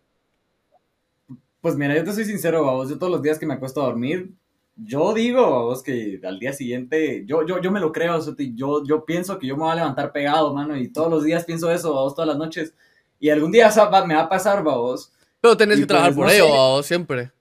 Pues 1.61 1.77
mira, 1.77 1.97
yo 1.97 2.05
te 2.05 2.13
soy 2.13 2.25
sincero, 2.25 2.65
babos. 2.65 2.89
Yo 2.89 2.99
todos 2.99 3.11
los 3.13 3.23
días 3.23 3.39
que 3.39 3.47
me 3.47 3.55
acuesto 3.55 3.83
a 3.83 3.87
dormir, 3.87 4.31
yo 4.77 5.15
digo, 5.15 5.43
babos, 5.51 5.83
que 5.83 6.21
al 6.25 6.39
día 6.39 6.53
siguiente, 6.53 7.25
yo, 7.27 7.47
yo, 7.47 7.61
yo 7.61 7.71
me 7.73 7.81
lo 7.81 7.93
creo, 7.93 8.21
yo, 8.55 8.85
yo 8.85 9.05
pienso 9.07 9.39
que 9.39 9.47
yo 9.47 9.57
me 9.57 9.63
voy 9.65 9.73
a 9.73 9.77
levantar 9.77 10.13
pegado, 10.13 10.55
mano, 10.55 10.77
y 10.77 10.89
todos 10.89 11.11
los 11.11 11.25
días 11.25 11.45
pienso 11.45 11.71
eso, 11.73 11.95
babos, 11.95 12.15
todas 12.15 12.29
las 12.29 12.39
noches. 12.39 12.75
Y 13.19 13.31
algún 13.31 13.53
día 13.53 13.71
me 14.07 14.15
va 14.15 14.23
a 14.23 14.29
pasar, 14.29 14.63
babos. 14.63 15.13
Pero 15.41 15.57
tenés 15.57 15.79
Y 15.79 15.81
que 15.81 15.87
trabajar 15.87 16.13
pues, 16.13 16.17
por 16.17 16.27
no 16.27 16.31
ello, 16.31 16.49
o 16.51 16.83
siempre. 16.83 17.33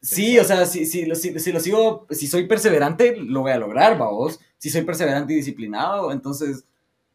Sí, 0.00 0.38
o 0.38 0.44
sea, 0.44 0.66
si, 0.66 0.86
si, 0.86 1.04
lo- 1.06 1.14
si, 1.14 1.38
si 1.40 1.52
lo 1.52 1.60
sigo, 1.60 2.06
si 2.10 2.26
soy 2.26 2.46
perseverante, 2.46 3.16
lo 3.16 3.40
voy 3.42 3.52
a 3.52 3.58
lograr, 3.58 3.98
babos. 3.98 4.38
Si 4.58 4.70
soy 4.70 4.82
perseverante 4.82 5.32
y 5.32 5.36
disciplinado, 5.36 6.12
entonces 6.12 6.64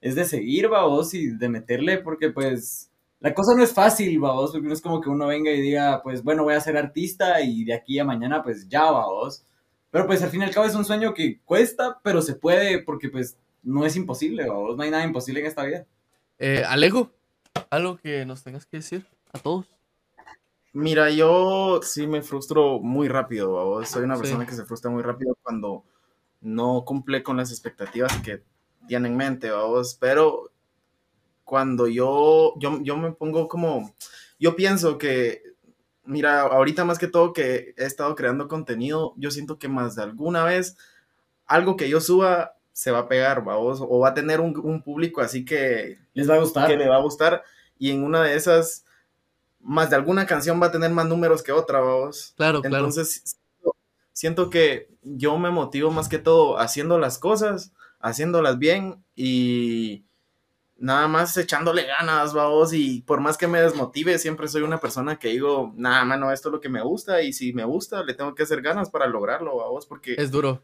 es 0.02 0.16
de 0.16 0.26
seguir, 0.26 0.68
babos, 0.68 1.14
y 1.14 1.28
de 1.38 1.50
meterle, 1.50 2.00
porque 2.00 2.30
pues 2.32 2.91
la 3.22 3.34
cosa 3.34 3.56
no 3.56 3.64
es 3.64 3.74
fácil, 3.74 4.20
babos, 4.20 4.52
porque 4.52 4.68
no 4.68 4.74
es 4.74 4.82
como 4.82 5.00
que 5.00 5.10
uno 5.10 5.28
venga 5.28 5.50
y 5.52 5.62
diga, 5.62 6.02
pues 6.04 6.22
bueno, 6.24 6.44
voy 6.44 6.56
a 6.56 6.60
ser 6.62 6.76
artista 6.76 7.40
y 7.42 7.64
de 7.64 7.74
aquí 7.74 7.98
a 8.00 8.04
mañana, 8.04 8.44
pues 8.44 8.68
ya, 8.68 8.92
babos. 8.92 9.46
Pero 9.92 10.06
pues 10.08 10.22
al 10.24 10.30
fin 10.30 10.42
y 10.42 10.46
al 10.46 10.52
cabo 10.54 10.66
es 10.66 10.76
un 10.76 10.86
sueño 10.86 11.14
que 11.14 11.40
cuesta, 11.46 12.00
pero 12.04 12.22
se 12.22 12.36
puede, 12.36 12.80
porque 12.84 13.10
pues 13.10 13.38
no 13.64 13.86
es 13.86 13.96
imposible, 13.96 14.48
babos, 14.48 14.76
no 14.76 14.84
hay 14.84 14.92
nada 14.92 15.04
imposible 15.06 15.40
en 15.40 15.46
esta 15.46 15.64
vida. 15.64 15.86
Eh, 16.40 16.64
Alejo, 16.68 17.12
algo 17.70 17.98
que 17.98 18.26
nos 18.26 18.44
tengas 18.44 18.66
que 18.66 18.78
decir 18.78 19.06
a 19.34 19.40
todos. 19.40 19.66
Mira, 20.74 21.10
yo 21.10 21.82
sí 21.84 22.08
me 22.08 22.22
frustro 22.22 22.80
muy 22.80 23.08
rápido, 23.10 23.54
babos. 23.54 23.90
Soy 23.90 24.04
una 24.04 24.16
Sí. 24.16 24.22
persona 24.22 24.46
que 24.46 24.54
se 24.56 24.66
frustra 24.66 24.90
muy 24.90 25.04
rápido 25.04 25.38
cuando 25.44 25.84
no 26.40 26.84
cumple 26.86 27.22
con 27.24 27.36
las 27.38 27.52
expectativas 27.52 28.18
que 28.22 28.42
tiene 28.88 29.10
en 29.10 29.18
mente, 29.18 29.52
babos. 29.52 29.98
Pero 30.00 30.51
cuando 31.52 31.90
yo, 31.90 32.54
yo, 32.60 32.80
yo 32.82 32.96
me 32.96 33.12
pongo 33.12 33.50
como, 33.50 33.94
yo 34.40 34.56
pienso 34.56 34.98
que, 34.98 35.44
mira, 36.06 36.44
ahorita 36.44 36.86
más 36.86 36.98
que 36.98 37.10
todo 37.10 37.34
que 37.34 37.74
he 37.76 37.84
estado 37.84 38.16
creando 38.16 38.48
contenido, 38.48 39.14
yo 39.18 39.32
siento 39.32 39.60
que 39.60 39.68
más 39.68 39.98
de 39.98 40.04
alguna 40.04 40.46
vez 40.46 40.78
algo 41.46 41.76
que 41.76 41.90
yo 41.90 42.00
suba 42.00 42.54
se 42.72 42.92
va 42.92 43.00
a 43.00 43.08
pegar, 43.10 43.44
babos, 43.44 43.82
o 43.82 44.00
va 44.00 44.08
a 44.08 44.14
tener 44.14 44.40
un, 44.40 44.58
un 44.64 44.82
público 44.82 45.20
así 45.20 45.44
que 45.44 45.98
Les 46.14 46.30
va 46.30 46.36
a 46.36 46.40
gustar. 46.40 46.70
que 46.70 46.78
le 46.78 46.88
va 46.88 46.96
a 46.96 47.02
gustar 47.02 47.44
y 47.78 47.92
en 47.92 48.06
una 48.06 48.24
de 48.24 48.36
esas 48.38 48.86
más 49.60 49.90
de 49.90 49.98
alguna 49.98 50.26
canción 50.26 50.62
va 50.62 50.68
a 50.68 50.72
tener 50.72 50.92
más 50.92 51.06
números 51.06 51.44
que 51.44 51.52
otra, 51.52 51.82
vamos. 51.82 52.34
Claro, 52.38 52.62
claro. 52.62 52.78
Entonces 52.78 53.38
siento 54.14 54.50
que 54.50 54.88
yo 55.04 55.38
me 55.38 55.50
motivo 55.50 55.92
más 55.92 56.08
que 56.08 56.18
todo 56.18 56.60
haciendo 56.60 56.98
las 56.98 57.18
cosas, 57.18 57.74
haciéndolas 58.00 58.58
bien 58.58 59.04
y 59.18 60.06
nada 60.82 61.08
más 61.08 61.38
echándole 61.38 61.86
ganas, 61.86 62.34
vamos, 62.34 62.74
y 62.74 63.02
por 63.02 63.22
más 63.22 63.38
que 63.38 63.48
me 63.48 63.62
desmotive, 63.62 64.18
siempre 64.20 64.48
soy 64.48 64.64
una 64.64 64.80
persona 64.80 65.18
que 65.20 65.30
digo, 65.30 65.72
nada, 65.76 66.04
mano, 66.06 66.32
esto 66.32 66.50
es 66.50 66.54
lo 66.54 66.60
que 66.60 66.70
me 66.70 66.82
gusta 66.82 67.22
y 67.22 67.34
si 67.34 67.54
me 67.54 67.64
gusta, 67.64 68.04
le 68.04 68.14
tengo 68.16 68.34
que 68.36 68.44
hacer 68.44 68.62
ganas 68.62 68.90
para 68.90 69.06
lograrlo, 69.08 69.58
vamos, 69.58 69.86
porque 69.86 70.16
Es 70.18 70.32
duro. 70.32 70.64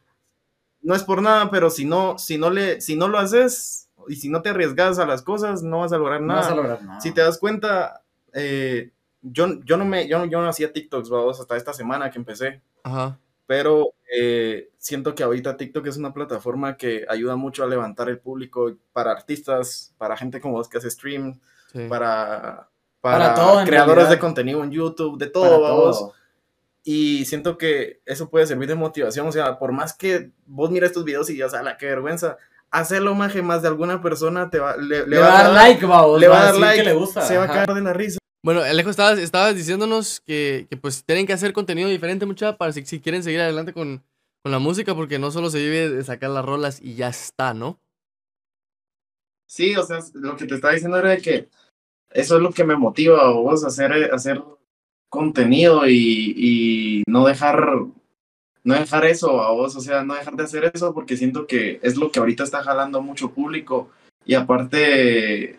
no 0.81 0.95
es 0.95 1.03
por 1.03 1.21
nada, 1.21 1.49
pero 1.51 1.69
si 1.69 1.85
no, 1.85 2.17
si 2.17 2.37
no 2.37 2.49
le, 2.49 2.81
si 2.81 2.95
no 2.95 3.07
lo 3.07 3.17
haces 3.19 3.89
y 4.07 4.15
si 4.15 4.27
no 4.29 4.41
te 4.41 4.49
arriesgas 4.49 4.99
a 4.99 5.05
las 5.05 5.21
cosas, 5.21 5.61
no 5.63 5.79
vas 5.79 5.93
a 5.93 5.97
lograr 5.97 6.19
No 6.21 6.27
nada. 6.27 6.41
vas 6.41 6.51
a 6.51 6.55
lograr 6.55 6.83
nada. 6.83 6.99
Si 7.01 7.11
te 7.11 7.21
das 7.21 7.37
cuenta, 7.37 8.03
eh, 8.33 8.91
yo, 9.21 9.59
yo 9.65 9.77
no 9.77 9.85
me, 9.85 10.07
yo, 10.07 10.25
yo 10.25 10.41
no 10.41 10.49
hacía 10.49 10.73
TikToks, 10.73 11.09
vamos, 11.09 11.39
hasta 11.39 11.55
esta 11.57 11.73
semana 11.73 12.09
que 12.09 12.17
empecé. 12.17 12.61
Ajá. 12.83 13.19
Pero 13.47 13.93
eh, 14.13 14.69
siento 14.77 15.15
que 15.15 15.23
ahorita 15.23 15.57
TikTok 15.57 15.87
es 15.87 15.97
una 15.97 16.13
plataforma 16.13 16.77
que 16.77 17.05
ayuda 17.09 17.35
mucho 17.37 17.63
a 17.63 17.67
levantar 17.67 18.09
el 18.09 18.19
público 18.19 18.73
para 18.93 19.11
artistas, 19.11 19.93
para 19.97 20.15
gente 20.17 20.39
como 20.41 20.53
vos 20.55 20.67
que 20.69 20.77
hace 20.77 20.91
stream, 20.91 21.39
Sí. 21.71 21.85
para, 21.89 22.69
Para 23.01 23.33
para, 23.33 23.33
todo, 23.35 23.63
creadores 23.65 23.95
realidad. 24.03 24.09
de 24.09 24.19
contenido 24.19 24.63
en 24.63 24.71
YouTube, 24.71 25.17
de 25.17 25.27
todo, 25.27 25.61
Para 25.61 25.73
vamos. 25.73 25.99
todo. 25.99 26.13
Y 26.83 27.25
siento 27.25 27.57
que 27.57 27.99
eso 28.05 28.29
puede 28.29 28.47
servir 28.47 28.67
de 28.69 28.75
motivación. 28.75 29.27
O 29.27 29.31
sea, 29.33 29.59
por 29.59 29.73
más 29.73 29.93
que 29.93 30.31
vos 30.45 30.71
mires 30.71 30.89
estos 30.91 31.03
videos 31.03 31.29
y 31.29 31.33
digas, 31.33 31.51
la 31.51 31.77
qué 31.77 31.87
vergüenza, 31.87 32.37
hacerlo, 32.71 33.13
maje, 33.15 33.41
más 33.41 33.61
de 33.61 33.67
alguna 33.67 34.01
persona 34.01 34.49
te 34.49 34.59
va, 34.59 34.77
le, 34.77 35.05
Le, 35.07 35.19
va 35.19 35.39
a 35.39 35.43
dar 35.43 35.53
like, 35.53 35.85
babos. 35.85 36.19
le 36.21 36.27
va 36.29 36.41
a 36.41 36.45
dar 36.45 36.55
like, 36.55 36.83
que 36.83 36.89
le 36.89 36.95
gusta. 36.95 37.21
se 37.21 37.37
va 37.37 37.43
a 37.43 37.47
caer 37.47 37.73
de 37.73 37.81
la 37.81 37.93
risa. 37.93 38.19
Bueno, 38.43 38.61
Alejo, 38.61 38.89
estabas, 38.89 39.19
estabas 39.19 39.55
diciéndonos 39.55 40.21
que, 40.21 40.67
que, 40.69 40.77
pues 40.77 41.03
tienen 41.03 41.25
que 41.25 41.33
hacer 41.33 41.53
contenido 41.53 41.89
diferente, 41.89 42.25
mucha, 42.25 42.57
para 42.57 42.71
si, 42.71 42.85
si 42.85 43.01
quieren 43.01 43.23
seguir 43.23 43.41
adelante 43.41 43.73
con, 43.73 44.03
con 44.43 44.51
la 44.51 44.59
música, 44.59 44.95
porque 44.95 45.19
no 45.19 45.31
solo 45.31 45.49
se 45.49 45.59
vive 45.59 46.03
sacar 46.03 46.29
las 46.29 46.45
rolas 46.45 46.79
y 46.81 46.95
ya 46.95 47.09
está, 47.09 47.53
¿no? 47.53 47.79
Sí, 49.47 49.75
o 49.75 49.83
sea, 49.83 49.99
lo 50.13 50.35
que 50.35 50.45
te 50.45 50.55
estaba 50.55 50.73
diciendo 50.73 50.97
era 50.97 51.17
que 51.17 51.49
eso 52.11 52.35
es 52.37 52.41
lo 52.41 52.51
que 52.51 52.63
me 52.63 52.75
motiva 52.75 53.21
a 53.21 53.31
vos 53.31 53.63
hacer, 53.63 54.13
hacer 54.13 54.41
contenido 55.09 55.87
y, 55.87 56.33
y 56.35 57.03
no 57.07 57.25
dejar 57.25 57.87
no 58.67 58.73
dejar 58.73 59.05
eso 59.05 59.41
a 59.41 59.51
vos, 59.51 59.77
o 59.77 59.79
sea, 59.79 60.03
no 60.03 60.13
dejar 60.15 60.35
de 60.35 60.43
hacer 60.43 60.69
eso 60.73 60.93
porque 60.93 61.15
siento 61.15 61.47
que 61.47 61.79
es 61.83 61.95
lo 61.95 62.11
que 62.11 62.19
ahorita 62.19 62.43
está 62.43 62.61
jalando 62.63 63.01
mucho 63.01 63.31
público 63.31 63.89
y 64.25 64.33
aparte 64.33 65.57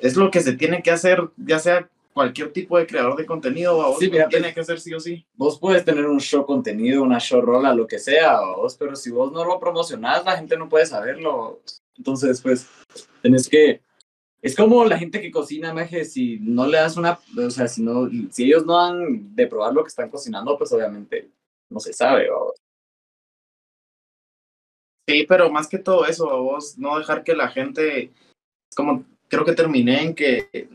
es 0.00 0.16
lo 0.16 0.30
que 0.30 0.40
se 0.40 0.54
tiene 0.54 0.82
que 0.82 0.90
hacer, 0.90 1.28
ya 1.36 1.58
sea 1.58 1.88
cualquier 2.12 2.52
tipo 2.52 2.76
de 2.76 2.86
creador 2.86 3.16
de 3.16 3.26
contenido, 3.26 3.80
a 3.80 3.88
vos 3.88 3.98
Sí, 4.00 4.10
mira, 4.10 4.28
tiene 4.28 4.52
que 4.52 4.60
hacer 4.60 4.80
sí 4.80 4.92
o 4.92 4.98
sí. 4.98 5.24
Vos 5.34 5.58
puedes 5.60 5.84
tener 5.84 6.06
un 6.06 6.18
show 6.18 6.44
contenido, 6.44 7.02
una 7.02 7.20
show 7.20 7.40
rola, 7.40 7.72
lo 7.72 7.86
que 7.86 8.00
sea, 8.00 8.40
vos, 8.40 8.76
pero 8.76 8.96
si 8.96 9.10
vos 9.10 9.30
no 9.30 9.44
lo 9.44 9.60
promocionás, 9.60 10.24
la 10.24 10.36
gente 10.36 10.56
no 10.56 10.68
puede 10.68 10.86
saberlo. 10.86 11.60
Entonces, 11.96 12.40
pues, 12.40 12.68
tenés 13.22 13.48
que... 13.48 13.80
Es 14.42 14.56
como 14.56 14.84
la 14.84 14.98
gente 14.98 15.20
que 15.20 15.30
cocina, 15.30 15.72
maje, 15.72 16.04
si 16.04 16.38
no 16.40 16.66
le 16.66 16.78
das 16.78 16.96
una... 16.96 17.18
O 17.36 17.50
sea, 17.50 17.68
si, 17.68 17.82
no, 17.82 18.08
si 18.30 18.44
ellos 18.44 18.66
no 18.66 18.80
han 18.80 19.36
de 19.36 19.46
probar 19.46 19.72
lo 19.72 19.82
que 19.84 19.88
están 19.88 20.10
cocinando, 20.10 20.58
pues 20.58 20.72
obviamente 20.72 21.30
no 21.70 21.78
se 21.78 21.92
sabe, 21.92 22.30
vos. 22.30 22.54
Sí, 25.08 25.24
pero 25.28 25.50
más 25.50 25.68
que 25.68 25.78
todo 25.78 26.04
eso, 26.04 26.30
a 26.30 26.36
vos 26.36 26.76
no 26.78 26.98
dejar 26.98 27.22
que 27.22 27.34
la 27.34 27.48
gente, 27.48 28.10
como 28.74 29.04
creo 29.28 29.44
que 29.44 29.52
terminé 29.52 30.02
en 30.02 30.14
que 30.14 30.68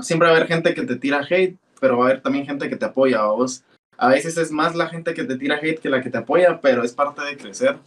siempre 0.00 0.28
va 0.28 0.34
a 0.34 0.36
haber 0.36 0.48
gente 0.48 0.74
que 0.74 0.82
te 0.82 0.96
tira 0.96 1.24
hate, 1.28 1.56
pero 1.80 1.98
va 1.98 2.06
a 2.06 2.08
haber 2.10 2.22
también 2.22 2.46
gente 2.46 2.68
que 2.68 2.76
te 2.76 2.84
apoya 2.84 3.20
a 3.20 3.26
vos. 3.32 3.62
A 3.98 4.08
veces 4.08 4.36
es 4.36 4.50
más 4.50 4.74
la 4.74 4.88
gente 4.88 5.14
que 5.14 5.24
te 5.24 5.36
tira 5.38 5.56
hate 5.56 5.78
que 5.80 5.88
la 5.88 6.02
que 6.02 6.10
te 6.10 6.18
apoya, 6.18 6.60
pero 6.60 6.82
es 6.84 6.92
parte 6.92 7.22
de 7.22 7.36
crecer. 7.36 7.78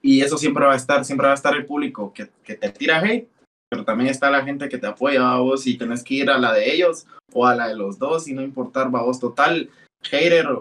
Y 0.00 0.20
eso 0.22 0.36
siempre 0.36 0.64
va 0.66 0.72
a 0.72 0.76
estar, 0.76 1.04
siempre 1.04 1.26
va 1.26 1.32
a 1.32 1.36
estar 1.36 1.54
el 1.54 1.64
público 1.66 2.12
que, 2.12 2.28
que 2.42 2.56
te 2.56 2.70
tira 2.70 2.98
hate, 3.00 3.28
pero 3.70 3.84
también 3.84 4.10
está 4.10 4.30
la 4.30 4.44
gente 4.44 4.68
que 4.68 4.78
te 4.78 4.86
apoya 4.88 5.32
a 5.32 5.38
vos 5.38 5.66
y 5.66 5.78
tenés 5.78 6.02
que 6.02 6.14
ir 6.14 6.30
a 6.30 6.38
la 6.38 6.52
de 6.52 6.72
ellos 6.74 7.06
o 7.32 7.46
a 7.46 7.54
la 7.54 7.68
de 7.68 7.76
los 7.76 7.98
dos 7.98 8.26
y 8.28 8.34
no 8.34 8.42
importar, 8.42 8.92
va 8.92 9.02
vos 9.02 9.20
total, 9.20 9.70
hater 10.02 10.48
o, 10.48 10.60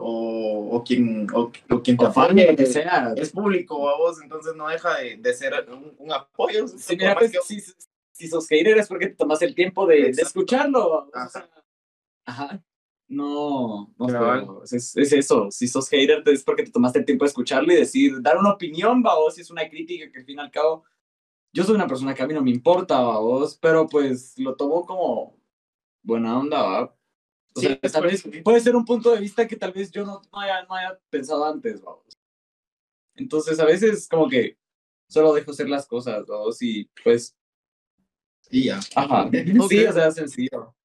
o 0.72 0.84
quien, 0.84 1.28
o, 1.34 1.52
o 1.70 1.82
quien 1.82 1.98
te 1.98 2.06
apoye 2.06 2.56
que 2.56 2.66
sea. 2.68 3.14
es 3.18 3.32
público 3.32 3.90
a 3.90 3.98
vos, 3.98 4.22
entonces 4.22 4.54
no 4.56 4.68
deja 4.68 4.96
de, 5.00 5.18
de 5.18 5.34
ser 5.34 5.66
un, 5.70 5.94
un 5.98 6.12
apoyo. 6.14 6.68
Sí, 6.68 6.96
mira, 6.96 7.16
pues, 7.16 7.32
que- 7.32 7.40
si, 7.42 7.60
si 8.22 8.28
sos 8.30 8.48
hater 8.48 8.78
es 8.78 8.88
porque 8.88 9.08
te 9.08 9.16
tomas 9.16 9.42
el 9.42 9.56
tiempo 9.56 9.86
de, 9.86 10.10
escucharlo. 10.10 10.90
vos, 10.90 11.10
o 11.14 11.18
Ajá. 11.18 11.30
sea, 11.30 11.50
ajá. 12.26 12.64
No, 13.08 13.94
no 13.98 14.08
pero 14.08 14.64
es, 14.64 14.96
es 14.96 15.12
eso. 15.12 15.52
Si 15.52 15.68
sos 15.68 15.90
hater 15.90 16.24
es 16.28 16.44
porque 16.44 16.64
te 16.64 16.72
tomaste 16.72 17.00
el 17.00 17.06
tiempo 17.06 17.26
de 17.26 17.30
escucharlo 17.30 17.74
y 17.74 17.76
decir, 17.76 18.22
dar 18.22 18.38
una 18.38 18.54
opinión, 18.54 19.04
va 19.06 19.16
vos, 19.16 19.36
si 19.36 19.42
es 19.42 19.52
una 19.52 19.68
crítica 19.70 20.10
que 20.10 20.20
al 20.20 20.26
fin 20.26 20.38
y 20.38 20.42
al 20.42 20.52
cabo. 20.52 20.86
Yo 21.54 21.66
soy 21.66 21.76
una 21.76 21.88
persona 21.88 22.14
que 22.16 22.24
a 22.24 22.28
mí 22.28 22.34
no 22.34 22.42
me 22.42 22.52
importa, 22.52 23.02
va 23.02 23.20
vos, 23.20 23.58
pero 23.62 23.86
pues 23.88 24.38
lo 24.40 24.56
tomo 24.56 24.86
como 24.86 25.38
buena 26.02 26.40
onda, 26.40 26.62
va. 26.64 26.84
O 27.54 27.60
Sí, 27.60 27.68
sea, 27.68 27.80
tal 27.92 28.04
vez 28.04 28.24
puede 28.46 28.62
ser 28.62 28.78
un 28.78 28.86
punto 28.86 29.12
de 29.12 29.20
vista 29.20 29.46
que 29.46 29.58
tal 29.58 29.74
vez 29.74 29.92
yo 29.92 30.06
no, 30.06 30.22
no, 30.32 30.40
haya, 30.40 30.64
no 30.64 30.74
haya 30.76 30.98
pensado 31.10 31.44
antes, 31.44 31.82
vamos. 31.82 32.18
Entonces, 33.16 33.60
a 33.60 33.66
veces 33.66 34.08
como 34.08 34.30
que 34.30 34.58
solo 35.10 35.34
dejo 35.34 35.52
hacer 35.52 35.68
las 35.68 35.86
cosas, 35.86 36.26
vamos, 36.28 36.62
y 36.62 36.90
pues, 37.04 37.36
Y 38.52 38.66
ya. 38.66 38.80
ajá. 38.96 39.30
Sí, 39.70 39.86
o 39.86 39.94
sea, 39.94 40.12
sencillo. 40.12 40.76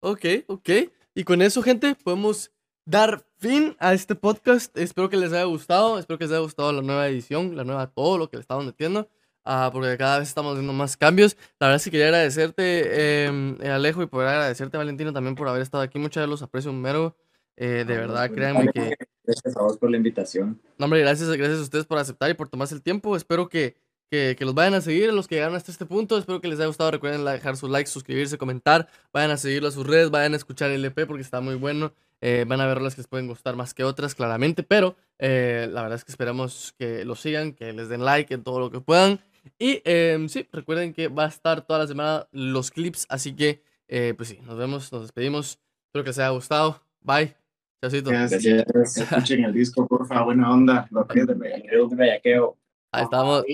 Ok, 0.00 0.24
ok. 0.46 0.70
Y 1.14 1.24
con 1.24 1.42
eso, 1.42 1.62
gente, 1.62 1.96
podemos 1.96 2.52
dar 2.86 3.24
fin 3.38 3.76
a 3.78 3.92
este 3.92 4.14
podcast. 4.14 4.76
Espero 4.78 5.08
que 5.10 5.16
les 5.16 5.32
haya 5.32 5.44
gustado. 5.44 5.98
Espero 5.98 6.18
que 6.18 6.24
les 6.24 6.32
haya 6.32 6.40
gustado 6.40 6.72
la 6.72 6.82
nueva 6.82 7.08
edición, 7.08 7.56
la 7.56 7.64
nueva 7.64 7.88
todo 7.88 8.16
lo 8.18 8.30
que 8.30 8.36
le 8.36 8.40
estamos 8.42 8.64
metiendo. 8.64 9.08
ah, 9.44 9.70
porque 9.72 9.96
cada 9.96 10.18
vez 10.18 10.28
estamos 10.28 10.52
haciendo 10.52 10.72
más 10.72 10.96
cambios. 10.96 11.36
La 11.58 11.68
verdad 11.68 11.76
es 11.76 11.84
que 11.84 11.90
quería 11.90 12.06
agradecerte, 12.06 13.24
em, 13.26 13.56
eh, 13.62 13.70
Alejo, 13.70 14.02
y 14.02 14.06
poder 14.06 14.28
agradecerte, 14.28 14.76
Valentino, 14.76 15.12
también 15.12 15.34
por 15.34 15.48
haber 15.48 15.62
estado 15.62 15.82
aquí. 15.82 15.98
Muchas 15.98 16.20
gracias, 16.20 16.30
los 16.30 16.42
aprecio 16.42 16.70
un 16.70 16.82
mero. 16.82 17.16
Eh, 17.56 17.84
de 17.86 17.96
verdad, 17.96 18.30
créanme 18.30 18.68
que. 18.72 18.94
Gracias 19.24 19.56
a 19.56 19.62
vos 19.62 19.76
por 19.78 19.90
la 19.90 19.96
invitación. 19.96 20.60
No, 20.78 20.84
hombre, 20.84 21.00
gracias, 21.00 21.28
gracias 21.30 21.58
a 21.58 21.62
ustedes 21.62 21.86
por 21.86 21.98
aceptar 21.98 22.30
y 22.30 22.34
por 22.34 22.48
tomarse 22.48 22.74
el 22.74 22.82
tiempo. 22.82 23.16
Espero 23.16 23.48
que, 23.48 23.76
que, 24.10 24.36
que 24.38 24.44
los 24.44 24.54
vayan 24.54 24.74
a 24.74 24.80
seguir, 24.80 25.12
los 25.12 25.28
que 25.28 25.36
llegaron 25.36 25.56
hasta 25.56 25.72
este 25.72 25.86
punto. 25.86 26.18
Espero 26.18 26.40
que 26.40 26.48
les 26.48 26.58
haya 26.58 26.66
gustado. 26.66 26.90
Recuerden 26.90 27.24
dejar 27.24 27.56
su 27.56 27.68
like, 27.68 27.88
suscribirse, 27.88 28.38
comentar. 28.38 28.88
Vayan 29.12 29.30
a 29.30 29.36
seguirlo 29.36 29.68
a 29.68 29.72
sus 29.72 29.86
redes, 29.86 30.10
vayan 30.10 30.34
a 30.34 30.36
escuchar 30.36 30.70
el 30.70 30.84
EP 30.84 31.06
porque 31.06 31.22
está 31.22 31.40
muy 31.40 31.54
bueno. 31.54 31.92
Eh, 32.20 32.44
van 32.48 32.60
a 32.60 32.66
ver 32.66 32.80
las 32.80 32.94
que 32.94 33.00
les 33.02 33.06
pueden 33.08 33.28
gustar 33.28 33.54
más 33.56 33.74
que 33.74 33.84
otras, 33.84 34.14
claramente. 34.14 34.62
Pero 34.62 34.96
eh, 35.18 35.68
la 35.70 35.82
verdad 35.82 35.96
es 35.96 36.04
que 36.04 36.12
esperamos 36.12 36.74
que 36.78 37.04
lo 37.04 37.14
sigan, 37.14 37.52
que 37.52 37.72
les 37.72 37.88
den 37.88 38.04
like 38.04 38.32
en 38.32 38.42
todo 38.42 38.60
lo 38.60 38.70
que 38.70 38.80
puedan. 38.80 39.20
Y 39.58 39.80
em, 39.84 40.28
sí, 40.28 40.46
recuerden 40.52 40.92
que 40.92 41.08
va 41.08 41.24
a 41.24 41.28
estar 41.28 41.62
toda 41.66 41.80
la 41.80 41.86
semana 41.86 42.28
los 42.32 42.70
clips. 42.70 43.06
Así 43.08 43.34
que, 43.34 43.62
eh, 43.88 44.14
pues 44.16 44.30
sí, 44.30 44.40
nos 44.46 44.58
vemos, 44.58 44.92
nos 44.92 45.02
despedimos. 45.02 45.58
Espero 45.86 46.04
que 46.04 46.10
les 46.10 46.18
haya 46.18 46.30
gustado. 46.30 46.82
Bye. 47.00 47.34
Chaucito. 47.80 48.10
Gracias. 48.10 48.44
Escuchen 48.44 49.44
el 49.44 49.52
disco, 49.52 49.86
porfa, 49.86 50.22
buena 50.22 50.52
onda. 50.52 50.88
Lo 50.90 51.06
que 51.06 51.20
es 51.20 51.26
de 51.26 51.34
Bellaqueo. 51.34 51.88
de 51.88 51.96
bellaqueo. 51.96 52.56
Ahí 52.92 53.04
estamos. 53.04 53.44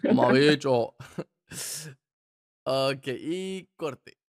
Como 0.00 0.32
bicho. 0.32 0.94
ok, 2.64 3.06
y 3.06 3.68
corte. 3.76 4.21